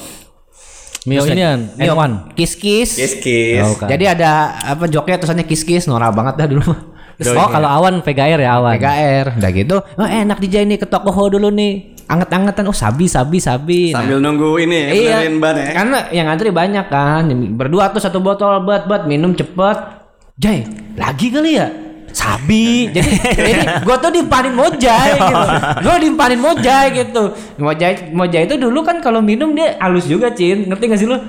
Mio 1.05 1.23
ini 1.29 1.41
kan 1.41 1.59
Mio 1.77 1.93
N1. 1.93 2.33
kis 2.33 2.57
kis 2.57 2.97
Kiss 2.97 3.13
kiss 3.21 3.61
Oh, 3.61 3.77
kan. 3.77 3.87
Jadi 3.87 4.03
ada 4.09 4.57
apa 4.57 4.89
joknya 4.89 5.15
tulisannya 5.21 5.45
kis-kis 5.47 5.87
norak 5.87 6.11
banget 6.11 6.35
dah 6.43 6.47
dulu. 6.49 6.73
Oh 7.19 7.51
kalau 7.51 7.67
awan 7.67 7.99
VGR 7.99 8.39
ya 8.39 8.63
awan. 8.63 8.79
PKR. 8.79 9.43
Udah 9.43 9.51
gitu, 9.51 9.75
oh 9.83 10.07
enak 10.07 10.39
DJ 10.39 10.63
nih 10.63 10.79
ke 10.79 10.87
toko 10.87 11.11
ho 11.11 11.27
dulu 11.27 11.51
nih. 11.51 11.99
Anget-angetan 12.07 12.63
oh 12.63 12.71
sabi 12.71 13.11
sabi 13.11 13.43
sabi. 13.43 13.91
Nah, 13.91 14.07
Sambil 14.07 14.23
nunggu 14.23 14.55
ini 14.63 14.87
ya 14.87 15.27
iya. 15.27 15.27
ban 15.35 15.51
ya 15.59 15.75
Karena 15.75 15.99
yang 16.15 16.31
ngantri 16.31 16.47
banyak 16.55 16.87
kan. 16.87 17.27
Berdua 17.59 17.91
tuh 17.91 17.99
satu 17.99 18.23
botol 18.23 18.63
buat 18.63 18.87
buat 18.87 19.03
minum 19.03 19.35
cepet. 19.35 19.98
Jay, 20.39 20.63
lagi 20.95 21.27
kali 21.35 21.59
ya? 21.59 21.67
Sabi. 22.15 22.87
jadi 22.95 23.11
jadi 23.35 23.61
gua 23.83 23.99
tuh 23.99 24.07
dimpanin 24.15 24.55
mojai 24.55 25.19
gitu. 25.19 25.45
Gua 25.83 25.95
dimpanin 25.99 26.39
mojai 26.39 26.87
gitu. 26.95 27.23
Mojai 27.59 28.15
mojai 28.15 28.47
itu 28.47 28.55
dulu 28.55 28.79
kan 28.87 29.03
kalau 29.03 29.19
minum 29.19 29.51
dia 29.51 29.75
halus 29.83 30.07
juga, 30.07 30.31
Cin. 30.31 30.71
Ngerti 30.71 30.83
gak 30.89 30.99
sih 31.03 31.07
lu? 31.11 31.19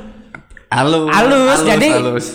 Halus 0.71 1.11
Halus, 1.11 1.61
jadi 1.67 1.89
halus. 1.91 2.27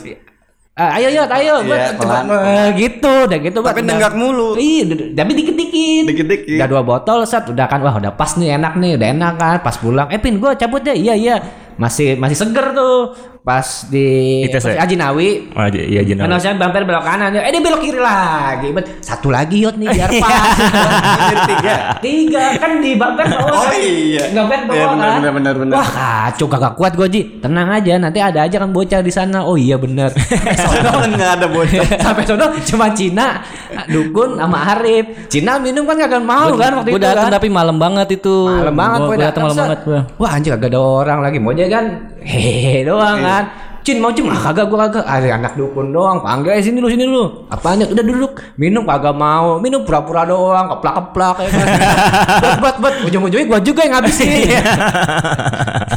Ah, 0.75 0.99
ayo 0.99 1.07
yuk, 1.07 1.31
ayo, 1.31 1.63
Iya, 1.63 1.67
buat 1.71 1.79
coba 1.95 2.03
pelan. 2.03 2.25
eh, 2.43 2.67
gitu, 2.75 3.13
udah 3.31 3.39
gitu. 3.39 3.59
Tapi 3.63 3.79
nenggak 3.79 4.11
mulu. 4.19 4.59
Iya, 4.59 5.15
tapi 5.15 5.31
dikit-dikit. 5.31 6.03
Dikit-dikit. 6.11 6.59
Udah 6.59 6.67
dua 6.67 6.83
botol 6.83 7.23
set, 7.23 7.47
udah 7.47 7.63
kan, 7.71 7.79
wah 7.79 7.95
udah 7.95 8.11
pas 8.11 8.35
nih, 8.35 8.59
enak 8.59 8.75
nih, 8.75 8.99
udah 8.99 9.07
enak 9.15 9.33
kan. 9.39 9.57
Pas 9.63 9.79
pulang, 9.79 10.11
eh 10.11 10.19
pin, 10.19 10.35
gue 10.35 10.51
cabut 10.59 10.83
deh, 10.83 10.91
iya 10.91 11.15
iya, 11.15 11.39
masih 11.79 12.19
masih 12.19 12.35
seger 12.35 12.75
tuh. 12.75 13.15
Pas 13.45 13.61
di 13.85 14.09
pas 14.49 14.57
ya? 14.57 14.81
Ajinawi, 14.81 15.53
Oh, 15.53 15.69
iya 15.69 16.01
Kan 16.01 16.17
jenama. 16.17 16.33
harusnya 16.33 16.57
bumper 16.57 16.81
belok 16.81 17.05
kanan, 17.05 17.29
eh 17.29 17.45
dia 17.45 17.61
belok 17.61 17.77
kiri 17.77 18.01
lagi. 18.01 18.73
Bet, 18.73 18.85
Satu 18.99 19.29
lagi 19.29 19.61
yot 19.61 19.77
nih 19.77 19.85
biar 19.87 20.09
pas. 20.17 20.49
Jadi 21.29 21.41
tiga. 21.45 21.75
Tiga 22.01 22.45
kan 22.57 22.71
di 22.81 22.91
bumper 22.97 23.21
bawah. 23.23 23.45
Oh, 23.45 23.63
kan? 23.63 23.77
iya. 23.77 24.23
Bumper 24.33 24.59
bawah 24.65 24.73
Iya, 24.73 24.85
benar, 24.89 25.05
kan. 25.05 25.15
benar, 25.15 25.31
benar, 25.31 25.53
benar. 25.61 25.75
Wah 25.77 25.87
kacau 25.87 26.47
kagak 26.49 26.73
kuat 26.73 26.93
gue 26.95 27.07
Ji. 27.07 27.21
Tenang 27.37 27.69
aja, 27.69 27.93
nanti 27.95 28.17
ada 28.17 28.39
aja 28.41 28.57
kan 28.57 28.69
bocah 28.71 28.99
di 28.99 29.13
sana. 29.13 29.45
Oh 29.45 29.53
iya 29.53 29.77
bener. 29.77 30.09
Soalnya 30.65 31.05
nggak 31.05 31.31
ada 31.35 31.47
bocah. 31.47 31.85
Sampai 32.01 32.23
sono 32.25 32.45
cuma 32.65 32.97
Cina, 32.97 33.45
Dukun 33.85 34.41
sama 34.41 34.57
Arif. 34.73 35.29
Cina 35.29 35.61
minum 35.61 35.85
kan 35.85 36.01
kagak 36.01 36.25
mau 36.25 36.49
kan 36.51 36.81
waktu 36.81 36.89
Gue 36.89 36.97
itu 36.97 37.05
datang 37.05 37.29
kan. 37.29 37.37
tapi 37.37 37.47
malam 37.47 37.77
banget 37.77 38.17
itu. 38.17 38.49
Malam 38.49 38.73
banget 38.73 38.99
Gua- 38.99 39.05
gue 39.05 39.13
gua 39.13 39.25
datang 39.29 39.43
malam 39.45 39.57
banget. 39.59 39.79
Wah 40.17 40.29
anjir 40.33 40.49
kagak 40.57 40.73
ada 40.73 40.79
orang 40.81 41.19
lagi. 41.21 41.37
Mau 41.37 41.53
aja 41.53 41.69
kan 41.69 41.85
hehehe 42.25 42.81
doang 42.81 43.21
Iya. 43.21 43.34
Kan. 43.35 43.45
Cin 43.85 44.01
mau 44.01 44.09
cin? 44.09 44.25
Ah 44.25 44.41
kagak 44.41 44.65
gua 44.65 44.89
kagak. 44.89 45.05
Ada 45.05 45.37
anak 45.37 45.53
dukun 45.53 45.93
doang. 45.93 46.17
Panggil 46.17 46.57
sini 46.57 46.81
lu 46.81 46.89
sini 46.89 47.05
lu 47.05 47.45
apanya 47.47 47.85
udah 47.85 48.01
duduk. 48.01 48.41
Minum 48.57 48.81
kagak 48.81 49.13
mau. 49.13 49.61
Minum 49.61 49.85
pura-pura 49.85 50.25
doang. 50.25 50.65
Keplak-keplak 50.73 51.35
ya 51.37 51.49
kan? 51.53 51.67
Buat 52.41 52.57
buat 52.57 52.75
buat 52.81 52.95
ujung-ujungnya 53.05 53.45
gua 53.45 53.61
juga 53.61 53.85
yang 53.85 53.93
ngabisin. 53.93 54.25
Iya. 54.45 54.61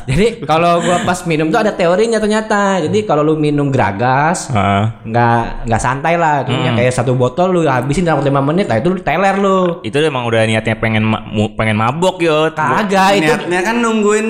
jadi 0.05 0.27
kalau 0.45 0.81
gua 0.81 1.01
pas 1.01 1.21
minum 1.25 1.49
tuh 1.49 1.61
ada 1.61 1.73
teorinya 1.73 2.21
ternyata. 2.21 2.85
Jadi 2.85 3.09
kalau 3.09 3.25
lu 3.25 3.41
minum 3.41 3.73
geragas 3.73 4.53
Heeh. 4.53 5.09
nggak 5.09 5.65
nggak 5.65 5.81
santai 5.81 6.21
lah. 6.21 6.45
Artinya 6.45 6.77
kayak 6.77 6.93
satu 6.93 7.17
botol 7.17 7.57
lu 7.57 7.61
habisin 7.65 8.05
dalam 8.05 8.21
lima 8.21 8.45
menit 8.45 8.69
nah 8.69 8.77
itu 8.77 8.93
lu 8.93 9.01
teler 9.01 9.41
lu. 9.41 9.81
Itu 9.81 9.97
emang 9.97 10.29
udah 10.29 10.45
niatnya 10.45 10.77
pengen 10.77 11.09
ma- 11.09 11.25
pengen 11.57 11.81
mabok 11.81 12.21
yo. 12.21 12.53
kagak 12.53 13.17
itu 13.17 13.33
Niatnya 13.33 13.61
kan 13.65 13.81
nungguin 13.81 14.29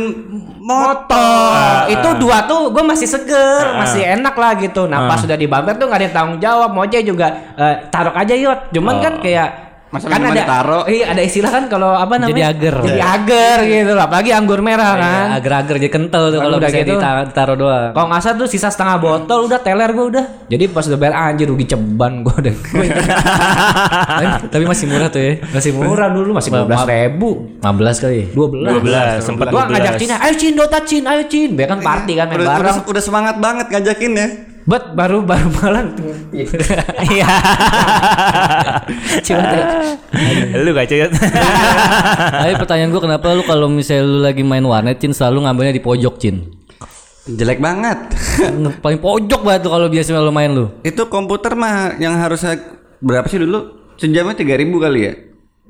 motor. 0.68 1.88
Itu 1.88 2.08
dua 2.20 2.44
tuh 2.44 2.68
gue 2.68 2.84
masih 2.84 3.08
seger 3.08 3.64
masih 3.80 4.04
enak 4.04 4.36
lah 4.36 4.52
gitu. 4.60 4.84
Nah 4.84 5.08
pas 5.08 5.16
sudah 5.16 5.34
di 5.34 5.48
bumper 5.48 5.80
tuh 5.80 5.88
nggak 5.88 5.98
ada 5.98 6.06
yang 6.06 6.16
tanggung 6.16 6.40
jawab. 6.40 6.70
Moje 6.76 7.00
juga 7.00 7.56
eh, 7.56 7.88
taruh 7.88 8.12
aja 8.12 8.36
yot. 8.36 8.68
Cuman 8.76 9.00
kan 9.00 9.14
kayak 9.24 9.67
Masalah 9.88 10.12
kan 10.12 10.22
ada 10.22 10.36
ditaruh. 10.36 10.84
iya 10.86 11.04
ada 11.08 11.22
istilah 11.22 11.48
kan 11.48 11.64
kalau 11.66 11.90
apa 11.90 12.14
namanya 12.14 12.28
Jadi 12.28 12.42
ager. 12.44 12.74
jadi 12.82 13.00
ager 13.00 13.58
gitu 13.64 13.90
loh 13.90 14.04
apalagi 14.04 14.30
anggur 14.30 14.60
merah 14.60 14.92
kan 14.94 15.26
Ya, 15.26 15.36
Agar-agar 15.36 15.74
jadi 15.74 15.88
kental 15.88 16.22
tuh 16.28 16.38
Kalau 16.38 16.56
udah 16.56 16.68
gitu. 16.70 16.92
ditaruh, 16.92 17.24
ditaruh 17.24 17.56
doang. 17.56 17.88
kalau 17.90 18.06
nggak 18.06 18.20
salah 18.20 18.36
tuh 18.36 18.48
sisa 18.48 18.68
setengah 18.68 18.96
botol 18.98 19.40
udah 19.44 19.58
teler 19.58 19.88
gue 19.88 20.06
udah 20.10 20.24
jadi 20.46 20.64
pas 20.66 20.84
udah 20.84 20.98
bayar 20.98 21.14
anjir 21.26 21.46
rugi 21.46 21.64
ceban 21.66 22.20
gue 22.20 22.34
udah 22.36 22.52
tapi, 22.52 22.86
tapi 24.52 24.64
masih 24.66 24.86
murah 24.86 25.08
tuh 25.08 25.22
ya. 25.22 25.32
masih 25.48 25.70
murah 25.72 26.08
dulu 26.10 26.30
masih 26.32 26.50
dua 26.50 26.64
belas 26.64 26.82
ribu 26.84 27.28
15 27.58 28.02
kali. 28.02 28.20
dua 28.30 28.46
belas 28.46 28.72
12, 29.18 29.24
sempat 29.24 29.46
Gua 29.48 29.62
12. 29.64 29.72
ngajak 29.72 29.94
Cina, 29.96 30.14
ayo 30.18 30.34
Cin, 30.34 30.52
Dota 30.52 30.78
Cin, 30.80 31.02
ayo 31.02 31.22
Cin. 31.24 31.50
Biar 31.52 31.68
kan 31.68 31.80
party 31.80 32.12
kan 32.14 32.26
main 32.28 32.38
bareng. 32.38 32.76
udah 32.84 33.02
semangat 33.02 33.36
banget 33.36 33.66
ngajakin 33.68 34.12
ya. 34.12 34.26
Bet 34.68 34.92
baru 34.92 35.24
baru 35.24 35.48
malam. 35.64 35.96
Iya. 37.08 37.28
Cuma 39.24 39.48
Lu 40.60 40.70
gak 40.76 40.88
cewek. 40.92 41.08
Tapi 42.36 42.52
pertanyaan 42.60 42.92
gua 42.92 43.00
kenapa 43.00 43.32
lu 43.32 43.48
kalau 43.48 43.72
misalnya 43.72 44.04
lu 44.04 44.20
lagi 44.20 44.44
main 44.44 44.60
warnet 44.60 45.00
Cin 45.00 45.16
selalu 45.16 45.48
ngambilnya 45.48 45.72
di 45.72 45.80
pojok 45.80 46.20
Cin. 46.20 46.52
Jelek 47.24 47.64
banget. 47.64 48.12
Paling 48.84 49.00
pojok 49.00 49.40
banget 49.40 49.64
tuh 49.64 49.72
kalau 49.72 49.88
biasanya 49.88 50.20
lu 50.20 50.32
main 50.36 50.52
lu. 50.52 50.68
itu 50.84 51.00
komputer 51.08 51.56
mah 51.56 51.96
yang 51.96 52.16
harusnya 52.20 52.60
berapa 53.00 53.24
sih 53.24 53.40
dulu? 53.40 53.72
Sejamnya 53.96 54.36
3000 54.36 54.68
kali 54.84 55.00
ya? 55.00 55.12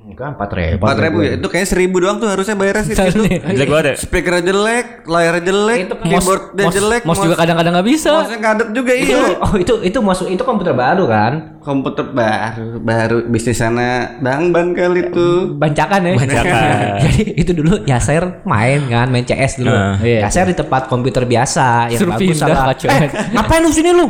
Enggak 0.08 0.40
empat 0.40 0.50
ribu. 0.56 0.82
Empat 0.88 0.98
ribu 1.04 1.18
ya? 1.20 1.32
Itu 1.36 1.46
kayaknya 1.52 1.68
seribu 1.68 1.96
doang 2.00 2.16
tuh 2.16 2.28
harusnya 2.32 2.56
bayarnya 2.56 2.84
sih 2.88 2.94
itu. 2.96 3.20
Jelek 3.28 3.68
banget 3.68 3.84
ya. 3.84 3.94
Speaker 4.00 4.40
jelek, 4.40 4.86
layar 5.04 5.36
jelek, 5.44 5.78
Itu 5.84 5.94
kan 6.00 6.06
keyboard 6.08 6.42
Mos- 6.56 6.74
jelek, 6.74 7.02
Mos 7.04 7.18
juga 7.20 7.36
kadang-kadang 7.36 7.72
nggak 7.76 7.88
bisa. 7.92 8.12
mouse-nya 8.16 8.38
ngadet 8.40 8.68
juga 8.72 8.92
Itu, 8.96 9.12
iya. 9.12 9.36
oh 9.36 9.52
itu 9.54 9.74
itu 9.84 9.98
masuk 10.00 10.26
itu 10.32 10.42
komputer 10.42 10.72
baru 10.72 11.04
kan? 11.04 11.32
Komputer 11.60 12.08
baru, 12.08 12.80
baru 12.80 13.16
bisnis 13.28 13.60
sana 13.60 14.16
bang 14.18 14.48
ban 14.48 14.72
kali 14.72 15.12
tuh. 15.12 15.52
Bancakan 15.60 16.00
ya. 16.00 16.12
Bancakan. 16.16 16.72
Jadi 17.04 17.22
itu 17.36 17.52
dulu 17.52 17.84
Yaser 17.84 18.40
main 18.48 18.80
kan, 18.88 19.12
main 19.12 19.28
CS 19.28 19.60
dulu. 19.60 19.76
Ah, 19.76 20.00
iya. 20.00 20.24
Yaser 20.24 20.48
di 20.48 20.56
tempat 20.56 20.88
komputer 20.88 21.28
biasa 21.28 21.92
yang 21.92 22.00
Suruh 22.00 22.16
bagus 22.16 22.40
sama. 22.40 22.72
Eh, 22.72 23.08
ngapain 23.36 23.60
lu 23.60 23.68
sini 23.68 23.92
lu? 23.92 24.08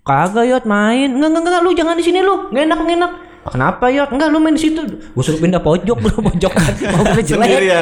Kagak 0.00 0.48
yot 0.48 0.64
main. 0.64 1.12
Enggak 1.12 1.28
enggak 1.28 1.42
enggak 1.44 1.62
lu 1.62 1.70
jangan 1.76 1.92
di 1.92 2.04
sini 2.08 2.24
lu. 2.24 2.48
Enggak 2.48 2.64
enak 2.72 2.78
enggak 2.80 2.96
enak. 2.96 3.12
Kenapa 3.40 3.88
yot? 3.88 4.12
Enggak 4.12 4.28
lu 4.28 4.36
main 4.36 4.52
di 4.52 4.62
situ. 4.68 4.84
Gua 5.16 5.22
suruh 5.24 5.40
pindah 5.40 5.64
pojok 5.64 5.96
lu 5.96 6.12
pojok 6.20 6.52
kan. 6.52 6.72
Mau 6.92 7.04
beli 7.08 7.24
jelek. 7.24 7.48
Akhirnya 7.48 7.78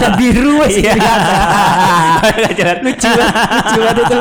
bisa 0.00 0.08
biru 0.16 0.52
wes. 0.64 0.74
Iya. 0.80 0.92
lucu 2.84 3.08
banget, 3.12 3.34
lucu 3.44 3.80
banget 3.84 3.96
itu. 4.00 4.18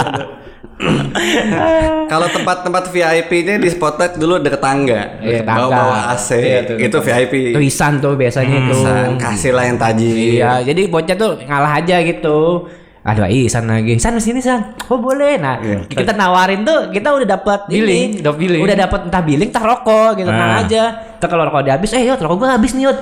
Kalau 2.11 2.27
tempat-tempat 2.27 2.83
VIP-nya 2.91 3.55
di 3.55 3.69
spotlight 3.71 4.19
dulu 4.19 4.43
deket 4.43 4.59
tangga. 4.59 5.23
Iya, 5.23 5.47
tangga. 5.47 5.71
Bawa-bawa 5.71 5.97
AC. 6.11 6.29
itu 6.75 6.97
VIP. 6.99 7.33
Itu 7.55 7.61
Isan 7.63 8.03
tuh 8.03 8.19
biasanya 8.19 8.67
itu. 8.67 8.75
San, 8.83 9.15
kasih 9.15 9.55
lah 9.55 9.63
yang 9.63 9.79
taji. 9.79 10.43
Iya, 10.43 10.67
jadi 10.67 10.91
bocah 10.91 11.15
tuh 11.15 11.31
ngalah 11.47 11.79
aja 11.79 12.03
gitu. 12.03 12.67
Aduh, 13.03 13.27
Isan 13.27 13.67
lagi. 13.67 13.99
San 13.99 14.15
sini 14.15 14.39
San. 14.39 14.79
Oh 14.87 14.95
boleh. 14.95 15.35
Nah, 15.35 15.59
Iya. 15.59 15.83
kita 15.85 16.15
nawarin 16.15 16.63
tuh, 16.63 16.87
kita 16.87 17.11
udah 17.11 17.27
dapat 17.29 17.67
Billing, 17.67 18.15
ini. 18.15 18.21
udah 18.23 18.31
billing. 18.31 18.63
Udah 18.63 18.77
dapat 18.79 18.99
entah 19.05 19.19
billing, 19.19 19.49
entah 19.51 19.59
rokok 19.61 20.11
gitu. 20.15 20.29
Tenang 20.29 20.51
Ah. 20.53 20.63
aja. 20.63 20.83
Ntar 21.19 21.27
kalau 21.27 21.43
rokok 21.43 21.67
udah 21.67 21.73
habis, 21.75 21.91
eh 21.91 21.99
yot 22.01 22.15
rokok 22.17 22.37
gua 22.39 22.55
habis 22.55 22.71
nih 22.71 22.87
yot. 22.87 22.95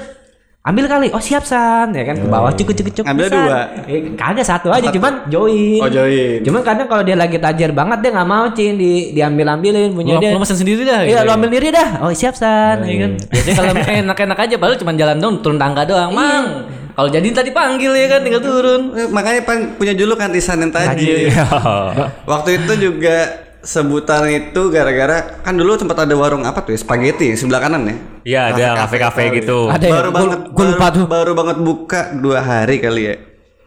Ambil 0.61 0.85
kali. 0.85 1.09
Oh 1.09 1.17
siap 1.17 1.41
San. 1.41 1.89
Ya 1.89 2.01
kan 2.03 2.13
ke 2.15 2.25
bawah 2.27 2.49
cukup 2.51 2.73
cukup 2.75 2.93
cukup. 2.95 3.09
Ambil 3.09 3.29
San. 3.29 3.45
dua. 3.45 3.59
Eh, 3.85 4.13
kagak 4.13 4.41
satu 4.43 4.69
aja, 4.69 4.89
cuman 4.89 5.25
join. 5.25 5.81
Oh, 5.81 5.89
join. 5.89 6.37
Cuman 6.39 6.61
kadang 6.61 6.85
kalau 6.85 7.01
dia 7.01 7.13
lagi 7.13 7.37
tajir 7.37 7.69
banget 7.71 7.97
dia 7.99 8.09
nggak 8.11 8.25
mau 8.27 8.45
cin 8.51 8.77
di 8.77 9.09
diambil 9.11 9.49
ambilin 9.51 9.89
punya 9.91 10.17
Lu, 10.17 10.21
dia. 10.21 10.33
lu 10.33 10.37
mesen 10.37 10.53
sendiri 10.55 10.81
dah. 10.81 11.01
Iya, 11.01 11.21
gitu. 11.21 11.25
lu 11.25 11.31
ambil 11.31 11.49
diri 11.51 11.69
dah. 11.69 11.89
Oh, 12.01 12.09
siap 12.11 12.33
San. 12.33 12.81
Ya 12.83 12.93
kan. 12.99 13.11
Biasanya 13.23 13.53
kalau 13.57 13.71
enak-enak 14.05 14.37
aja 14.39 14.55
padahal 14.57 14.77
cuma 14.77 14.91
jalan 14.93 15.17
dong 15.17 15.35
turun 15.41 15.57
tangga 15.57 15.81
doang. 15.81 16.09
Mang. 16.09 16.45
Kalau 16.91 17.10
jadi 17.10 17.27
tadi 17.32 17.49
panggil 17.49 17.91
ya 17.91 18.08
kan 18.08 18.19
tinggal 18.21 18.41
turun. 18.41 18.82
Eh, 18.93 19.08
Makanya 19.08 19.41
pan 19.41 19.58
punya 19.75 19.91
julukan 19.91 20.27
Isan 20.32 20.60
yang 20.60 20.71
taji. 20.71 21.32
Waktu 22.32 22.49
itu 22.60 22.73
juga 22.77 23.17
sebutan 23.62 24.25
itu 24.27 24.62
gara-gara 24.69 25.38
kan 25.39 25.54
dulu 25.54 25.77
sempat 25.77 26.01
ada 26.01 26.13
warung 26.13 26.41
apa 26.43 26.62
tuh 26.62 26.73
ya? 26.73 26.80
Spaghetti 26.80 27.30
yang 27.30 27.38
sebelah 27.38 27.62
kanan 27.62 27.82
ya. 27.86 27.95
Iya, 28.21 28.41
ada 28.51 28.65
kafe-kafe 28.86 29.41
gitu. 29.41 29.69
Ada 29.69 29.86
ya? 29.86 29.91
baru 29.91 30.10
banget 30.10 30.39
gua 30.49 30.65
lupa 30.65 30.77
baru, 30.82 30.93
tuh. 30.93 31.06
baru 31.08 31.32
banget 31.34 31.58
buka 31.60 32.01
dua 32.13 32.39
hari 32.41 32.77
kali 32.77 33.01
ya. 33.06 33.15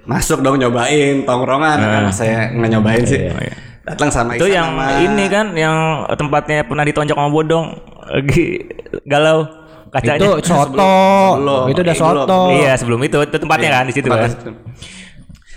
Masuk 0.05 0.45
dong 0.45 0.61
nyobain 0.61 1.25
tongkrongan 1.25 1.79
kan 1.81 2.05
saya 2.13 2.53
nggak 2.53 2.71
nyobain 2.71 3.05
sih. 3.07 3.31
Datang 3.85 4.09
sama 4.09 4.37
Itu 4.37 4.49
yang 4.49 4.77
sama- 4.77 5.01
ini 5.01 5.25
kan 5.29 5.53
yang 5.53 5.77
tempatnya 6.17 6.65
pernah 6.65 6.85
ditonjok 6.85 7.17
sama 7.17 7.29
bodong 7.29 7.67
lagi 8.05 8.65
galau 9.05 9.45
kacanya. 9.95 10.19
Itu 10.19 10.31
soto. 10.51 10.97
Belum. 11.39 11.65
Itu 11.71 11.81
udah 11.81 11.95
Eh, 11.95 12.01
belum. 12.01 12.17
soto. 12.27 12.41
Iya, 12.51 12.73
sebelum 12.75 13.01
itu 13.01 13.19
itu 13.23 13.37
tempatnya 13.39 13.71
kan 13.71 13.85
di 13.87 13.95
situ 13.95 14.09
kan. 14.11 14.31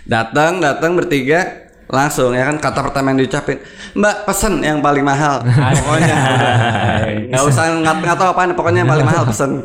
Datang, 0.07 0.63
datang 0.63 0.91
bertiga 0.95 1.67
langsung 1.87 2.31
ya 2.31 2.43
kan 2.43 2.59
kata 2.59 2.83
pertama 2.83 3.11
yang 3.11 3.23
diucapin 3.23 3.63
Mbak 3.95 4.27
pesen 4.27 4.59
yang 4.59 4.83
paling 4.83 5.07
mahal 5.07 5.39
pokoknya 5.79 6.15
nggak 7.31 7.43
usah 7.47 7.63
nggak 7.79 7.95
nggak 8.03 8.17
tahu 8.19 8.27
apaan 8.27 8.51
pokoknya 8.51 8.83
yang 8.83 8.91
paling 8.91 9.07
mahal 9.07 9.23
pesen 9.23 9.63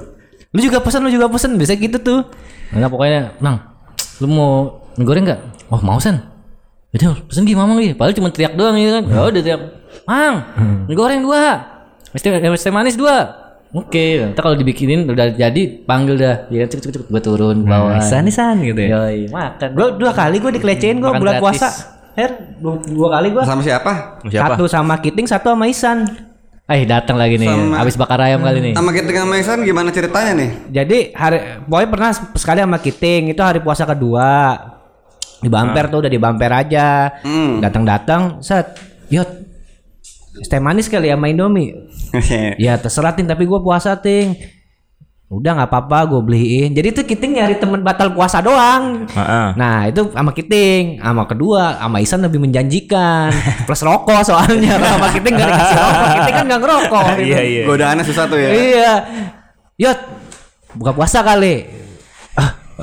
Lu 0.52 0.60
juga 0.60 0.84
pesan, 0.84 1.00
lu 1.00 1.08
juga 1.08 1.32
pesan. 1.32 1.56
Bisa 1.56 1.72
gitu 1.72 1.96
tuh. 1.96 2.28
Enggak 2.76 2.92
pokoknya, 2.92 3.32
Nang, 3.40 3.56
lu 4.20 4.28
mau 4.28 4.52
goreng 5.00 5.24
enggak? 5.24 5.40
Oh, 5.72 5.80
mau 5.80 5.96
San. 5.96 6.20
Yaudah, 6.92 7.24
pesen 7.24 7.48
gimana 7.48 7.72
lagi? 7.72 7.96
Padahal 7.96 8.12
cuma 8.12 8.28
teriak 8.28 8.52
doang 8.52 8.76
gitu 8.76 8.92
kan. 8.92 9.04
Ya 9.08 9.20
udah 9.24 9.40
teriak, 9.40 9.60
"Mang, 10.04 10.34
mie 10.84 10.92
goreng 10.92 11.24
dua. 11.24 11.56
Es 12.12 12.20
teh 12.20 12.28
es 12.28 12.60
teh 12.60 12.68
manis 12.68 13.00
dua." 13.00 13.41
Oke, 13.72 14.20
ntar 14.28 14.42
kalau 14.42 14.52
dibikinin 14.52 15.08
udah 15.08 15.32
jadi 15.32 15.62
panggil 15.82 16.14
dah. 16.14 16.36
Ya 16.48 16.68
cek 16.68 16.78
cek 16.78 16.92
cek 16.92 17.02
gua 17.08 17.20
turun 17.20 17.64
ke 17.64 17.66
bawah. 17.66 18.04
San 18.04 18.28
san 18.28 18.60
gitu 18.60 18.76
ya. 18.76 19.00
Yoi, 19.00 19.32
makan. 19.32 19.68
Gue 19.72 19.88
dua 19.96 20.12
kali 20.12 20.36
gue 20.36 20.52
dikelecehin 20.52 21.00
gue 21.00 21.08
bulan 21.08 21.40
gratis. 21.40 21.56
puasa. 21.56 21.68
Her, 22.12 22.30
dua, 22.60 22.76
dua 22.84 23.08
kali 23.10 23.32
gue. 23.32 23.40
sama 23.42 23.64
siapa 23.64 23.92
Siapa? 24.28 24.52
Satu 24.52 24.68
sama 24.68 25.00
Kiting, 25.00 25.24
satu 25.24 25.48
sama 25.48 25.64
Isan. 25.64 26.04
Eh, 26.68 26.84
datang 26.84 27.16
lagi 27.16 27.36
nih. 27.36 27.48
Sama- 27.48 27.80
Habis 27.80 27.96
bakar 27.96 28.20
ayam 28.20 28.44
kali 28.44 28.60
nih. 28.60 28.74
sama 28.76 28.92
kita 28.92 29.08
sama 29.10 29.34
Isan 29.34 29.58
gimana 29.62 29.88
ceritanya 29.88 30.32
nih 30.36 30.50
Jadi 30.70 30.98
hari 31.12 31.36
pokoknya 31.64 31.88
pernah 31.88 32.10
sekali 32.34 32.60
sama 32.60 32.76
Kiting 32.76 33.32
itu 33.32 33.40
hari 33.40 33.58
puasa 33.58 33.88
kedua. 33.88 34.52
Di 35.40 35.48
bumper 35.48 35.88
tuh 35.88 36.04
udah 36.04 36.12
di 36.12 36.20
bumper 36.20 36.52
aja. 36.52 37.08
Hmm. 37.24 37.56
Datang-datang, 37.58 38.44
set. 38.44 38.76
Yot. 39.08 39.51
Es 40.32 40.48
teh 40.48 40.56
manis 40.56 40.88
kali 40.88 41.08
ya 41.08 41.16
sama 41.16 41.28
Indomie. 41.28 41.76
Ya 42.62 42.76
terserah 42.76 43.12
ting 43.12 43.24
tapi 43.24 43.44
gue 43.44 43.60
puasa 43.60 43.92
ting. 43.94 44.36
Udah 45.26 45.56
nggak 45.56 45.70
apa-apa 45.72 46.12
gue 46.12 46.20
beliin. 46.20 46.70
Jadi 46.72 46.92
tuh 46.92 47.04
Kiting 47.04 47.40
nyari 47.40 47.56
temen 47.56 47.80
batal 47.80 48.12
puasa 48.12 48.44
doang. 48.44 49.08
Heeh. 49.08 49.46
Nah 49.56 49.88
itu 49.88 50.12
sama 50.12 50.28
Kiting, 50.30 51.00
sama 51.00 51.24
kedua, 51.24 51.80
sama 51.80 52.04
Isan 52.04 52.20
lebih 52.20 52.36
menjanjikan. 52.36 53.32
Plus 53.68 53.80
rokok 53.80 54.20
soalnya 54.22 54.76
kalau 54.76 55.00
sama 55.00 55.08
Kiting 55.08 55.32
gak 55.32 55.48
dikasih 55.48 55.76
rokok, 55.78 56.06
Kiting 56.20 56.34
kan 56.36 56.44
gak 56.46 56.60
ngerokok. 56.60 57.04
gitu. 57.16 57.24
Iya, 57.32 57.40
iya. 57.48 57.62
godaannya 57.64 58.04
susah 58.04 58.24
tuh 58.28 58.36
ya 58.36 58.50
Iya. 58.52 58.92
Yot, 59.80 59.98
buka 60.76 60.92
puasa 60.92 61.24
kali. 61.24 61.64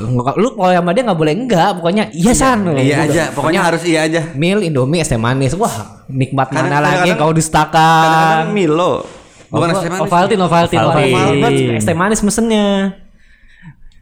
Lu 0.01 0.21
kalau 0.51 0.71
sama 0.71 0.91
dia 0.91 1.03
nggak 1.03 1.15
boleh 1.15 1.33
enggak, 1.35 1.69
pokoknya 1.75 2.03
iya 2.11 2.31
san. 2.31 2.63
iya 2.71 2.95
Udah. 2.97 3.05
aja 3.05 3.23
pokoknya 3.31 3.61
harus 3.61 3.81
iya 3.83 3.99
aja 4.03 4.21
Mil 4.33 4.59
Indomie 4.61 4.99
es 4.99 5.07
teh 5.07 5.15
manis. 5.15 5.53
Wah, 5.53 5.71
nikmat 6.07 6.47
Kadang- 6.47 6.65
mana 6.65 6.77
lagi 6.79 7.11
kadang-kadang- 7.11 7.19
kau 7.19 7.31
dustakan. 7.31 8.03
kadang-kadang 8.03 8.51
Milo 8.51 8.93
bukan 9.47 9.67
es 9.67 9.77
teh 9.77 9.89
manis 9.89 10.03
Ovaltine, 10.05 10.41
Ovaltine, 10.41 10.81
Ovaltine. 10.81 11.09
Mahal 11.09 11.29
banget 11.29 11.39
Ovaltine. 11.41 11.75
es 11.75 11.85
teh 11.85 11.93
manis 11.93 12.19
mesennya. 12.21 12.67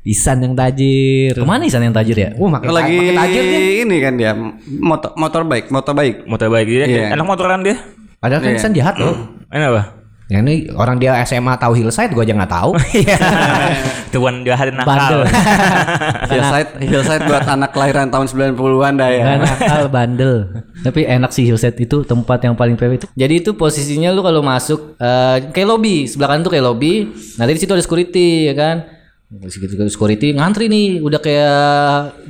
Isan 0.03 0.39
yang 0.39 0.53
tajir. 0.53 1.36
Ke 1.36 1.43
mana 1.43 1.63
Isan 1.63 1.83
yang 1.83 1.91
tajir 1.91 2.15
ya? 2.15 2.29
Wah, 2.33 2.47
makin, 2.49 2.71
lagi 2.71 2.95
makin 2.95 3.15
tajir 3.17 3.43
dia. 3.43 3.60
ini 3.83 3.95
kan 3.99 4.13
dia 4.15 4.31
motor 4.79 5.12
motor 5.13 5.43
baik 5.43 5.67
motor 5.67 5.91
baik 5.91 6.23
Motor 6.23 6.47
baik 6.47 6.63
dia. 6.65 6.86
Iya. 6.86 7.05
Enak 7.12 7.27
motoran 7.27 7.60
dia. 7.60 7.75
Padahal 8.17 8.39
kan 8.39 8.49
Iya. 8.49 8.57
Isan 8.57 8.71
jahat 8.71 8.95
loh. 8.97 9.36
Enak 9.47 9.67
apa? 9.69 9.83
Ya 10.27 10.43
ini 10.43 10.67
orang 10.75 10.99
dia 10.99 11.15
SMA 11.23 11.55
tahu 11.55 11.71
hillside 11.71 12.11
gua 12.11 12.27
aja 12.27 12.35
nggak 12.35 12.51
tahu. 12.51 12.75
Tuan 14.13 14.43
jahat 14.43 14.75
Bandel. 14.75 15.23
nakal. 15.23 15.23
hillside 16.35 16.69
hillside 16.83 17.23
buat 17.23 17.47
anak 17.47 17.71
kelahiran 17.71 18.11
tahun 18.11 18.27
90-an 18.27 18.93
dah 18.99 19.07
ya 19.07 19.23
Gak 19.23 19.39
nakal 19.39 19.83
bandel. 19.87 20.35
Tapi 20.83 21.07
enak 21.07 21.31
sih 21.31 21.47
Hillside 21.47 21.79
itu 21.79 22.03
tempat 22.03 22.43
yang 22.43 22.59
paling 22.59 22.75
PW 22.75 22.91
itu. 22.99 23.07
Jadi 23.15 23.33
itu 23.39 23.55
posisinya 23.55 24.11
lu 24.11 24.19
kalau 24.19 24.43
masuk 24.43 24.99
eh, 24.99 25.47
kayak 25.55 25.67
lobby, 25.67 26.03
sebelah 26.11 26.35
kanan 26.35 26.43
tuh 26.43 26.51
kayak 26.51 26.65
lobby. 26.67 27.07
Nanti 27.39 27.51
di 27.55 27.59
situ 27.63 27.71
ada 27.71 27.83
security 27.83 28.51
ya 28.51 28.55
kan. 28.55 28.75
Security 29.91 30.31
ngantri 30.35 30.71
nih, 30.71 31.03
udah 31.03 31.19
kayak 31.19 31.55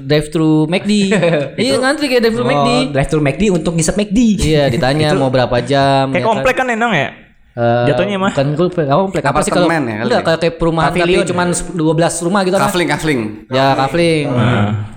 drive 0.01 0.33
thru 0.33 0.65
McD. 0.65 1.13
iya 1.61 1.77
ngantri 1.77 2.09
kayak 2.09 2.25
drive 2.25 2.37
thru 2.37 2.45
McD. 2.45 2.69
Oh, 2.73 2.81
drive 2.93 3.09
thru 3.09 3.21
McD 3.21 3.43
untuk 3.53 3.73
ngisep 3.77 3.93
McD. 3.97 4.19
Iya, 4.37 4.63
ditanya 4.69 5.13
mau 5.13 5.29
berapa 5.29 5.61
jam. 5.61 6.09
Kayak 6.09 6.21
ya 6.21 6.25
kan. 6.25 6.29
komplek 6.29 6.55
kan 6.57 6.69
enak 6.73 6.91
ya? 6.93 7.09
Eh, 7.57 7.85
Jatuhnya 7.89 8.21
mah. 8.21 8.31
Bukan 8.37 8.47
komplek, 8.53 8.85
apa 8.85 9.01
komplek 9.01 9.23
apa 9.25 9.39
sih 9.41 9.49
kalau 9.49 9.65
ya, 9.65 9.81
enggak 9.81 10.21
ya? 10.21 10.21
kayak, 10.21 10.39
kayak 10.45 10.55
perumahan 10.61 10.93
Pavilion. 10.93 11.25
tapi 11.25 11.31
cuman 11.33 11.47
12 11.73 12.25
rumah 12.29 12.41
gitu 12.45 12.53
kan. 12.53 12.69
kafling 12.69 12.89
kafling 12.93 13.19
Ya 13.49 13.73
kafling. 13.73 14.25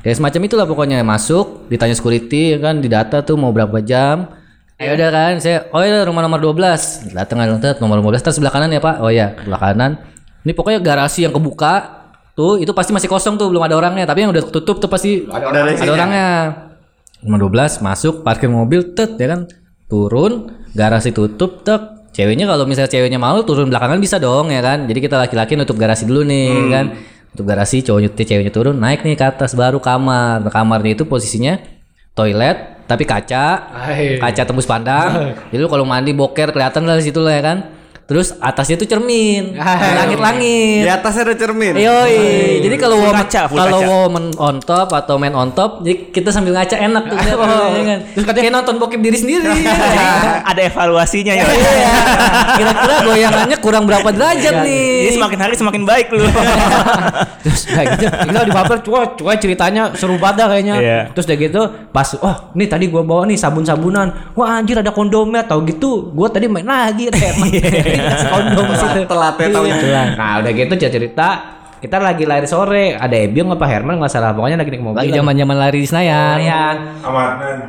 Ya 0.04 0.12
semacam 0.12 0.40
itulah 0.44 0.66
pokoknya 0.68 1.00
masuk, 1.00 1.72
ditanya 1.72 1.96
security 1.96 2.52
ya 2.52 2.58
kan, 2.60 2.84
didata 2.84 3.24
tuh 3.24 3.40
mau 3.40 3.48
berapa 3.48 3.80
jam. 3.80 4.28
Ayo 4.76 4.92
udah 4.92 5.08
kan, 5.08 5.32
saya 5.40 5.72
oh 5.72 5.80
ya 5.80 6.04
rumah 6.04 6.20
nomor 6.20 6.36
12. 6.36 7.16
Datang 7.16 7.40
datang 7.40 7.80
nomor 7.80 7.96
15 8.04 8.28
terus 8.28 8.36
sebelah 8.36 8.52
kanan 8.52 8.68
ya, 8.76 8.80
Pak. 8.80 8.96
Oh 9.00 9.08
ya, 9.08 9.32
sebelah 9.40 9.60
kanan. 9.60 9.92
Ini 10.44 10.52
pokoknya 10.52 10.80
garasi 10.84 11.24
yang 11.24 11.32
kebuka 11.32 12.00
tuh 12.36 12.60
itu 12.60 12.72
pasti 12.76 12.92
masih 12.92 13.08
kosong 13.08 13.40
tuh, 13.40 13.48
belum 13.48 13.64
ada 13.64 13.76
orangnya, 13.76 14.04
tapi 14.04 14.24
yang 14.24 14.36
udah 14.36 14.44
tutup 14.52 14.80
tuh 14.80 14.88
pasti 14.88 15.24
ada, 15.28 15.48
orangnya. 15.88 16.28
Nomor 17.24 17.48
12 17.48 17.80
masuk, 17.80 18.20
parkir 18.20 18.52
mobil, 18.52 18.92
tet 18.92 19.16
ya 19.16 19.32
kan. 19.32 19.48
Turun, 19.88 20.52
garasi 20.76 21.12
tutup, 21.12 21.64
tek. 21.64 21.99
Ceweknya 22.10 22.44
kalau 22.44 22.66
misalnya 22.66 22.90
ceweknya 22.90 23.22
mau 23.22 23.38
turun 23.46 23.70
belakangan 23.70 23.98
bisa 24.02 24.18
dong 24.18 24.50
ya 24.50 24.58
kan. 24.60 24.84
Jadi 24.84 24.98
kita 24.98 25.16
laki-laki 25.16 25.54
nutup 25.54 25.78
garasi 25.78 26.04
dulu 26.04 26.26
nih 26.26 26.50
Hmm. 26.50 26.70
kan. 26.70 26.84
Nutup 27.30 27.46
garasi, 27.46 27.86
cowoknya 27.86 28.10
ceweknya 28.10 28.50
turun, 28.50 28.74
naik 28.74 29.06
nih 29.06 29.14
ke 29.14 29.22
atas 29.22 29.54
baru 29.54 29.78
kamar. 29.78 30.42
Nah, 30.42 30.50
kamarnya 30.50 30.98
itu 30.98 31.06
posisinya 31.06 31.62
toilet 32.12 32.82
tapi 32.90 33.06
kaca. 33.06 33.70
Hai. 33.70 34.18
Kaca 34.18 34.42
tembus 34.42 34.66
pandang. 34.66 35.38
Jadi 35.54 35.60
lu 35.62 35.70
kalau 35.70 35.86
mandi 35.86 36.10
boker 36.10 36.50
kelihatan 36.50 36.82
lah 36.82 36.98
di 36.98 37.06
situ 37.06 37.22
lah 37.22 37.38
ya 37.38 37.42
kan. 37.42 37.58
Terus 38.10 38.34
atasnya 38.42 38.74
itu 38.74 38.90
cermin, 38.90 39.54
langit-langit. 40.02 40.82
Di 40.82 40.90
atasnya 40.90 41.30
ada 41.30 41.34
cermin. 41.38 41.78
Yoi. 41.78 42.58
Jadi 42.58 42.74
kalau 42.74 42.98
Full 42.98 43.06
woman 43.06 43.22
kaca, 43.22 43.42
kalau 43.46 43.78
kaca. 43.78 43.86
woman 43.86 44.24
on 44.34 44.56
top 44.58 44.88
atau 44.98 45.14
man 45.14 45.30
on 45.38 45.54
top, 45.54 45.86
jadi 45.86 46.10
kita 46.10 46.34
sambil 46.34 46.58
ngaca 46.58 46.74
enak 46.74 47.06
tuh 47.06 47.14
ya 47.22 47.34
kan. 47.86 47.98
Terus 48.10 48.24
katanya 48.26 48.42
kayak 48.50 48.56
nonton 48.58 48.74
bokep 48.82 48.98
diri 48.98 49.14
sendiri. 49.14 49.46
Ada 50.50 50.60
evaluasinya 50.66 51.38
ya. 51.38 51.46
Iya. 51.46 51.92
Kira-kira 52.58 52.94
goyangannya 53.06 53.56
kurang 53.62 53.86
berapa 53.86 54.10
derajat 54.10 54.66
nih? 54.66 55.06
Ini 55.06 55.10
semakin 55.14 55.38
hari 55.38 55.54
semakin 55.54 55.82
baik 55.86 56.06
lu. 56.10 56.26
Terus 57.46 57.62
kayak 57.70 57.86
gitu, 57.94 58.06
kita 58.10 58.38
di 58.42 58.52
baper 58.52 58.78
cua 58.82 59.00
cua 59.14 59.32
ceritanya 59.38 59.94
seru 59.94 60.18
banget 60.18 60.42
dah 60.42 60.46
kayaknya. 60.50 60.76
Iya. 60.82 61.00
Terus 61.14 61.30
udah 61.30 61.38
gitu 61.38 61.62
pas 61.94 62.08
oh 62.18 62.36
nih 62.58 62.66
tadi 62.66 62.90
gua 62.90 63.06
bawa 63.06 63.22
nih 63.30 63.38
sabun-sabunan. 63.38 64.34
Wah 64.34 64.58
anjir 64.58 64.82
ada 64.82 64.90
kondomnya 64.90 65.46
tau 65.46 65.62
gitu. 65.62 66.10
Gua 66.10 66.26
tadi 66.26 66.50
main 66.50 66.66
lagi. 66.66 67.06
kondom 68.32 68.66
situ. 68.76 69.00
Telat 69.06 69.34
ya 69.36 69.48
taunya. 69.52 69.76
Iya. 69.80 70.02
Nah 70.16 70.32
udah 70.40 70.52
gitu 70.52 70.72
dia 70.76 70.90
cerita 70.90 71.28
kita 71.80 71.96
lagi 71.96 72.28
lari 72.28 72.44
sore 72.44 72.92
ada 72.92 73.16
Ebiong 73.16 73.56
apa 73.56 73.64
Herman 73.64 73.96
nggak 73.96 74.12
salah 74.12 74.36
pokoknya 74.36 74.60
lagi 74.60 74.68
naik 74.68 74.84
mobil 74.84 75.00
Lagi 75.00 75.16
zaman-zaman 75.16 75.56
lari 75.56 75.78
di 75.80 75.88
Senayan. 75.88 76.36
Lumayan. 76.36 76.76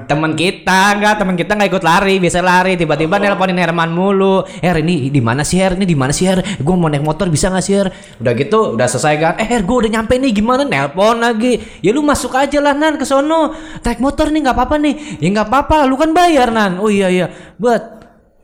Temen 0.04 0.32
kita 0.36 1.00
enggak, 1.00 1.16
temen 1.24 1.36
kita 1.40 1.52
nggak 1.56 1.70
ikut 1.72 1.84
lari, 1.88 2.20
biasa 2.20 2.44
lari. 2.44 2.76
Tiba-tiba 2.76 3.16
nelponin 3.24 3.56
Herman 3.56 3.96
mulu. 3.96 4.44
Her 4.60 4.84
ini 4.84 5.08
di 5.08 5.24
mana 5.24 5.48
sih 5.48 5.64
Her? 5.64 5.80
Ini 5.80 5.88
di 5.88 5.96
mana 5.96 6.12
sih 6.12 6.28
Her? 6.28 6.44
Gue 6.60 6.76
mau 6.76 6.92
naik 6.92 7.08
motor 7.08 7.32
bisa 7.32 7.48
nggak 7.48 7.64
sih 7.64 7.80
Her? 7.80 7.88
Udah 8.20 8.34
gitu, 8.36 8.76
udah 8.76 8.88
selesai 8.92 9.16
kan? 9.16 9.34
Eh 9.40 9.48
Her, 9.48 9.64
gue 9.64 9.78
udah 9.88 9.92
nyampe 9.96 10.20
nih. 10.20 10.32
Gimana? 10.36 10.68
Nelpon 10.68 11.24
lagi. 11.24 11.64
Ya 11.80 11.96
lu 11.96 12.04
masuk 12.04 12.36
aja 12.36 12.60
lah 12.60 12.76
Nan 12.76 13.00
ke 13.00 13.08
sono. 13.08 13.56
Naik 13.80 14.04
motor 14.04 14.28
nih 14.28 14.44
nggak 14.44 14.56
apa-apa 14.60 14.76
nih. 14.76 15.24
Ya 15.24 15.28
nggak 15.32 15.48
apa-apa, 15.48 15.88
lu 15.88 15.96
kan 15.96 16.12
bayar 16.12 16.52
Nan. 16.52 16.84
Oh 16.84 16.92
iya 16.92 17.08
iya. 17.08 17.32
Buat 17.56 18.01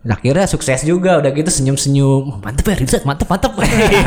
Nah, 0.07 0.15
akhirnya 0.15 0.47
sukses 0.47 0.87
juga 0.87 1.19
udah 1.19 1.35
gitu 1.35 1.51
senyum-senyum. 1.51 2.23
Oh, 2.31 2.39
mantep 2.39 2.63
ya, 2.63 2.79
Rizat, 2.79 3.03
mantep 3.03 3.27
mantep. 3.27 3.51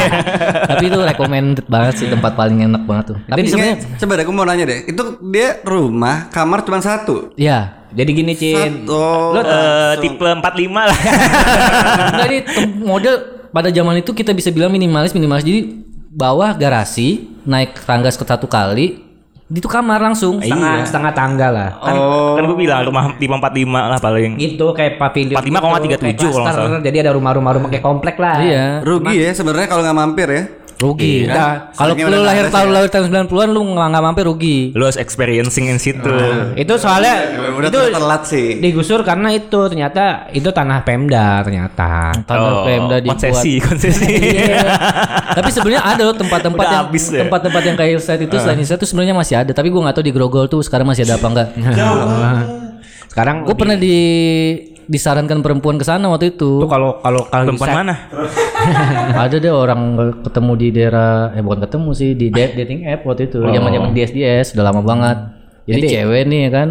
Tapi 0.72 0.84
itu 0.88 0.96
recommended 0.96 1.68
banget 1.68 2.00
sih 2.00 2.08
tempat 2.08 2.32
paling 2.32 2.64
enak 2.64 2.88
banget 2.88 3.12
tuh. 3.12 3.18
Tapi 3.28 3.44
sebenarnya 3.44 3.76
Coba 4.00 4.12
deh, 4.16 4.24
aku 4.24 4.32
mau 4.32 4.48
nanya 4.48 4.64
deh. 4.64 4.88
Itu 4.88 5.20
dia 5.28 5.60
rumah, 5.60 6.32
kamar 6.32 6.64
cuma 6.64 6.80
satu. 6.80 7.36
ya 7.36 7.76
Jadi 7.92 8.10
gini 8.16 8.32
Cin. 8.32 8.88
Satu. 8.88 9.36
Lu 9.36 9.40
Eh, 9.44 9.94
tipe 10.00 10.24
45 10.24 10.40
lah. 10.88 10.98
Enggak 12.16 12.26
ini 12.32 12.38
model 12.80 13.14
pada 13.52 13.68
zaman 13.68 14.00
itu 14.00 14.14
kita 14.14 14.32
bisa 14.32 14.48
bilang 14.48 14.70
minimalis 14.70 15.12
minimalis 15.12 15.42
jadi 15.44 15.84
bawah 16.08 16.54
garasi 16.54 17.28
naik 17.42 17.82
tangga 17.82 18.08
satu 18.08 18.46
kali 18.46 19.09
itu 19.50 19.66
kamar 19.66 19.98
langsung 19.98 20.38
setengah 20.38 20.86
setengah 20.86 21.10
tangga 21.10 21.48
lah. 21.50 21.70
Kan, 21.82 21.94
kan 22.38 22.42
gue 22.46 22.58
bilang 22.58 22.86
rumah 22.86 23.18
tipe 23.18 23.34
45 23.34 23.66
lah 23.66 23.98
paling. 23.98 24.38
Gitu 24.38 24.66
kayak 24.70 24.94
pavilion 24.94 25.42
45,37 25.42 25.42
gitu, 25.42 25.50
kayak 25.50 25.58
kalau 25.58 25.74
nggak 25.74 26.54
cluster. 26.54 26.54
salah. 26.54 26.80
Jadi 26.86 26.96
ada 27.02 27.10
rumah-rumah 27.18 27.52
rumah 27.58 27.68
kayak 27.68 27.82
komplek 27.82 28.16
lah. 28.22 28.38
iya 28.38 28.78
Rugi 28.86 29.16
ya 29.18 29.30
sebenarnya 29.34 29.66
kalau 29.66 29.82
nggak 29.82 29.98
mampir 29.98 30.28
ya. 30.30 30.42
Rugi 30.80 31.28
Iya. 31.28 31.30
Nah, 31.30 31.52
kalau 31.70 31.92
lu 31.92 32.24
lahir 32.24 32.48
tahun 32.48 32.68
ya. 32.68 32.74
lahir 32.74 32.88
tahun 32.88 33.04
90-an 33.28 33.48
lu 33.48 33.60
nggak 33.76 33.86
nggak 33.92 34.02
mampir 34.02 34.24
rugi 34.24 34.58
Lu 34.72 34.82
harus 34.82 34.96
experiencing 34.96 35.68
in 35.68 35.76
situ. 35.76 36.08
Itu 36.56 36.74
soalnya 36.74 37.36
Udah 37.52 37.68
itu 37.68 37.80
telat 37.92 38.22
sih. 38.24 38.56
digusur 38.58 39.04
karena 39.04 39.28
itu 39.30 39.60
ternyata 39.68 40.26
itu 40.30 40.48
tanah 40.48 40.80
Pemda 40.80 41.44
ternyata. 41.44 42.16
tanah 42.24 42.50
Oh, 42.50 42.64
Pemda 42.64 42.96
dibuat 42.98 43.20
konsesi, 43.20 43.60
konsesi. 43.60 44.08
Iya. 44.40 44.64
Tapi 45.36 45.50
sebenarnya 45.50 45.82
ada 45.84 46.02
loh 46.02 46.16
tempat-tempat 46.16 46.64
yang 46.64 46.80
habis 46.88 47.04
ya? 47.06 47.20
tempat-tempat 47.22 47.62
yang 47.62 47.76
kayak 47.76 47.90
hillside 47.94 48.22
itu 48.24 48.36
selain 48.36 48.58
hillside 48.58 48.80
itu 48.80 48.88
sebenarnya 48.88 49.14
masih 49.14 49.34
ada. 49.36 49.52
Tapi 49.52 49.68
gua 49.68 49.80
nggak 49.84 49.96
tahu 50.00 50.04
di 50.06 50.12
Grogol 50.12 50.46
tuh 50.46 50.64
sekarang 50.64 50.88
masih 50.88 51.04
ada 51.04 51.20
apa 51.20 51.26
enggak. 51.28 51.48
Sekarang 53.10 53.42
Gue 53.42 53.58
pernah 53.58 53.74
di 53.74 53.96
disarankan 54.90 55.38
perempuan 55.38 55.78
ke 55.78 55.86
sana 55.86 56.10
waktu 56.10 56.34
itu. 56.34 56.58
tuh 56.58 56.66
kalau 56.66 56.98
kalau 56.98 57.22
kalau 57.30 57.44
Perempuan 57.46 57.68
bisa- 57.70 57.78
mana? 57.78 57.94
ada 59.22 59.36
deh 59.38 59.52
orang 59.54 59.80
ketemu 60.26 60.52
di 60.58 60.66
daerah 60.74 61.30
eh 61.30 61.40
bukan 61.40 61.62
ketemu 61.62 61.90
sih 61.94 62.10
di 62.12 62.26
da- 62.28 62.50
dating 62.52 62.90
app 62.90 63.06
waktu 63.06 63.30
itu. 63.30 63.38
Zaman 63.38 63.70
zaman 63.70 63.90
DSDS 63.94 64.58
udah 64.58 64.64
lama 64.66 64.82
banget. 64.82 65.18
Jadi, 65.64 65.78
Jadi- 65.78 65.88
cewek 65.94 66.22
nih 66.26 66.40
ya 66.42 66.50
kan? 66.50 66.68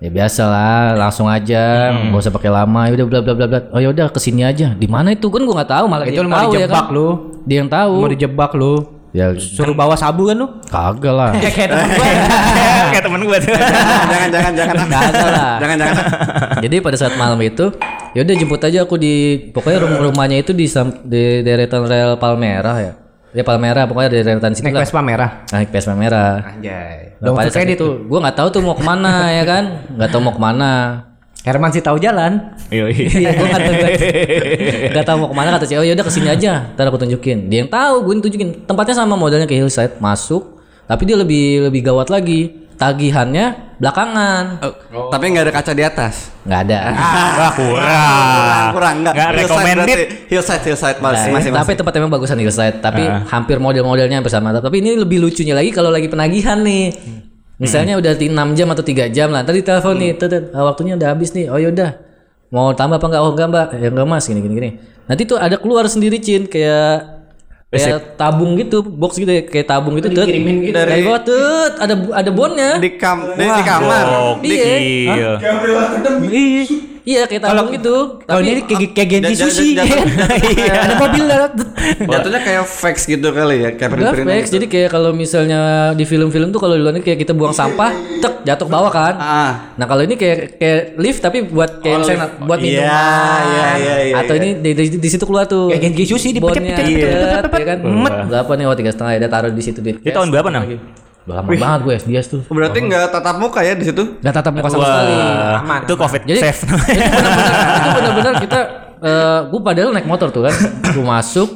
Ya 0.00 0.08
biasa 0.08 0.42
lah 0.48 0.96
langsung 0.96 1.28
aja 1.28 1.92
nggak 1.92 2.16
usah 2.16 2.32
pakai 2.32 2.48
lama. 2.48 2.88
Ya 2.88 2.96
udah 2.96 3.06
bla 3.06 3.20
bla 3.20 3.34
bla 3.36 3.46
bla. 3.46 3.60
Oh 3.68 3.80
ya 3.84 3.92
udah 3.92 4.08
ke 4.08 4.16
sini 4.16 4.40
aja. 4.40 4.72
Di 4.72 4.88
mana 4.88 5.12
itu? 5.12 5.28
Kan 5.28 5.44
gua 5.44 5.60
nggak 5.60 5.72
tahu 5.76 5.84
malah 5.84 6.08
itu 6.08 6.16
dia 6.16 6.24
yang 6.24 6.32
mau 6.32 6.40
tahu 6.40 6.52
ya 6.56 6.64
dijebak 6.64 6.86
kan? 6.88 6.96
lu. 6.96 7.08
dia 7.44 7.56
yang 7.60 7.68
tahu. 7.68 7.92
Mau 8.00 8.08
dijebak 8.08 8.50
lu. 8.56 8.74
Ya 9.10 9.34
Suruh 9.34 9.74
bawa 9.74 9.94
sabu 9.94 10.26
kan 10.26 10.36
lu? 10.36 10.46
kagak 10.64 11.10
lah 11.10 11.30
Ya 11.34 11.50
kayak 11.56 11.68
temen 11.68 11.88
gua. 11.90 12.06
Kayak 12.90 13.04
temen 13.04 13.20
gue. 13.22 13.38
jangan 14.10 14.28
jangan 14.28 14.52
jangan. 14.52 14.74
Kagak 14.74 15.28
lah. 15.28 15.52
Jangan 15.58 15.76
jangan. 15.78 16.04
Jadi 16.60 16.76
pada 16.78 16.96
saat 16.96 17.14
malam 17.14 17.38
itu, 17.38 17.70
ya 18.12 18.20
udah 18.20 18.34
jemput 18.34 18.60
aja 18.60 18.78
aku 18.82 18.94
di 18.96 19.14
pokoknya 19.50 19.78
rumah 19.80 20.00
rumahnya 20.02 20.36
itu 20.38 20.50
di 20.50 20.66
sam- 20.66 21.02
di 21.02 21.40
deretan 21.40 21.86
rel 21.86 22.16
Palmerah 22.16 22.78
ya. 22.78 22.92
Ya 23.30 23.42
Palmerah 23.42 23.86
pokoknya 23.86 24.10
di 24.10 24.18
deretan 24.20 24.52
situ 24.52 24.66
Naik. 24.66 24.82
Vespa 24.82 25.00
merah. 25.00 25.46
Naik 25.48 25.70
Vespa 25.70 25.94
merah. 25.94 26.42
Anjay. 26.44 27.14
Nah, 27.16 27.24
Dong 27.24 27.34
pada 27.36 27.46
saat 27.48 27.68
itu, 27.68 27.86
gue 28.00 28.18
nggak 28.18 28.36
tahu 28.36 28.48
tuh 28.50 28.60
mau 28.60 28.74
ke 28.74 28.82
mana 28.82 29.30
ya 29.30 29.44
kan, 29.44 29.64
nggak 29.92 30.08
tahu 30.08 30.20
mau 30.20 30.34
ke 30.34 30.42
mana. 30.42 30.72
Herman 31.40 31.70
sih 31.70 31.80
tahu 31.80 31.96
jalan. 31.96 32.52
Iya, 32.70 32.86
Iya, 32.86 33.30
gue 33.32 33.46
tahu, 33.48 33.72
nggak 34.90 35.04
tahu 35.04 35.16
mau 35.18 35.28
ke 35.28 35.34
mana 35.34 35.48
kata 35.52 35.64
si 35.64 35.74
oh 35.74 35.82
ya 35.82 35.90
udah 35.90 36.04
ke 36.04 36.12
sini 36.12 36.28
aja, 36.28 36.70
ntar 36.70 36.86
aku 36.86 36.98
tunjukin. 36.98 37.48
Dia 37.48 37.64
yang 37.64 37.68
tahu, 37.68 38.04
gue 38.04 38.12
yang 38.12 38.22
tunjukin. 38.22 38.48
Tempatnya 38.62 38.94
sama 38.94 39.14
modelnya 39.14 39.44
kayak 39.44 39.64
hillside, 39.64 39.98
masuk, 39.98 40.60
tapi 40.84 41.02
dia 41.02 41.16
lebih 41.16 41.66
lebih 41.66 41.80
gawat 41.82 42.08
lagi. 42.08 42.62
Tagihannya 42.80 43.76
belakangan, 43.76 44.44
Oh, 44.90 45.12
Tapi 45.12 45.24
nggak 45.28 45.44
ada 45.44 45.52
kaca 45.52 45.72
di 45.74 45.84
atas. 45.84 46.32
nggak 46.42 46.60
ada. 46.64 46.78
Wah, 47.36 47.52
kurang. 47.52 47.76
kurang 48.32 48.64
kurang 48.72 48.94
nggak. 49.02 49.12
Nggak 49.12 49.28
Hillside 49.28 49.44
recommended. 49.44 49.76
berarti. 49.76 50.04
Hillside 50.26 50.62
hillside 50.64 50.98
masih 50.98 51.28
Nah, 51.28 51.36
masih 51.36 51.50
tapi 51.50 51.60
masih. 51.60 51.76
tempat 51.76 51.92
emang 51.94 52.10
bagusan 52.10 52.38
hillside, 52.38 52.76
tapi 52.78 53.02
hampir 53.04 53.56
model-modelnya 53.58 54.16
hampir 54.16 54.32
sama. 54.32 54.54
Tapi 54.54 54.76
ini 54.78 54.96
lebih 54.96 55.20
lucunya 55.20 55.52
lagi 55.52 55.68
kalau 55.70 55.90
lagi 55.90 56.08
penagihan 56.08 56.56
nih. 56.56 56.84
Misalnya 57.60 58.00
udah 58.00 58.12
6 58.16 58.56
jam 58.56 58.68
atau 58.72 58.80
3 58.80 59.12
jam 59.12 59.28
lah. 59.28 59.44
Tadi 59.44 59.60
telepon 59.60 60.00
nih, 60.00 60.16
"Tet, 60.16 60.32
tet, 60.32 60.44
ah, 60.56 60.64
waktunya 60.64 60.96
udah 60.96 61.08
habis 61.12 61.36
nih. 61.36 61.52
Oh 61.52 61.60
yaudah. 61.60 62.00
Mau 62.48 62.72
tambah 62.72 62.96
apa 62.96 63.06
enggak? 63.06 63.22
Oh 63.22 63.30
enggak, 63.36 63.48
Mbak. 63.52 63.68
Ya 63.78 63.88
enggak, 63.92 64.06
Mas. 64.08 64.24
Gini 64.24 64.40
gini 64.40 64.54
gini. 64.56 64.70
Nanti 65.04 65.22
tuh 65.28 65.36
ada 65.36 65.60
keluar 65.60 65.84
sendiri, 65.86 66.16
Cin, 66.18 66.48
kayak 66.48 67.20
kayak 67.70 68.18
tabung 68.18 68.58
gitu, 68.58 68.82
box 68.82 69.14
gitu 69.14 69.30
ya, 69.30 69.42
kayak 69.46 69.66
tabung 69.68 69.94
gitu 70.00 70.10
tuh. 70.10 70.26
Dikirimin 70.26 70.56
gitu. 70.66 70.74
Dari 70.74 71.06
bawah 71.06 71.20
tuh 71.22 71.46
ada 71.78 71.94
ada 71.94 72.30
bonnya. 72.34 72.70
Di 72.82 72.98
kam 72.98 73.28
di, 73.38 73.44
di 73.46 73.62
kamar. 73.62 74.04
Iya. 74.42 75.30
Gokil. 76.00 76.66
Iya, 77.00 77.24
kayak 77.24 77.42
tabung 77.42 77.72
gitu. 77.72 77.96
Kalau 78.22 78.40
Tapi 78.40 78.50
ini 78.52 78.62
kayak 78.64 78.90
kayak 78.92 79.08
Genji 79.08 79.34
sushi. 79.34 79.68
Iya. 80.50 80.72
Ada 80.84 80.94
mobil 81.00 81.24
lah. 81.24 81.38
Jatuhnya 82.12 82.40
kayak 82.44 82.64
fax 82.66 82.96
gitu 83.08 83.28
kali 83.32 83.56
ya, 83.64 83.70
kayak 83.72 83.90
print 83.92 84.28
fix, 84.28 84.46
jadi 84.52 84.66
kayak 84.68 84.88
kalau 84.92 85.10
misalnya 85.16 85.60
di 85.96 86.04
film-film 86.04 86.52
tuh 86.52 86.60
kalau 86.60 86.76
di 86.76 86.82
luar 86.82 86.94
ini 86.96 87.02
kayak 87.02 87.18
kita 87.24 87.32
buang 87.32 87.56
sampah, 87.56 87.90
tek 88.20 88.44
jatuh 88.44 88.66
ke 88.68 88.72
bawah 88.72 88.92
kan. 88.92 89.14
Ah. 89.16 89.52
Nah 89.76 89.86
kalau 89.88 90.04
ini 90.04 90.14
kayak 90.14 90.60
kayak 90.60 90.80
lift 91.00 91.20
tapi 91.20 91.44
buat 91.44 91.80
kayak 91.80 91.96
misalnya 92.04 92.28
buat 92.40 92.58
Iya, 92.60 92.68
minuman. 92.68 93.42
iya, 93.48 93.68
iya, 93.76 93.94
iya, 94.04 94.14
Atau 94.20 94.34
iya. 94.36 94.42
ini 94.44 94.48
di, 94.60 94.70
di, 94.76 94.84
di 95.00 95.08
situ 95.08 95.24
keluar 95.24 95.48
tuh. 95.48 95.72
Kayak 95.72 95.82
Genji 95.90 96.04
sushi, 96.04 96.28
dipecet, 96.36 96.60
Bonnya, 96.60 96.76
pecet, 96.76 96.84
pecet, 96.84 97.00
pecet, 97.00 97.20
pecet, 97.20 97.42
pecet, 97.48 97.60
ya 97.60 97.66
kan. 97.66 97.78
Met. 97.80 98.14
Berapa 98.28 98.50
nih? 98.54 98.64
Oh 98.68 98.76
tiga 98.76 98.90
setengah 98.92 99.12
ya. 99.16 99.28
Taruh 99.30 99.50
di 99.52 99.62
situ 99.64 99.78
duit. 99.80 99.96
Itu 100.04 100.12
tahun 100.12 100.28
berapa, 100.28 100.48
Nang? 100.52 100.64
Udah 101.30 101.38
lama 101.40 101.50
banget 101.54 101.80
gue 101.80 101.94
SDS 102.02 102.26
tuh. 102.28 102.40
Berarti 102.50 102.78
nggak 102.82 103.02
tatap 103.08 103.36
muka 103.38 103.62
ya 103.62 103.72
di 103.72 103.86
situ? 103.86 104.18
Gak 104.18 104.34
tatap 104.34 104.52
muka 104.52 104.68
sama 104.68 104.82
sekali. 104.82 105.14
Aman, 105.56 105.80
itu 105.86 105.94
covid 105.94 106.22
Jadi 106.26 106.40
safe. 106.42 106.60
itu 106.66 106.74
benar-benar 106.74 107.46
itu 107.78 107.88
benar-benar 107.94 108.34
kita 108.42 108.60
eh 109.00 109.40
gue 109.46 109.60
padahal 109.62 109.90
naik 109.94 110.04
motor 110.04 110.28
tuh 110.28 110.42
kan. 110.44 110.54
Gue 110.90 111.06
masuk 111.06 111.48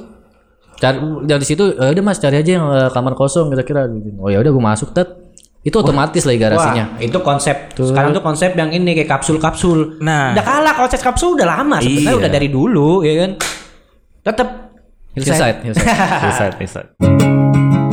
cari 0.74 0.98
dari 1.24 1.44
situ 1.44 1.64
eh, 1.70 1.90
udah 1.90 2.02
mas 2.02 2.18
cari 2.18 2.36
aja 2.36 2.50
yang 2.54 2.66
eh, 2.66 2.90
kamar 2.90 3.14
kosong 3.14 3.46
kira-kira 3.48 3.86
oh 4.18 4.26
ya 4.26 4.38
udah 4.38 4.50
gue 4.50 4.64
masuk 4.64 4.90
tet 4.90 5.06
itu 5.62 5.72
otomatis 5.72 6.28
lagi 6.28 6.36
garasinya 6.36 6.92
Wah, 6.92 7.00
itu 7.00 7.18
konsep 7.18 7.72
sekarang 7.72 8.12
tuh 8.12 8.20
konsep 8.20 8.52
yang 8.52 8.68
ini 8.68 8.92
kayak 8.92 9.08
kapsul-kapsul. 9.08 9.96
Nah. 10.04 10.36
udah 10.36 10.44
kalah 10.44 10.74
konsep 10.76 11.00
kapsul 11.00 11.40
udah 11.40 11.48
lama 11.48 11.80
sebenarnya 11.80 12.10
Iya. 12.10 12.20
udah 12.20 12.30
dari 12.30 12.48
dulu 12.52 13.00
ya 13.00 13.14
kan. 13.24 13.30
Tetap 14.24 14.48
hillside 15.16 15.58
hillside 15.64 15.88
Hillside, 16.20 16.54
hillside. 16.60 16.88
nah 17.00 17.83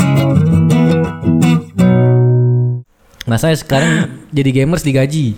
saya 3.37 3.57
sekarang 3.57 3.91
jadi 4.29 4.63
gamers 4.63 4.85
digaji 4.85 5.33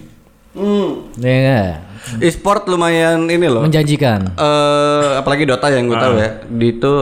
Hmm. 0.54 1.10
ya? 1.18 1.82
E-sport 2.22 2.70
lumayan 2.70 3.26
ini 3.26 3.50
loh. 3.50 3.66
menjanjikan 3.66 4.38
eh 4.38 5.10
apalagi 5.18 5.50
Dota 5.50 5.74
yang 5.74 5.90
gue 5.90 5.98
tahu 5.98 6.14
ya. 6.20 6.30
Di 6.46 6.78
itu 6.78 6.94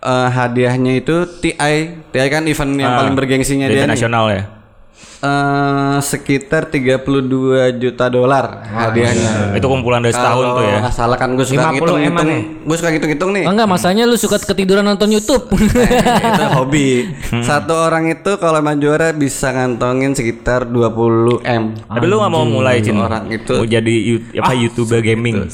eh, 0.00 0.28
hadiahnya 0.30 0.92
itu 0.96 1.28
TI. 1.44 1.76
TI 2.08 2.26
kan 2.30 2.48
event 2.48 2.72
yang 2.74 2.96
paling 2.96 3.12
bergengsinya 3.12 3.68
dia 3.68 3.84
nih. 3.84 3.92
nasional 3.92 4.32
ya. 4.32 4.57
Eh, 5.18 5.98
sekitar 5.98 6.70
32 6.70 7.02
juta 7.74 8.06
dolar 8.06 8.62
hadiahnya. 8.64 9.50
Itu 9.50 9.66
kumpulan 9.66 9.98
dari 9.98 10.14
setahun 10.14 10.46
tuh 10.48 10.62
ya. 10.62 10.78
Nggak 10.78 10.94
salah 10.94 11.18
kan 11.18 11.34
gue 11.34 11.42
suka 11.42 11.58
50 11.58 11.74
ngitung 11.74 11.98
eman 11.98 12.06
ngitung. 12.06 12.28
ya? 12.30 12.40
Gue 12.62 12.76
suka 12.78 12.88
ngitung-ngitung 12.88 13.30
nih. 13.34 13.42
oh, 13.42 13.52
enggak 13.52 13.66
masanya 13.66 14.02
lu 14.06 14.14
suka 14.14 14.38
ketiduran 14.38 14.86
nonton 14.86 15.10
YouTube 15.10 15.50
itu 16.30 16.44
hobi. 16.54 17.10
Satu 17.42 17.74
orang 17.74 18.14
itu 18.14 18.30
kalau 18.38 18.62
emang 18.62 18.78
juara 18.78 19.10
bisa 19.10 19.50
ngantongin 19.50 20.14
sekitar 20.14 20.62
20 20.62 21.42
m. 21.42 21.74
Tapi 21.74 22.04
lu 22.06 22.22
gak 22.22 22.30
mau 22.30 22.46
mulai 22.46 22.78
Cin 22.78 22.94
orang 22.94 23.26
itu. 23.26 23.58
Mau 23.58 23.66
jadi 23.66 23.90
you- 23.90 24.22
apa 24.38 24.54
YouTuber 24.54 25.02
gaming 25.02 25.50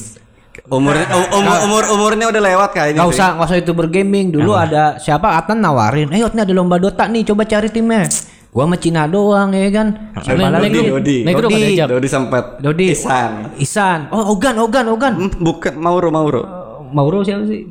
u- 0.65 1.31
umur, 1.35 1.55
umur 1.65 1.83
umurnya 1.93 2.25
udah 2.27 2.41
lewat 2.41 2.69
kayaknya. 2.73 3.05
Gak 3.05 3.09
usah, 3.13 3.27
gak 3.37 3.47
usah 3.47 3.57
itu 3.61 3.71
bergaming. 3.71 4.33
Dulu 4.33 4.51
ada 4.51 4.97
siapa 4.97 5.37
Atan 5.37 5.61
nawarin, 5.61 6.09
ayo 6.09 6.25
ini 6.27 6.41
ada 6.41 6.53
lomba 6.53 6.81
Dota 6.81 7.05
nih, 7.05 7.21
coba 7.21 7.45
cari 7.45 7.69
timnya. 7.69 8.09
Gua 8.49 8.63
sama 8.63 8.79
Cina 8.79 9.03
doang 9.03 9.51
ya 9.51 9.67
kan. 9.67 10.15
Siapa 10.15 10.47
lagi? 10.47 10.71
Dodi. 10.71 10.87
Dodi. 10.87 11.17
Dodi. 11.27 11.63
Jam. 11.75 11.87
Dodi 11.91 12.07
sempat. 12.07 12.43
Dodi. 12.63 12.87
Isan. 12.87 13.31
Isan. 13.59 13.99
Oh, 14.09 14.31
Ogan, 14.31 14.55
Ogan, 14.57 14.87
Ogan. 14.87 15.13
Hmm, 15.13 15.31
Bukan 15.37 15.75
Mauro 15.75 16.07
Mauro. 16.07 16.41
Mauro 16.87 17.19
siapa 17.19 17.43
sih? 17.45 17.67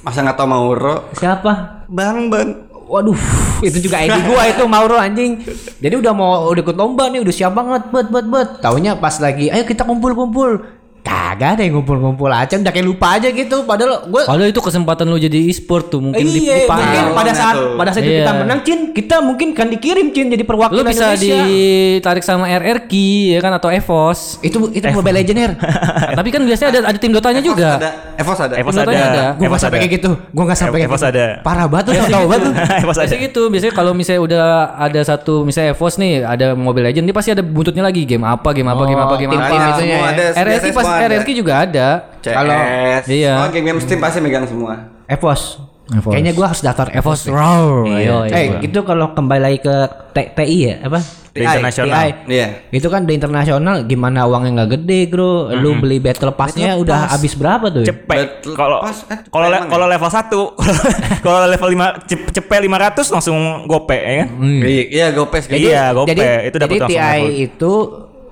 Masa 0.00 0.24
nggak 0.24 0.36
tau 0.36 0.48
Mauro? 0.48 1.12
Siapa? 1.12 1.84
Bang 1.86 2.32
Ban. 2.32 2.72
Waduh, 2.84 3.16
itu 3.60 3.80
juga 3.80 3.96
ID 3.96 4.12
gua 4.24 4.44
itu 4.44 4.64
Mauro 4.64 4.96
anjing. 4.96 5.40
Jadi 5.80 5.94
udah 5.96 6.12
mau 6.12 6.48
udah 6.48 6.60
ikut 6.60 6.76
lomba 6.76 7.08
nih, 7.08 7.20
udah 7.20 7.32
siap 7.32 7.52
banget, 7.52 7.88
bet 7.88 8.08
bet 8.08 8.26
bet. 8.28 8.48
Taunya 8.60 8.92
pas 8.94 9.16
lagi, 9.16 9.48
ayo 9.48 9.64
kita 9.64 9.84
kumpul-kumpul. 9.84 10.60
Kagak 11.04 11.60
ada 11.60 11.62
yang 11.62 11.76
ngumpul-ngumpul 11.76 12.26
aja, 12.26 12.56
udah 12.56 12.72
kayak 12.72 12.86
lupa 12.88 13.20
aja 13.20 13.28
gitu. 13.28 13.60
Padahal 13.62 14.08
gua 14.08 14.24
Kalau 14.24 14.40
itu 14.40 14.56
kesempatan 14.56 15.04
lu 15.04 15.20
jadi 15.20 15.36
e-sport 15.44 15.92
tuh 15.92 16.00
mungkin 16.00 16.24
di, 16.24 16.48
iya, 16.48 16.64
mungkin 16.64 17.12
pada 17.12 17.28
saat 17.30 17.54
tuh. 17.54 17.76
pada 17.76 17.90
saat 17.92 18.02
itu 18.02 18.12
Iya. 18.14 18.20
kita 18.24 18.32
menang, 18.34 18.60
Cin, 18.64 18.80
kita 18.90 19.16
mungkin 19.20 19.52
kan 19.52 19.68
dikirim 19.68 20.08
Cin 20.10 20.32
jadi 20.32 20.40
perwakilan 20.42 20.80
Lu 20.80 20.88
bisa 20.88 21.12
Indonesia. 21.12 21.44
ditarik 21.44 22.24
sama 22.24 22.48
RRQ 22.48 22.92
ya 23.30 23.38
kan 23.38 23.52
atau 23.52 23.68
EVOS. 23.68 24.40
Itu 24.40 24.72
itu 24.72 24.80
Mobile 24.88 25.20
Legend 25.20 25.38
Her. 25.38 25.52
Tapi 26.18 26.28
kan 26.32 26.40
biasanya 26.40 26.68
ada 26.72 26.80
ada 26.88 26.98
tim 26.98 27.12
Dotanya 27.12 27.42
juga. 27.44 27.70
Ada. 27.76 27.90
Evos 28.16 28.38
ada. 28.40 28.54
Evos 28.56 28.72
ada. 28.72 28.88
Evos 29.36 29.52
gak 29.52 29.60
sampai 29.60 29.76
ada. 29.76 29.82
kayak 29.84 29.92
gitu. 30.00 30.10
Gua 30.32 30.44
gak 30.48 30.56
sampai 30.56 30.76
kayak 30.80 30.88
Evos 30.88 31.02
gitu. 31.04 31.10
ada. 31.12 31.24
Parah 31.44 31.66
banget 31.68 31.84
tuh, 31.92 31.94
tahu 32.08 32.24
banget 32.32 32.42
tuh. 32.48 32.54
Evos 32.88 32.96
ada. 32.96 33.04
Biasanya 33.04 33.20
gitu, 33.28 33.42
biasanya 33.52 33.74
kalau 33.76 33.92
misalnya 33.92 34.20
udah 34.24 34.44
ada 34.80 35.00
satu 35.04 35.44
misalnya 35.44 35.76
EVOS 35.76 35.94
nih, 36.00 36.12
ada 36.24 36.46
Mobile 36.56 36.88
Legend, 36.88 37.04
dia 37.04 37.12
pasti 37.12 37.30
ada 37.30 37.44
buntutnya 37.44 37.84
lagi 37.84 38.08
game 38.08 38.24
apa, 38.24 38.48
game 38.56 38.72
apa, 38.72 38.82
game 38.88 39.02
apa, 39.02 39.14
game 39.20 39.30
tim-tim 39.30 39.44
apa. 39.44 39.52
itunya 39.52 39.74
semua 39.76 39.92
ya. 40.00 40.08
ada. 40.08 40.24
RRQ 40.32 40.48
biasanya 40.48 40.72
pas 40.72 40.86
ada. 40.96 41.06
RRQ 41.12 41.28
juga 41.32 41.54
ada. 41.60 41.88
CS. 42.18 42.34
Kalau- 42.34 42.64
Iya. 43.06 43.32
Oh, 43.36 43.48
game-game 43.48 43.80
Steam 43.80 43.98
pasti 43.98 44.18
megang 44.18 44.44
semua. 44.44 44.72
Evos. 45.04 45.60
Evos. 45.86 46.08
Kayaknya 46.08 46.32
gua 46.32 46.46
harus 46.48 46.60
daftar 46.60 46.88
Evos. 46.90 47.20
Raw. 47.26 47.84
Iya, 47.84 48.24
Iya, 48.24 48.32
Eh, 48.32 48.46
itu 48.62 48.78
kalau 48.82 49.12
kembali 49.12 49.40
lagi 49.42 49.58
ke 49.60 49.74
T- 50.10 50.32
TI 50.32 50.58
ya, 50.62 50.76
apa? 50.82 51.00
Di 51.28 51.42
internasional. 51.42 51.98
Iya. 52.24 52.46
Itu 52.70 52.86
kan 52.86 53.02
di 53.02 53.12
internasional 53.12 53.82
gimana 53.82 54.22
uangnya 54.22 54.50
nggak 54.54 54.70
gede, 54.72 55.10
Bro. 55.10 55.50
Lu 55.52 55.74
beli 55.76 55.98
battle 55.98 56.30
pass-nya 56.30 56.78
udah 56.78 57.10
habis 57.10 57.34
berapa 57.34 57.68
tuh? 57.68 57.82
Cepet. 57.82 58.06
Battle 58.40 58.54
Kalau 58.54 58.78
Pass, 58.80 59.02
eh, 59.04 59.18
kalau 59.28 59.50
le- 59.50 59.58
emang 59.58 59.68
kalau 59.68 59.86
level 59.90 60.08
1, 60.08 60.38
kalau 61.26 61.38
level 61.44 61.68
5 61.68 62.06
cep- 62.06 62.30
cepet 62.32 62.58
500 62.62 63.10
langsung 63.10 63.36
gope 63.66 63.92
ya 63.92 64.12
kan? 64.22 64.28
Iya, 64.40 64.84
Iya, 64.86 65.06
Gopes 65.10 65.44
gitu. 65.44 65.58
Iya, 65.58 65.82
gope. 65.90 66.08
jadi, 66.08 66.22
Itu 66.46 66.56
dapat 66.56 66.70
jadi 66.70 66.76
langsung 66.78 66.94
TI 66.94 67.02
level. 67.18 67.44
itu 67.44 67.72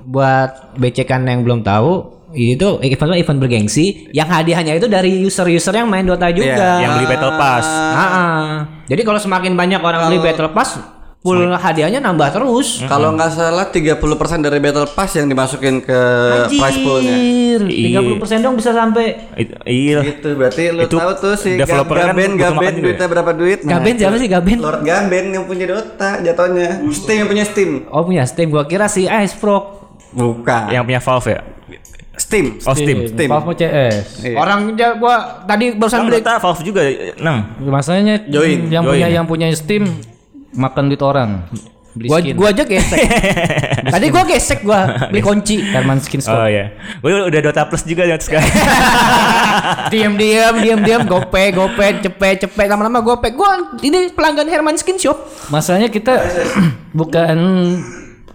buat 0.02 0.50
becekan 0.74 1.22
yang 1.24 1.42
belum 1.42 1.60
tahu 1.60 1.90
itu 2.32 2.80
event 2.80 3.12
event 3.14 3.38
bergengsi 3.38 4.08
yang 4.10 4.26
hadiahnya 4.26 4.76
itu 4.76 4.86
dari 4.86 5.20
user-user 5.20 5.72
yang 5.74 5.86
main 5.86 6.02
Dota 6.02 6.28
juga. 6.28 6.80
Yang 6.80 6.92
beli 6.96 7.06
battle 7.08 7.34
pass. 7.36 7.66
Ah, 7.66 8.00
ah. 8.02 8.46
Jadi 8.84 9.02
kalau 9.02 9.18
semakin 9.18 9.52
banyak 9.52 9.78
orang 9.78 10.08
beli 10.08 10.18
battle 10.18 10.50
pass, 10.50 10.80
pool 11.22 11.38
hadiahnya 11.54 12.02
nambah 12.02 12.34
terus. 12.34 12.82
Kalau 12.82 13.14
nggak 13.14 13.30
salah 13.30 13.70
30% 13.70 13.94
dari 14.42 14.58
Battle 14.58 14.90
Pass 14.90 15.14
yang 15.14 15.30
dimasukin 15.30 15.78
ke 15.78 16.00
prize 16.50 16.78
poolnya. 16.82 17.14
Anjir, 17.14 17.60
Iya. 17.62 18.00
30% 18.02 18.42
dong 18.42 18.54
bisa 18.58 18.74
sampai 18.74 19.30
Iya. 19.62 20.02
Gitu 20.02 20.34
berarti 20.34 20.74
lu 20.74 20.82
Itu 20.82 20.98
tahu 20.98 21.12
tuh 21.14 21.34
si 21.38 21.54
developer 21.54 21.94
kan 21.94 22.10
Gaben 22.10 22.30
butuh 22.34 22.42
Gaben 22.50 22.74
duitnya 22.74 23.06
berapa 23.06 23.30
duit? 23.32 23.58
Nah, 23.62 23.78
Gaben 23.78 23.94
siapa 23.94 24.16
itu. 24.18 24.22
sih 24.26 24.28
Gaben? 24.28 24.58
Lord 24.58 24.82
Gaben 24.82 25.24
yang 25.30 25.44
punya 25.46 25.64
Dota 25.70 26.10
jatuhnya. 26.18 26.68
Steam 26.90 27.16
yang 27.22 27.28
punya 27.30 27.44
Steam. 27.46 27.70
Oh 27.86 28.02
punya 28.02 28.24
Steam, 28.26 28.50
gua 28.50 28.66
kira 28.66 28.90
si 28.90 29.06
Ice 29.06 29.38
Pro. 29.38 29.78
Bukan. 30.10 30.68
Yang 30.68 30.84
punya 30.84 31.00
Valve 31.00 31.28
ya? 31.30 31.40
Steam. 32.32 32.46
Oh, 32.64 32.72
Steam. 32.72 32.98
Steam. 33.12 33.28
Valve 33.28 33.52
CS. 33.60 34.24
Iya. 34.24 34.36
Orang 34.40 34.60
ja- 34.72 34.96
gua 34.96 35.44
tadi 35.44 35.76
barusan 35.76 36.08
beli 36.08 36.24
Dota 36.24 36.40
Valve 36.40 36.62
juga, 36.64 36.80
Nang. 37.20 37.60
Masanya 37.60 38.24
Join, 38.24 38.72
yang 38.72 38.88
join. 38.88 38.96
punya 38.96 39.08
yang 39.12 39.24
punya 39.28 39.46
Steam 39.52 39.84
makan 40.56 40.88
duit 40.88 41.04
orang. 41.04 41.44
Beli 41.92 42.08
gua 42.08 42.18
skin. 42.24 42.34
gua 42.40 42.48
aja 42.56 42.64
gesek. 42.64 42.98
tadi 43.92 44.06
gua 44.08 44.24
gesek 44.24 44.58
gua 44.64 44.80
beli 45.12 45.20
kunci. 45.20 45.60
Herman 45.60 46.00
Skin 46.00 46.24
Store. 46.24 46.40
Oh 46.40 46.48
iya. 46.48 46.72
Gue 47.04 47.12
udah 47.28 47.40
Dota 47.44 47.68
Plus 47.68 47.84
juga 47.84 48.08
ya 48.08 48.16
sekarang. 48.16 48.48
diam 49.92 50.16
diam 50.16 50.54
diam 50.64 50.80
diam 50.80 51.02
gope 51.04 51.52
gope 51.52 51.84
cepet 52.00 52.48
cepet 52.48 52.64
lama-lama 52.64 53.04
gope 53.04 53.28
gua 53.36 53.76
ini 53.84 54.08
pelanggan 54.08 54.48
Herman 54.48 54.80
Skin 54.80 54.96
Shop 54.96 55.20
Masanya 55.52 55.92
kita 55.92 56.16
bukan 56.98 57.36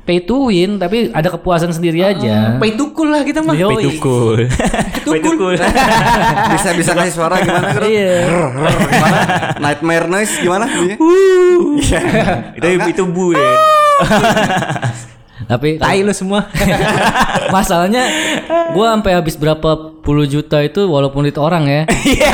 pay 0.08 0.24
to 0.24 0.47
win 0.47 0.80
tapi 0.80 1.12
ada 1.12 1.28
kepuasan 1.28 1.76
sendiri 1.76 1.99
aja. 1.99 2.55
pay 2.55 2.80
to 2.80 2.95
cool 2.95 3.12
lah 3.12 3.28
kita 3.28 3.43
mah 3.43 3.51
Yo. 3.51 3.76
Pay 3.76 3.84
to 3.84 3.91
cool. 3.99 4.39
Pay 5.03 5.20
to 5.20 5.32
cool. 5.36 5.55
bisa 6.55 6.70
bisa 6.72 6.91
kasih 6.95 7.12
suara 7.12 7.43
gimana 7.43 7.76
Bro? 7.76 7.84
Iya. 7.84 8.16
Gimana? 8.88 9.20
Nightmare 9.60 10.08
noise 10.08 10.34
gimana? 10.39 10.66
Iya. 10.72 10.95
itu 12.55 12.68
itu 12.95 13.03
bu 13.03 13.36
ya. 13.36 13.51
Tapi 15.45 15.77
tai 15.77 16.01
lu 16.01 16.09
semua 16.15 16.49
masalahnya 17.55 18.09
gua 18.73 18.97
sampai 18.97 19.13
habis 19.13 19.38
berapa 19.38 19.97
puluh 20.01 20.23
juta 20.23 20.63
itu 20.63 20.88
walaupun 20.88 21.27
duit 21.27 21.35
orang 21.35 21.67
ya. 21.67 21.81
Iya. 22.07 22.31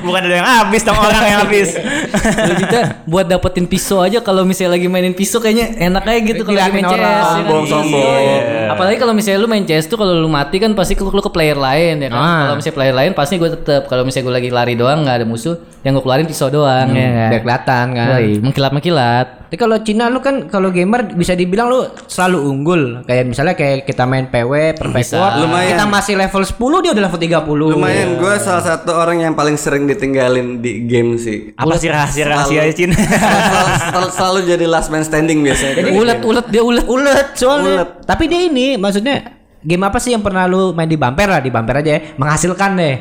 Bukan 0.00 0.20
ada 0.24 0.34
yang 0.40 0.48
habis 0.48 0.80
dong 0.80 0.96
orang 0.96 1.22
yang 1.28 1.40
habis. 1.44 1.76
10 1.76 2.60
juta 2.64 3.04
buat 3.04 3.28
dapetin 3.28 3.68
pisau 3.68 4.00
aja 4.00 4.24
kalau 4.24 4.48
misalnya 4.48 4.80
lagi 4.80 4.88
mainin 4.88 5.12
pisau 5.12 5.36
kayaknya 5.36 5.76
enak 5.76 6.00
aja 6.08 6.20
gitu 6.24 6.42
kalau 6.48 6.56
lagi 6.56 6.72
main 6.72 6.88
CS. 6.88 6.94
orang. 6.96 7.04
ya 7.04 7.20
kan? 7.20 7.34
Sombong, 7.36 7.64
sombong. 7.68 8.16
Iya. 8.24 8.40
Apalagi 8.72 8.96
kalau 8.96 9.12
misalnya 9.12 9.38
lu 9.44 9.48
main 9.52 9.64
CS 9.68 9.84
tuh 9.92 10.00
kalau 10.00 10.16
lu 10.16 10.28
mati 10.32 10.56
kan 10.56 10.72
pasti 10.72 10.96
lu, 10.96 11.12
lu 11.12 11.20
ke 11.20 11.28
player 11.28 11.60
lain 11.60 12.00
ya 12.00 12.08
kan. 12.08 12.16
Ah. 12.16 12.40
Kalau 12.48 12.56
misalnya 12.56 12.76
player 12.80 12.94
lain 12.96 13.12
pasti 13.12 13.34
gue 13.36 13.50
tetep 13.52 13.82
kalau 13.84 14.02
misalnya 14.08 14.24
gue 14.24 14.34
lagi 14.40 14.50
lari 14.50 14.74
doang 14.74 14.98
nggak 15.04 15.16
ada 15.20 15.26
musuh 15.28 15.54
yang 15.84 15.92
gue 15.92 16.02
keluarin 16.02 16.24
pisau 16.24 16.48
doang 16.48 16.88
ya 16.96 17.04
kan. 17.12 17.28
biar 17.36 17.42
kelihatan 17.44 17.86
kan 17.92 18.08
mengkilat-mengkilat. 18.40 19.26
Tapi 19.54 19.70
kalau 19.70 19.78
Cina 19.86 20.10
lu 20.10 20.18
kan 20.18 20.50
kalau 20.50 20.74
gamer 20.74 21.14
bisa 21.14 21.38
dibilang 21.38 21.70
lu 21.70 21.86
selalu 22.10 22.42
unggul. 22.42 22.82
Kayak 23.06 23.30
misalnya 23.30 23.54
kayak 23.54 23.86
kita 23.86 24.02
main 24.02 24.26
PW, 24.26 24.74
Perfect 24.74 25.14
Bisa. 25.14 25.22
World, 25.22 25.46
Lumayan. 25.46 25.70
kita 25.70 25.84
masih 25.86 26.14
level 26.18 26.42
10 26.42 26.82
dia 26.82 26.90
udah 26.90 27.04
level 27.06 27.20
30. 27.22 27.78
Lumayan 27.78 28.08
gue 28.18 28.34
salah 28.42 28.64
satu 28.66 28.90
orang 28.98 29.22
yang 29.22 29.38
paling 29.38 29.54
sering 29.54 29.86
ditinggalin 29.86 30.58
di 30.58 30.90
game 30.90 31.14
sih. 31.22 31.54
Apa 31.54 31.78
sih 31.78 31.86
rahasia 31.86 32.26
rahasia 32.26 32.66
Cin? 32.74 32.98
selalu, 32.98 33.70
selalu, 33.78 34.08
selalu 34.10 34.38
jadi 34.42 34.66
last 34.66 34.90
man 34.90 35.06
standing 35.06 35.38
biasanya. 35.46 35.86
Jadi 35.86 35.90
Ulet-ulet 36.02 36.46
dia 36.50 36.62
ulet. 36.66 36.84
ulet 36.90 37.28
soalnya. 37.38 37.70
Ulet. 37.78 37.90
Tapi 38.10 38.26
dia 38.26 38.50
ini 38.50 38.74
maksudnya 38.74 39.38
game 39.62 39.86
apa 39.86 40.02
sih 40.02 40.18
yang 40.18 40.26
pernah 40.26 40.50
lu 40.50 40.74
main 40.74 40.90
di 40.90 40.98
bumper 40.98 41.30
lah, 41.30 41.38
di 41.38 41.54
bumper 41.54 41.78
aja 41.78 41.90
ya, 41.94 42.00
menghasilkan 42.18 42.74
deh. 42.74 42.96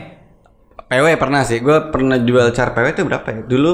PW 0.86 1.18
pernah 1.18 1.41
sih, 1.41 1.66
gue 1.66 1.89
pernah 1.89 2.22
jual 2.22 2.54
car 2.54 2.78
PW 2.78 2.93
itu 2.93 3.01
berapa 3.10 3.26
ya? 3.26 3.41
Dulu 3.41 3.72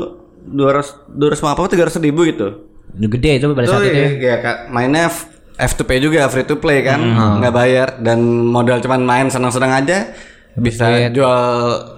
200 0.47 1.11
200 1.11 1.43
apa 1.43 1.67
300 1.67 1.99
ribu 1.99 2.23
gitu. 2.23 2.68
Udah 2.91 3.09
gede 3.09 3.31
itu 3.35 3.45
pada 3.49 3.67
saat 3.67 3.83
itu 3.83 3.95
ya. 3.95 4.09
ya, 4.17 4.35
Kak, 4.39 4.57
mainnya 4.67 5.07
F- 5.07 5.29
F2P 5.55 5.89
juga 5.99 6.25
free 6.25 6.43
to 6.43 6.55
play 6.55 6.81
kan, 6.81 6.99
nggak 7.37 7.51
bayar 7.51 7.87
dan 7.97 8.17
modal 8.45 8.79
cuman 8.79 9.01
main 9.01 9.27
senang-senang 9.27 9.71
aja 9.75 10.09
bisa 10.55 10.83
jual 11.09 11.39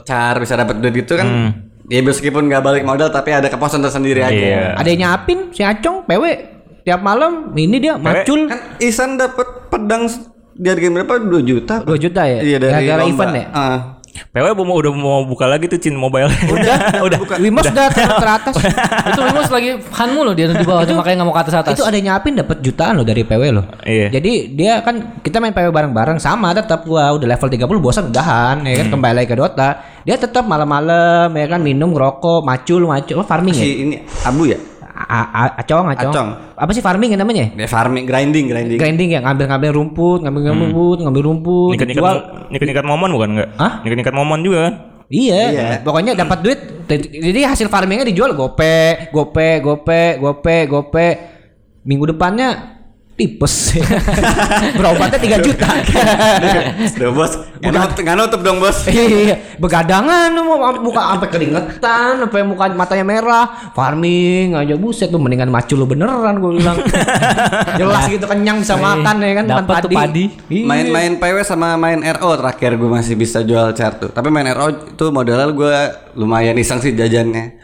car 0.01 0.37
bisa 0.37 0.53
dapat 0.55 0.77
duit 0.77 0.93
gitu 0.97 1.15
kan. 1.15 1.27
Ya 1.87 1.99
meskipun 1.99 2.47
nggak 2.47 2.61
balik 2.61 2.83
modal 2.83 3.07
tapi 3.07 3.29
ada 3.29 3.45
kepuasan 3.45 3.79
tersendiri 3.79 4.19
aja. 4.19 4.31
Iya. 4.31 4.63
Ada 4.75 4.87
yang 4.87 5.01
nyapin 5.03 5.51
si 5.51 5.61
Acong 5.61 6.05
PW 6.05 6.23
tiap 6.81 6.99
malam 6.99 7.53
ini 7.53 7.77
dia 7.77 7.93
macul 7.93 8.47
Kan 8.47 8.79
Isan 8.79 9.13
dapat 9.13 9.45
pedang 9.67 10.09
di 10.51 10.67
harga 10.67 10.87
berapa? 10.89 11.13
2 11.19 11.41
juta. 11.43 11.75
2 11.81 11.91
juta 11.97 12.21
ya. 12.23 12.39
Iya 12.39 12.57
dari 12.57 12.71
Gara-gara 12.87 13.03
event 13.05 13.33
ya. 13.33 13.45
Ah. 13.51 13.77
PW 14.31 14.45
mau 14.63 14.75
udah 14.77 14.91
mau 14.95 15.21
buka 15.27 15.45
lagi 15.49 15.67
tuh 15.67 15.79
Cin 15.81 15.95
mobile. 15.97 16.27
Udah, 16.27 16.77
udah. 17.07 17.19
Wimos 17.39 17.67
udah 17.67 17.87
ter- 17.91 18.17
teratas. 18.19 18.55
itu 19.11 19.19
Wimos 19.19 19.49
lagi 19.51 19.69
hanmu 19.79 20.21
loh 20.23 20.33
dia 20.37 20.47
di 20.47 20.63
bawah 20.63 20.87
tuh 20.87 20.95
makanya 20.95 21.21
nggak 21.21 21.27
mau 21.27 21.35
ke 21.35 21.43
atas 21.43 21.55
atas. 21.59 21.71
itu 21.75 21.83
ada 21.83 21.95
yang 21.99 22.07
nyapin 22.15 22.33
dapat 22.39 22.57
jutaan 22.63 22.93
loh 22.95 23.05
dari 23.05 23.21
PW 23.27 23.43
loh. 23.51 23.65
Iya. 23.83 24.07
Jadi 24.13 24.55
dia 24.55 24.79
kan 24.85 25.19
kita 25.19 25.43
main 25.43 25.51
PW 25.51 25.67
bareng-bareng 25.71 26.17
sama 26.21 26.55
tetap 26.55 26.87
gua 26.87 27.11
udah 27.15 27.27
level 27.27 27.49
30 27.51 27.67
bosan 27.83 28.03
udahan 28.07 28.63
ya 28.63 28.75
kan 28.79 28.87
kembali 28.93 29.13
lagi 29.23 29.27
ke 29.27 29.35
Dota. 29.35 29.69
Dia 30.01 30.17
tetap 30.17 30.47
malam-malam 30.47 31.29
ya 31.35 31.45
kan 31.45 31.61
minum 31.61 31.93
ngerokok, 31.93 32.41
macul, 32.41 32.87
macul, 32.89 33.21
oh, 33.21 33.27
farming 33.27 33.53
ya. 33.53 33.63
Si 33.65 33.69
ini 33.85 33.95
Abu 34.25 34.49
ya? 34.49 34.70
A- 35.11 35.27
a- 35.35 35.53
acong, 35.59 35.91
acong. 35.91 36.13
Acong. 36.15 36.29
Apa 36.55 36.71
sih 36.71 36.79
farming 36.79 37.11
ya 37.11 37.19
namanya? 37.19 37.51
Dia 37.51 37.67
farming, 37.67 38.07
grinding, 38.07 38.47
grinding. 38.47 38.79
Grinding 38.79 39.09
ya, 39.11 39.19
ngambil-ngambil 39.19 39.71
rumput, 39.75 40.23
ngambil-ngambil 40.23 40.71
rumput, 40.71 40.97
ngambil 41.03 41.21
rumput, 41.27 41.71
Nikat-nikat 41.75 41.99
dijual. 41.99 42.17
nikat-nikat 42.47 42.85
momon 42.87 43.09
bukan 43.11 43.29
enggak? 43.35 43.49
Hah? 43.59 43.73
Nikat-nikat 43.83 44.15
momon 44.15 44.39
juga 44.39 44.57
kan? 44.63 44.73
Iya, 45.11 45.41
Iya. 45.51 45.67
pokoknya 45.83 46.15
dapat 46.15 46.39
duit. 46.39 46.59
Jadi 46.87 47.39
hasil 47.43 47.67
farmingnya 47.67 48.07
dijual 48.07 48.31
gope, 48.31 49.11
gope, 49.11 49.59
gope, 49.59 50.01
gope, 50.15 50.57
gope. 50.65 51.07
Minggu 51.83 52.07
depannya 52.07 52.79
tipes. 53.21 53.77
Berobatnya 54.77 55.21
3 55.21 55.45
juta. 55.45 55.67
Duh, 56.97 57.13
bos. 57.13 57.33
Nggak 57.61 57.71
nutup, 57.77 58.01
nggak 58.01 58.17
nutup 58.17 58.41
dong, 58.41 58.57
bos. 58.57 58.77
Iya, 59.21 59.37
begadangan 59.61 60.33
mau 60.41 60.57
muka 60.81 61.13
sampai 61.13 61.29
keringetan, 61.29 62.25
sampai 62.25 62.41
muka 62.41 62.73
matanya 62.73 63.05
merah, 63.05 63.45
farming 63.77 64.57
aja 64.57 64.73
buset 64.73 65.13
tuh 65.13 65.21
mendingan 65.21 65.53
macul 65.53 65.83
lu 65.83 65.85
beneran 65.85 66.41
gue 66.41 66.51
bilang. 66.57 66.77
Jelas 67.77 68.09
gitu 68.09 68.25
kenyang 68.25 68.65
bisa 68.65 68.73
makan 68.79 69.15
ya 69.21 69.31
kan 69.37 69.45
Dapat 69.45 69.81
tuh 69.85 69.89
padi. 69.93 70.25
Iya. 70.49 70.65
Main-main 70.65 71.11
PW 71.21 71.37
sama 71.45 71.77
main 71.77 72.01
RO 72.01 72.33
terakhir 72.39 72.79
gue 72.79 72.89
masih 72.89 73.13
bisa 73.13 73.45
jual 73.45 73.69
chart 73.77 74.01
tuh. 74.01 74.09
Tapi 74.09 74.33
main 74.33 74.49
RO 74.49 74.95
itu 74.97 75.05
modalnya 75.13 75.51
gue 75.53 75.77
lumayan 76.17 76.57
iseng 76.57 76.81
sih 76.81 76.97
jajannya. 76.97 77.61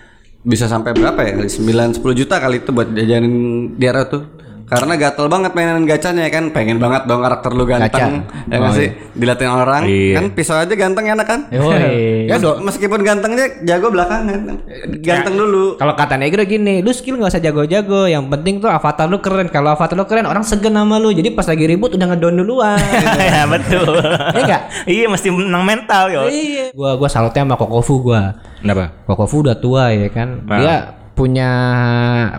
Bisa 0.48 0.70
sampai 0.70 0.94
berapa 0.94 1.18
ya? 1.26 1.34
9 1.44 2.00
10 2.00 2.20
juta 2.20 2.36
kali 2.38 2.62
itu 2.62 2.70
buat 2.70 2.88
jajanin 2.94 3.34
di 3.74 3.86
RO 3.90 4.04
tuh. 4.06 4.24
Karena 4.68 4.94
gatel 5.00 5.32
banget 5.32 5.52
mainan 5.56 5.88
gacanya 5.88 6.28
ya 6.28 6.32
kan 6.32 6.52
Pengen 6.52 6.76
banget 6.76 7.08
dong 7.08 7.24
karakter 7.24 7.56
lu 7.56 7.64
ganteng 7.64 8.28
Ya 8.52 8.56
nggak 8.60 8.76
sih 8.76 8.90
Dilatin 9.16 9.48
orang 9.48 9.88
Iya. 9.88 10.20
Kan 10.20 10.26
pisau 10.36 10.60
aja 10.60 10.74
ganteng 10.76 11.08
enak 11.08 11.24
kan 11.24 11.40
Yoi. 11.56 12.28
Ya 12.32 12.36
do, 12.36 12.60
meskipun 12.60 13.00
gantengnya 13.00 13.48
jago 13.64 13.88
belakangan 13.96 14.60
Ganteng 15.00 15.40
dulu 15.40 15.80
Kalau 15.80 15.96
kata 15.96 16.20
negro 16.20 16.44
gini, 16.44 16.84
lu 16.84 16.92
skill 16.92 17.16
gak 17.22 17.32
usah 17.32 17.44
jago-jago, 17.44 18.10
yang 18.10 18.28
penting 18.28 18.60
tuh 18.60 18.68
avatar 18.68 19.08
lu 19.08 19.24
keren. 19.24 19.48
Kalau 19.48 19.72
avatar 19.72 19.96
lu 19.96 20.04
keren, 20.04 20.26
orang 20.28 20.44
segen 20.44 20.74
sama 20.76 21.00
lu. 21.00 21.14
Jadi 21.16 21.32
pas 21.32 21.48
lagi 21.48 21.64
ribut 21.64 21.96
udah 21.96 22.08
ngedown 22.14 22.36
duluan. 22.42 22.80
ya 23.32 23.48
betul. 23.48 23.96
Iya 24.36 24.42
nggak? 24.44 24.64
Iya 24.90 25.06
mesti 25.08 25.28
menang 25.32 25.64
mental 25.64 26.04
yo. 26.12 26.22
iya. 26.28 26.76
Gua 26.76 27.00
gua 27.00 27.08
salutnya 27.08 27.48
sama 27.48 27.56
Kokofu 27.56 28.12
gua. 28.12 28.36
Kenapa? 28.60 28.92
Kokofu 29.08 29.48
udah 29.48 29.56
tua 29.56 29.96
ya 29.96 30.10
kan. 30.12 30.44
Nah. 30.44 30.60
Dia 30.60 30.76
punya 31.16 31.50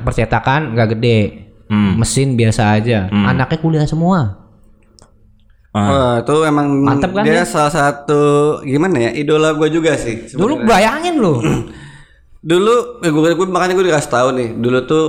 percetakan 0.05 0.77
nggak 0.77 0.89
gede. 0.99 1.48
Hmm. 1.69 1.97
Mesin 1.97 2.35
biasa 2.35 2.75
aja. 2.75 3.07
Anaknya 3.09 3.59
kuliah 3.59 3.85
semua. 3.85 4.49
Wah 5.69 6.19
itu 6.19 6.35
emang 6.43 6.67
Mantep 6.81 7.13
kan 7.13 7.23
dia 7.23 7.39
dia? 7.39 7.47
salah 7.47 7.71
satu 7.71 8.23
gimana 8.63 8.99
ya 8.99 9.11
idola 9.13 9.53
gue 9.53 9.69
juga 9.69 9.95
sih. 9.95 10.27
Dulu 10.27 10.59
sebenarnya. 10.59 10.67
bayangin 10.67 11.15
lu. 11.17 11.35
dulu 12.41 12.75
eh, 13.01 13.11
gue, 13.11 13.31
gue 13.35 13.47
makanya 13.47 13.75
gue 13.75 13.87
dikasih 13.87 14.11
tahu 14.11 14.29
nih 14.33 14.49
dulu 14.55 14.79
tuh 14.85 15.05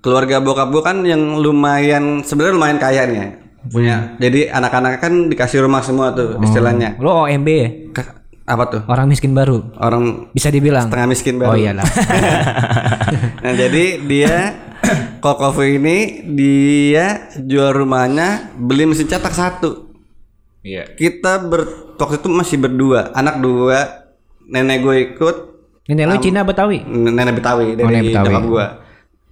keluarga 0.00 0.40
bokap 0.40 0.68
gue 0.68 0.82
kan 0.82 1.04
yang 1.04 1.36
lumayan 1.36 2.20
sebenarnya 2.20 2.56
lumayan 2.56 2.78
kaya 2.80 3.04
nih 3.04 3.16
ya. 3.16 3.28
punya 3.62 3.96
jadi 4.16 4.48
anak-anak 4.50 4.96
kan 4.98 5.28
dikasih 5.28 5.60
rumah 5.60 5.84
semua 5.84 6.08
tuh 6.10 6.40
istilahnya 6.40 6.96
Lu 6.96 7.12
OMB 7.12 7.48
ya? 7.48 7.68
Ke- 7.92 8.16
apa 8.42 8.64
tuh 8.66 8.82
Orang 8.88 9.06
miskin 9.06 9.30
baru. 9.30 9.60
orang 9.76 10.32
Bisa 10.32 10.48
dibilang. 10.48 10.88
setengah 10.88 11.06
miskin 11.06 11.36
baru 11.36 11.52
Oh 11.52 11.54
iyalah. 11.54 11.84
nah 13.44 13.52
jadi 13.54 13.84
dia 14.02 14.34
Kokofu 15.20 15.62
ini 15.62 15.98
dia 16.26 17.06
jual 17.36 17.72
rumahnya 17.74 18.28
beli 18.54 18.84
mesin 18.84 19.06
cetak 19.06 19.30
satu 19.30 19.90
Iya. 20.60 20.84
kita 20.90 21.40
ber, 21.42 21.64
waktu 21.96 22.16
itu 22.16 22.28
masih 22.28 22.56
berdua 22.58 23.08
anak 23.10 23.38
dua 23.38 24.08
nenek 24.42 24.78
gue 24.80 24.96
ikut 25.08 25.36
Ini 25.86 26.04
lu 26.04 26.16
Cina 26.18 26.40
Betawi. 26.40 26.84
nenek 26.84 27.34
Betawi 27.34 27.72
dari 27.72 27.82
Oh, 27.82 27.90
nenek 27.90 28.04
Betawi. 28.10 28.26
nyokap 28.28 28.44
gua. 28.46 28.66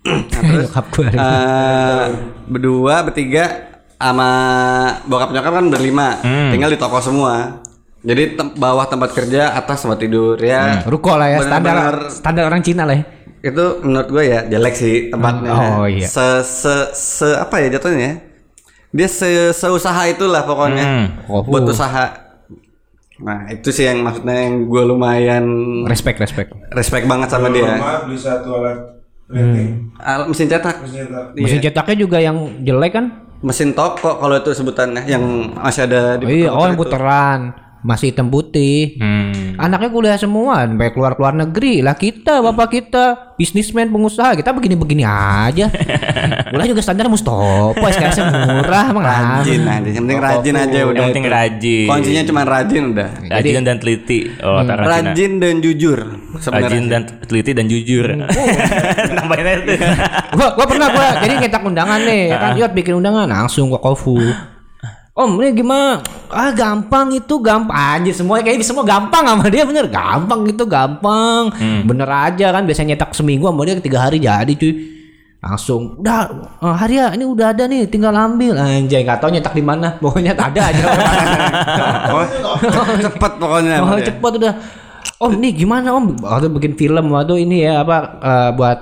Nah, 0.09 0.21
terus 0.33 0.65
Nyokap 0.67 0.87
gua. 0.89 1.09
eh, 1.11 2.05
berdua 2.45 2.95
bertiga 3.03 3.45
sama 3.95 4.31
bokap 5.05 5.31
nyokap 5.31 5.53
kan 5.53 5.67
berlima, 5.69 6.09
Hmm. 6.19 6.51
tinggal 6.51 6.71
di 6.71 6.79
toko 6.79 6.99
semua. 6.99 7.61
Jadi 8.01 8.23
tem- 8.33 8.55
bawah 8.55 8.87
tempat 8.87 9.11
kerja, 9.13 9.53
atas 9.53 9.83
tempat 9.83 9.99
tidur 9.99 10.39
ya. 10.39 10.81
Ruko 10.83 11.13
lah 11.13 11.29
ya 11.29 11.39
standar 11.41 12.09
standar 12.09 12.47
orang 12.47 12.63
Cina 12.63 12.83
lah 12.83 12.95
ya. 12.95 13.05
Itu 13.49 13.67
menurut 13.85 14.09
gue 14.13 14.25
ya 14.29 14.41
jelek 14.45 14.75
sih 14.77 14.95
tempatnya. 15.09 15.51
Oh, 15.53 15.87
iya. 15.89 16.05
Se 16.05 16.45
se 16.45 16.75
se 16.93 17.29
apa 17.33 17.65
ya 17.65 17.79
jatuhnya 17.79 18.01
ya? 18.01 18.15
Dia 18.93 19.09
se 19.09 19.53
seusaha 19.53 20.03
itulah 20.09 20.45
pokoknya. 20.45 20.85
Hmm. 20.85 21.07
Oh. 21.29 21.43
Buat 21.45 21.73
usaha. 21.73 22.29
Nah, 23.19 23.51
itu 23.51 23.75
sih 23.75 23.83
yang 23.83 24.07
maksudnya 24.07 24.47
yang 24.47 24.71
gue 24.71 24.83
lumayan 24.87 25.45
Respect 25.91 26.23
respect. 26.23 26.55
respect 26.71 27.05
banget 27.11 27.29
sama 27.35 27.51
dia. 27.51 27.75
Rumah 27.75 28.07
beli 28.07 28.19
satu 28.19 28.49
alat 28.63 28.79
printing. 29.27 29.91
Al- 29.99 30.29
mesin 30.31 30.47
cetak. 30.47 30.77
Mesin 30.87 30.99
cetak. 31.11 31.25
Mesin 31.35 31.59
cetaknya 31.61 31.97
juga 31.99 32.19
yang 32.23 32.37
jelek 32.63 32.93
kan? 32.95 33.07
mesin 33.39 33.71
toko 33.71 34.19
kalau 34.19 34.35
itu 34.35 34.51
sebutannya 34.51 35.07
yang 35.07 35.23
masih 35.55 35.87
ada 35.87 36.19
di 36.19 36.27
Oh 36.27 36.31
iya, 36.31 36.51
oh 36.51 36.67
yang 36.67 36.75
itu. 36.75 36.91
Masih 37.83 38.11
hitam 38.11 38.27
putih. 38.27 38.99
Hmm. 38.99 39.55
Anaknya 39.59 39.91
kuliah 39.91 40.19
semua, 40.19 40.67
sampai 40.67 40.91
keluar 40.91 41.15
keluar 41.15 41.35
negeri. 41.35 41.83
Lah 41.83 41.95
kita, 41.95 42.43
bapak 42.43 42.69
kita, 42.75 43.35
bisnismen, 43.39 43.91
pengusaha, 43.91 44.35
kita 44.35 44.51
begini-begini 44.51 45.07
aja. 45.07 45.71
Kuliah 46.51 46.69
juga 46.69 46.83
standar 46.83 47.07
Mustopo, 47.07 47.79
SKS 47.79 48.25
murah, 48.25 48.91
emang 48.91 49.05
rajin 49.05 49.63
aja 49.63 49.89
yang 49.89 50.05
penting 50.09 50.21
rajin 50.21 50.55
aja 50.57 50.79
udah 50.81 50.97
Yang 50.97 51.07
penting 51.13 51.27
itu. 51.27 51.35
rajin. 51.37 51.87
kuncinya 51.89 52.23
cuma 52.25 52.41
rajin 52.43 52.83
udah 52.95 53.09
Rajin 53.29 53.63
dan 53.63 53.77
teliti. 53.79 54.21
Oh, 54.41 54.61
Cina. 54.65 54.75
rajin 54.83 55.33
dan 55.39 55.55
jujur 55.61 55.99
Rajin 56.09 56.41
sebenarnya 56.41 56.81
dan 56.89 57.03
teliti 57.29 57.51
dan 57.53 57.67
jujur. 57.69 58.07
Nambahin 59.19 59.47
aja 59.47 59.61
tuh. 59.63 59.77
gua, 60.35 60.49
gua 60.57 60.67
pernah 60.67 60.89
gua 60.91 61.09
jadi 61.21 61.35
nyetak 61.39 61.63
undangan 61.63 62.01
nih, 62.03 62.23
ya 62.33 62.37
kan 62.41 62.51
Yot 62.57 62.73
bikin 62.75 62.95
undangan 62.99 63.27
langsung 63.29 63.71
ke 63.71 63.79
Kofu. 63.79 64.19
Om 65.19 65.35
ini 65.43 65.51
gimana? 65.51 65.99
Ah 66.31 66.55
gampang 66.55 67.11
itu 67.11 67.43
gampang 67.43 67.75
aja 67.75 68.11
semuanya 68.15 68.47
kayaknya 68.47 68.63
semua 68.63 68.87
gampang 68.87 69.27
sama 69.27 69.51
dia 69.51 69.67
bener. 69.67 69.91
Gampang 69.91 70.47
itu 70.47 70.63
gampang. 70.63 71.51
Bener 71.83 72.07
aja 72.07 72.55
kan 72.55 72.63
biasanya 72.63 72.95
nyetak 72.95 73.11
seminggu 73.19 73.51
sama 73.51 73.67
dia 73.67 73.83
tiga 73.83 73.99
hari 74.07 74.23
jadi 74.23 74.53
cuy. 74.55 74.95
Langsung 75.43 75.99
udah 75.99 76.31
eh, 76.63 76.75
hari 76.79 77.03
ya 77.03 77.11
ini 77.19 77.27
udah 77.27 77.51
ada 77.51 77.67
nih 77.67 77.91
tinggal 77.91 78.15
ambil. 78.15 78.63
Anjay 78.63 79.03
nggak 79.03 79.19
tahu 79.19 79.35
nyetak 79.35 79.59
di 79.59 79.65
mana 79.67 79.95
pokoknya 80.03 80.39
ada 80.39 80.61
aja. 80.71 80.83
Oh, 82.09 82.25
cepet 83.03 83.33
pokoknya 83.43 83.75
oh, 83.83 83.99
cepet 83.99 84.33
udah. 84.39 84.55
Om 85.19 85.35
nih 85.43 85.51
gimana 85.67 85.99
om? 85.99 86.15
Waktu 86.15 86.47
bikin 86.47 86.79
film 86.79 87.11
waktu 87.11 87.43
ini 87.43 87.67
ya 87.67 87.83
apa 87.83 88.23
eh, 88.23 88.51
buat 88.55 88.79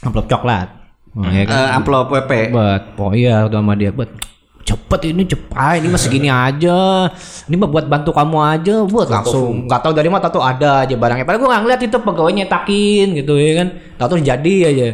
amplop 0.00 0.32
coklat. 0.32 0.68
Oh, 1.12 1.28
ya 1.28 1.44
kan? 1.44 1.52
Eh, 1.52 1.68
amplop 1.76 2.08
WP 2.08 2.56
buat 2.56 2.96
oh 2.96 3.12
iya 3.12 3.44
udah 3.44 3.60
sama 3.60 3.76
dia 3.76 3.92
buat 3.92 4.31
cepet 4.62 5.00
ini 5.08 5.22
cepet 5.24 5.74
ini 5.78 5.88
masih 5.88 6.08
gini 6.08 6.28
aja. 6.28 7.10
Ini 7.44 7.54
mah 7.54 7.68
buat 7.68 7.86
bantu 7.86 8.10
kamu 8.10 8.36
aja 8.38 8.74
buat 8.82 9.06
langsung. 9.06 9.66
nggak 9.66 9.80
tahu 9.80 9.92
dari 9.92 10.06
mana 10.06 10.24
tahu 10.24 10.38
ada 10.38 10.82
aja 10.82 10.94
barangnya. 10.94 11.22
Padahal 11.22 11.40
gue 11.40 11.50
nggak 11.50 11.62
ngeliat 11.62 11.80
itu 11.82 11.96
pegawai 11.98 12.32
nyetakin 12.32 13.06
gitu 13.14 13.34
ya 13.34 13.52
kan. 13.58 13.68
Tahu 13.96 14.06
tuh 14.08 14.18
jadi 14.20 14.54
aja. 14.64 14.88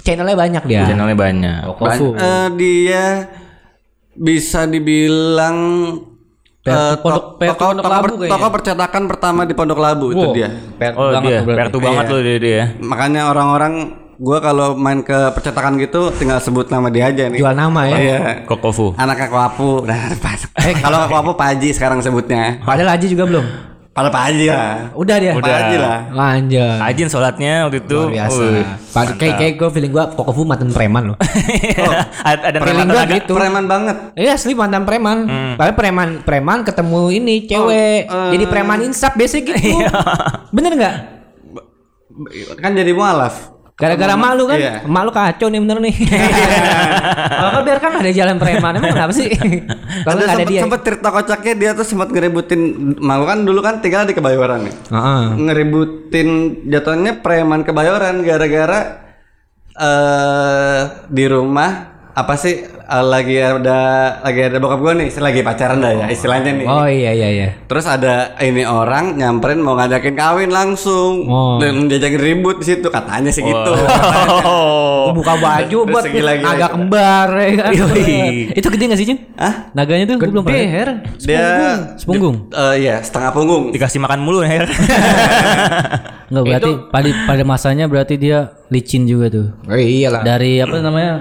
Channelnya 0.00 0.36
banyak 0.36 0.62
dia. 0.64 0.82
Channelnya 0.84 1.14
banyak. 1.14 1.58
Kofu. 1.72 2.08
Eh, 2.12 2.46
dia 2.54 3.04
bisa 4.12 4.62
dibilang 4.64 5.56
eh, 6.62 6.94
Pondok- 6.96 7.36
to- 7.36 7.36
Pondok 7.36 7.56
toko, 7.56 7.72
toko, 7.74 7.88
Labu 7.88 8.00
per- 8.00 8.12
kayaknya. 8.16 8.32
toko 8.32 8.46
percetakan 8.50 9.02
pertama 9.04 9.40
di 9.42 9.52
Pondok 9.52 9.78
Labu 9.78 10.06
itu 10.10 10.22
Wow, 10.22 10.32
dia. 10.32 10.48
Per- 10.74 10.96
Oh 10.96 11.08
banget 11.10 11.22
dia, 11.24 11.36
tuh 11.36 11.44
berarti. 11.44 11.60
pertu 11.60 11.78
banget 11.78 12.04
loh 12.06 12.20
dia, 12.20 12.38
dia. 12.38 12.62
makanya 12.80 13.22
orang-orang 13.28 13.74
gua 14.16 14.38
kalau 14.38 14.74
main 14.74 15.00
ke 15.00 15.14
percetakan 15.30 15.76
gitu 15.76 16.10
tinggal 16.12 16.38
sebut 16.38 16.66
nama 16.66 16.86
dia 16.86 17.06
aja 17.06 17.26
nih 17.26 17.36
jual 17.36 17.52
nama 17.52 17.80
ya 17.84 17.96
Iya. 17.96 18.18
Kokofu. 18.44 18.94
Anaknya 18.94 19.26
Koapu. 19.26 19.82
Nah, 19.82 20.12
pas. 20.24 20.40
Eh, 20.60 20.74
kalau 20.76 21.06
Koapu 21.06 21.30
Pak 21.32 21.46
Haji 21.52 21.70
sekarang 21.70 21.98
sebutnya. 21.98 22.58
padahal 22.60 22.90
Haji 22.90 23.06
juga 23.08 23.24
belum 23.24 23.46
Pada 23.90 24.10
Pak 24.10 24.22
Haji 24.26 24.46
lah. 24.48 24.90
udah 24.92 25.16
dia 25.16 25.30
Pak 25.32 25.46
Haji 25.46 25.76
lah. 25.76 25.98
lanjut 26.10 26.78
Rajin 26.80 27.06
sholatnya 27.06 27.52
waktu 27.62 27.78
itu. 27.80 27.94
luar 27.96 28.10
biasa 28.12 28.42
Wih. 28.42 28.66
Pa- 28.90 29.06
kayak 29.12 29.34
kayak 29.36 29.52
gue 29.54 29.68
feeling 29.70 29.92
gue 29.92 30.04
Kokofu 30.12 30.42
mantan 30.42 30.68
preman 30.68 31.04
loh 31.08 31.16
ada 32.24 32.42
ada 32.44 32.58
gua 32.58 32.74
tenaga. 32.74 33.02
gitu. 33.14 33.32
Preman 33.32 33.64
banget. 33.64 33.96
Iya 34.14 34.34
asli 34.34 34.50
mantan 34.52 34.82
preman. 34.82 35.30
Padahal 35.54 35.74
preman 35.74 36.08
preman 36.20 36.58
ketemu 36.62 37.00
ini 37.12 37.34
cewek. 37.44 38.10
Jadi 38.10 38.44
preman 38.44 38.82
insap 38.82 39.14
biasa 39.14 39.38
gitu. 39.38 39.78
Bener 40.54 40.74
nggak? 40.74 40.96
Kan 42.58 42.74
jadi 42.74 42.90
mualaf. 42.90 43.53
Gara-gara 43.74 44.14
malu 44.14 44.46
kan? 44.46 44.54
Iya. 44.54 44.74
Malu 44.86 45.10
kacau 45.10 45.50
nih 45.50 45.58
bener 45.58 45.82
nih. 45.82 45.94
Kalau 47.42 47.60
biarkan 47.66 47.90
ada 47.98 48.10
jalan 48.14 48.38
preman. 48.38 48.78
Emang 48.78 48.94
kenapa 48.94 49.10
sih? 49.10 49.26
Kalau 50.06 50.22
ada 50.22 50.38
sempet, 50.38 50.46
dia. 50.46 50.62
sempet 50.62 50.80
cerita 50.86 51.08
kocaknya 51.10 51.54
dia 51.58 51.70
tuh 51.74 51.82
sempat 51.82 52.14
ngeributin 52.14 52.60
Mau 53.02 53.26
kan 53.26 53.42
dulu 53.42 53.58
kan 53.66 53.82
tinggal 53.82 54.06
di 54.06 54.14
Kebayoran 54.14 54.70
nih. 54.70 54.74
Heeh. 54.94 55.22
Ngeributin 55.42 56.28
jatuhnya 56.70 57.18
preman 57.18 57.66
Kebayoran 57.66 58.22
gara-gara 58.22 59.02
eh 59.74 60.82
di 61.10 61.26
rumah 61.26 61.93
apa 62.14 62.34
sih 62.34 62.62
eh, 62.62 63.04
lagi 63.04 63.34
ada 63.36 63.80
lagi 64.22 64.46
ada 64.46 64.56
bokap 64.56 64.78
gue 64.78 64.92
nih 64.96 65.08
lagi 65.18 65.42
pacaran 65.42 65.82
dah 65.82 65.92
ya 65.92 66.06
istilahnya 66.06 66.54
nih 66.54 66.62
Oh 66.64 66.86
iya 66.86 67.10
iya 67.10 67.28
iya. 67.28 67.48
Terus 67.66 67.84
ada 67.84 68.38
ini 68.38 68.62
orang 68.62 69.18
nyamperin 69.18 69.58
mau 69.58 69.74
ngajakin 69.74 70.14
kawin 70.14 70.48
langsung 70.48 71.26
Oh. 71.26 71.58
dan 71.58 71.90
diajakin 71.90 72.16
ribut 72.16 72.62
di 72.62 72.66
situ 72.66 72.86
katanya 72.86 73.28
sih 73.28 73.42
gitu. 73.42 73.72
Oh. 74.46 75.10
Gua 75.10 75.14
buka 75.18 75.34
baju 75.36 75.78
Terus 75.82 75.90
buat 75.90 76.04
naga 76.38 76.66
kembar 76.70 77.28
ya 77.34 77.50
kan. 77.58 77.72
Itu 78.54 78.66
gede 78.70 78.84
gak 78.86 78.98
sih, 78.98 79.06
Cin? 79.10 79.18
Hah? 79.34 79.74
Naganya 79.74 80.04
tuh 80.06 80.16
gua 80.16 80.30
belum 80.30 80.44
Gede 80.46 80.54
pernah. 80.54 80.70
her. 80.70 80.88
Dia 81.18 81.46
Sepunggung. 81.98 82.46
Eh 82.48 82.74
iya, 82.78 83.02
setengah 83.02 83.34
punggung. 83.34 83.74
Dikasih 83.74 83.98
makan 83.98 84.22
mulu 84.22 84.46
Her. 84.46 84.70
Enggak 86.30 86.44
berarti 86.46 86.70
pada 86.88 87.08
pada 87.26 87.42
masanya 87.42 87.84
berarti 87.84 88.14
dia 88.16 88.54
licin 88.70 89.04
juga 89.04 89.28
tuh. 89.28 89.46
Oh 89.66 89.74
iyalah. 89.74 90.22
Dari 90.22 90.62
apa 90.62 90.78
namanya? 90.78 91.12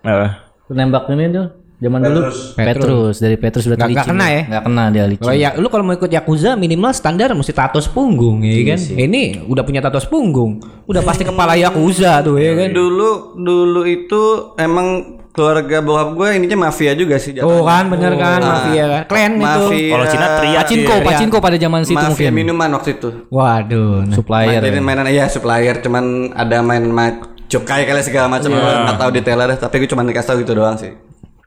Apa? 0.00 0.28
nembak 0.70 1.10
ini 1.10 1.34
tuh 1.34 1.46
zaman 1.80 1.98
dulu 2.04 2.20
Petrus. 2.30 2.38
Petrus 2.54 3.16
dari 3.18 3.36
Petrus 3.40 3.64
udah 3.66 3.88
licin. 3.88 4.06
kena 4.12 4.26
ya? 4.28 4.42
Nggak 4.46 4.62
kena 4.68 4.84
dia 4.92 5.04
licin. 5.08 5.24
Kalau 5.24 5.34
ya 5.34 5.50
lu 5.56 5.66
kalau 5.72 5.84
mau 5.88 5.96
ikut 5.96 6.10
Yakuza 6.12 6.54
minimal 6.54 6.92
standar 6.92 7.32
mesti 7.32 7.52
tato 7.56 7.80
punggung 7.90 8.44
ya 8.44 8.76
kan. 8.76 8.78
Ini 8.78 9.48
udah 9.48 9.62
punya 9.64 9.80
tato 9.80 9.98
punggung. 10.06 10.60
Udah 10.84 11.02
pasti 11.02 11.24
kepala 11.24 11.56
Yakuza 11.56 12.20
tuh 12.22 12.36
ya 12.36 12.52
kan. 12.54 12.70
Dulu 12.70 13.40
dulu 13.40 13.82
itu 13.88 14.54
emang 14.60 15.18
keluarga 15.30 15.78
bokap 15.78 16.08
gue 16.18 16.28
ininya 16.42 16.68
mafia 16.68 16.92
juga 16.92 17.16
sih. 17.16 17.38
Oh 17.40 17.62
kan 17.64 17.86
bener 17.88 18.12
kan 18.18 18.42
mafia 18.42 18.84
kan. 18.84 19.02
Klan 19.08 19.32
itu. 19.38 19.46
Mafia. 19.46 19.90
Kalau 19.94 20.06
Cina 20.10 20.26
teriak 20.36 20.60
Pacinko, 20.66 20.94
dia. 20.94 21.06
pacinko 21.06 21.36
pada 21.38 21.56
zaman 21.56 21.80
situ 21.86 21.96
mafia 21.96 22.28
mungkin. 22.28 22.32
minuman 22.34 22.70
waktu 22.76 22.90
itu. 22.98 23.08
Waduh. 23.30 24.10
nah. 24.10 24.16
Supplier. 24.18 24.60
Jadi 24.60 24.78
mainan 24.82 25.08
iya 25.08 25.30
supplier 25.30 25.78
cuman 25.80 26.34
ada 26.34 26.60
main 26.60 26.84
main 26.90 27.22
cukai 27.50 27.82
kali 27.82 28.00
segala 28.06 28.30
macam 28.30 28.54
gue 28.54 28.62
nggak 28.62 28.98
tahu 28.98 29.10
detailnya 29.10 29.46
dah 29.50 29.58
tapi 29.58 29.82
gue 29.82 29.88
cuma 29.90 30.06
dikasih 30.06 30.28
tahu 30.30 30.38
gitu 30.46 30.52
doang 30.54 30.78
sih. 30.78 30.94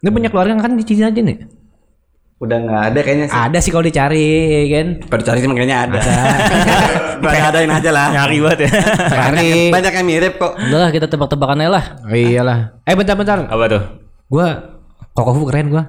Ini 0.03 0.09
punya 0.11 0.27
keluarga 0.27 0.59
kan 0.59 0.75
di 0.75 0.83
Cina 0.83 1.07
aja 1.07 1.21
nih. 1.23 1.47
Udah 2.43 2.57
nggak 2.59 2.83
ada 2.91 2.99
kayaknya 2.99 3.25
sih. 3.31 3.39
Ada 3.39 3.57
sih 3.63 3.71
kalau 3.71 3.87
dicari 3.87 4.27
kan. 4.67 4.87
Pada 5.07 5.23
cari 5.23 5.39
sih 5.39 5.47
kayaknya 5.47 5.77
ada. 5.87 5.99
Gue 7.23 7.39
adain 7.55 7.71
aja 7.71 7.89
lah. 7.95 8.07
Nyari 8.11 8.37
banget 8.43 8.59
ya. 8.67 8.71
Cari. 9.07 9.51
Banyak 9.71 9.93
yang 9.95 10.05
mirip 10.05 10.33
kok. 10.35 10.53
Udah 10.59 10.79
lah 10.83 10.89
kita 10.91 11.07
tebak-tebakan 11.07 11.63
aja 11.63 11.71
lah. 11.71 11.85
Iyalah. 12.11 12.59
Eh 12.83 12.95
bentar-bentar. 12.99 13.47
Apa 13.47 13.65
tuh? 13.71 13.83
Gua 14.27 14.72
Kokofu 15.13 15.45
keren 15.45 15.69
gua. 15.69 15.85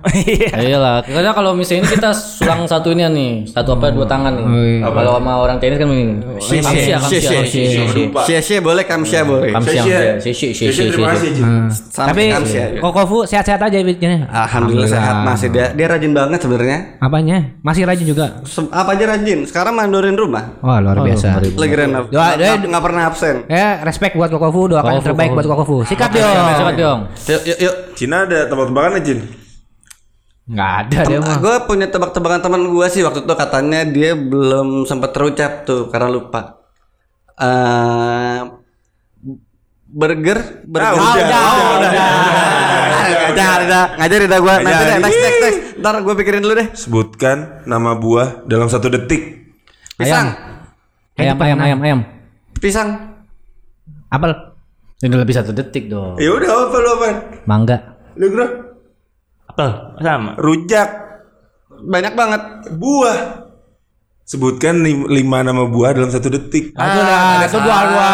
Iyalah, 0.53 1.01
karena 1.01 1.33
kalau 1.33 1.57
misalnya 1.57 1.89
ini 1.89 1.97
kita 1.97 2.13
sulang 2.13 2.69
satu 2.69 2.93
ini 2.93 3.09
nih, 3.09 3.31
satu 3.49 3.73
apa 3.73 3.89
dua 3.89 4.05
tangan 4.05 4.37
nih. 4.37 4.45
iya. 4.45 4.85
Kalau 4.85 5.17
sama 5.17 5.33
orang 5.41 5.57
tenis 5.57 5.81
kan 5.81 5.89
begini. 5.89 6.15
Kamsia, 6.37 6.61
kamsia, 7.01 7.31
kamsia. 7.33 8.21
Sia 8.21 8.41
sia 8.45 8.59
boleh 8.61 8.85
kamsia 8.85 9.25
boleh. 9.25 9.49
Kamsia, 9.49 9.81
Sia-sia. 10.21 10.53
Sia-sia, 10.53 10.93
terima 10.93 11.17
kasih 11.17 11.41
Tapi 11.89 12.23
kamsia. 12.31 12.65
Kokofu 12.85 13.25
sehat-sehat 13.25 13.65
aja 13.65 13.81
bikinnya. 13.81 14.29
Alhamdulillah 14.29 14.93
sehat 14.93 15.17
masih 15.25 15.49
dia 15.49 15.73
dia 15.73 15.87
rajin 15.89 16.13
banget 16.13 16.39
sebenarnya. 16.39 16.79
Apanya? 17.01 17.39
Masih 17.65 17.89
rajin 17.89 18.05
juga. 18.05 18.45
Apa 18.69 18.93
aja 18.93 19.09
rajin. 19.09 19.49
Sekarang 19.49 19.73
mandorin 19.73 20.21
rumah. 20.21 20.61
Wah, 20.61 20.85
luar 20.85 21.01
biasa. 21.01 21.41
Lagi 21.41 21.73
renov. 21.73 22.13
Doa- 22.13 22.37
doa- 22.37 22.61
Nggak 22.61 22.85
pernah 22.85 23.03
absen. 23.09 23.49
Ya, 23.49 23.81
respect 23.81 24.21
buat 24.21 24.29
Kokofu, 24.29 24.69
doakan 24.69 25.01
yang 25.01 25.05
terbaik 25.07 25.33
buat 25.33 25.49
Kokofu. 25.49 25.77
Sikat 25.89 26.13
dong. 26.13 26.29
Sikat 26.53 26.77
dong. 26.77 26.99
Yuk 27.25 27.43
yuk 27.47 27.59
yuk. 27.65 27.75
Cina 27.97 28.29
ada 28.29 28.45
tebak-tebakan 28.45 29.01
Jin? 29.15 29.25
Enggak 30.45 30.73
ada 30.85 30.99
dia 31.09 31.19
mah. 31.25 31.37
Gue 31.41 31.57
punya 31.65 31.87
tebak-tebakan 31.89 32.41
teman 32.45 32.63
gue 32.69 32.87
sih 32.93 33.01
waktu 33.01 33.25
itu 33.25 33.33
katanya 33.33 33.81
dia 33.89 34.13
belum 34.13 34.85
sempat 34.85 35.17
terucap 35.17 35.65
tuh 35.65 35.89
karena 35.89 36.13
lupa. 36.13 36.61
Eh 37.39 38.41
burger, 39.95 40.39
burger. 40.67 40.91
Ah, 40.91 41.15
udah, 41.15 41.15
udah, 41.15 41.41
udah, 41.79 41.91
udah. 43.63 43.85
Ngajar, 43.95 44.21
udah, 44.27 44.39
gue. 44.43 44.55
Nanti 44.61 44.83
deh, 44.85 44.99
next, 45.01 45.19
next, 45.19 45.41
next. 45.41 45.59
Ntar 45.81 45.95
gue 46.03 46.15
pikirin 46.19 46.43
dulu 46.43 46.55
deh. 46.59 46.69
Sebutkan 46.75 47.63
nama 47.65 47.95
buah 47.95 48.43
dalam 48.45 48.67
satu 48.67 48.91
detik. 48.91 49.55
Pisang, 49.95 50.35
Ayam, 51.15 51.39
ayam, 51.39 51.59
ayam, 51.63 51.79
ayam. 51.87 52.01
pisang. 52.59 53.15
Apel. 54.11 54.35
Ini 54.99 55.15
lebih 55.15 55.35
satu 55.37 55.55
detik 55.55 55.87
dong. 55.87 56.19
Ya 56.19 56.35
udah 56.35 56.51
apa 56.51 56.77
lu 56.83 56.89
apa? 56.99 57.07
Mangga. 57.47 57.77
Lu 58.19 58.27
bro? 58.35 58.74
Apa? 59.55 59.95
Sama. 60.03 60.31
Rujak. 60.35 60.89
Banyak 61.87 62.13
banget. 62.19 62.43
Buah. 62.75 63.47
Sebutkan 64.27 64.83
lim- 64.83 65.07
lima 65.07 65.47
nama 65.47 65.63
buah 65.69 65.95
dalam 65.95 66.11
satu 66.11 66.27
detik. 66.33 66.75
Itu 66.75 67.01
dah, 67.07 67.45
itu 67.45 67.59
dua 67.61 67.79
dua. 67.87 68.09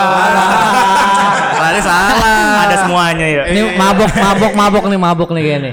Tadi 1.56 1.80
salah. 1.80 2.68
Ada 2.68 2.76
semuanya 2.84 3.26
ya. 3.30 3.42
Ini 3.48 3.60
mabok, 3.78 4.10
mabok, 4.12 4.52
mabok 4.52 4.84
nih, 4.90 5.00
mabok 5.00 5.30
nih 5.32 5.42
kayaknya. 5.48 5.72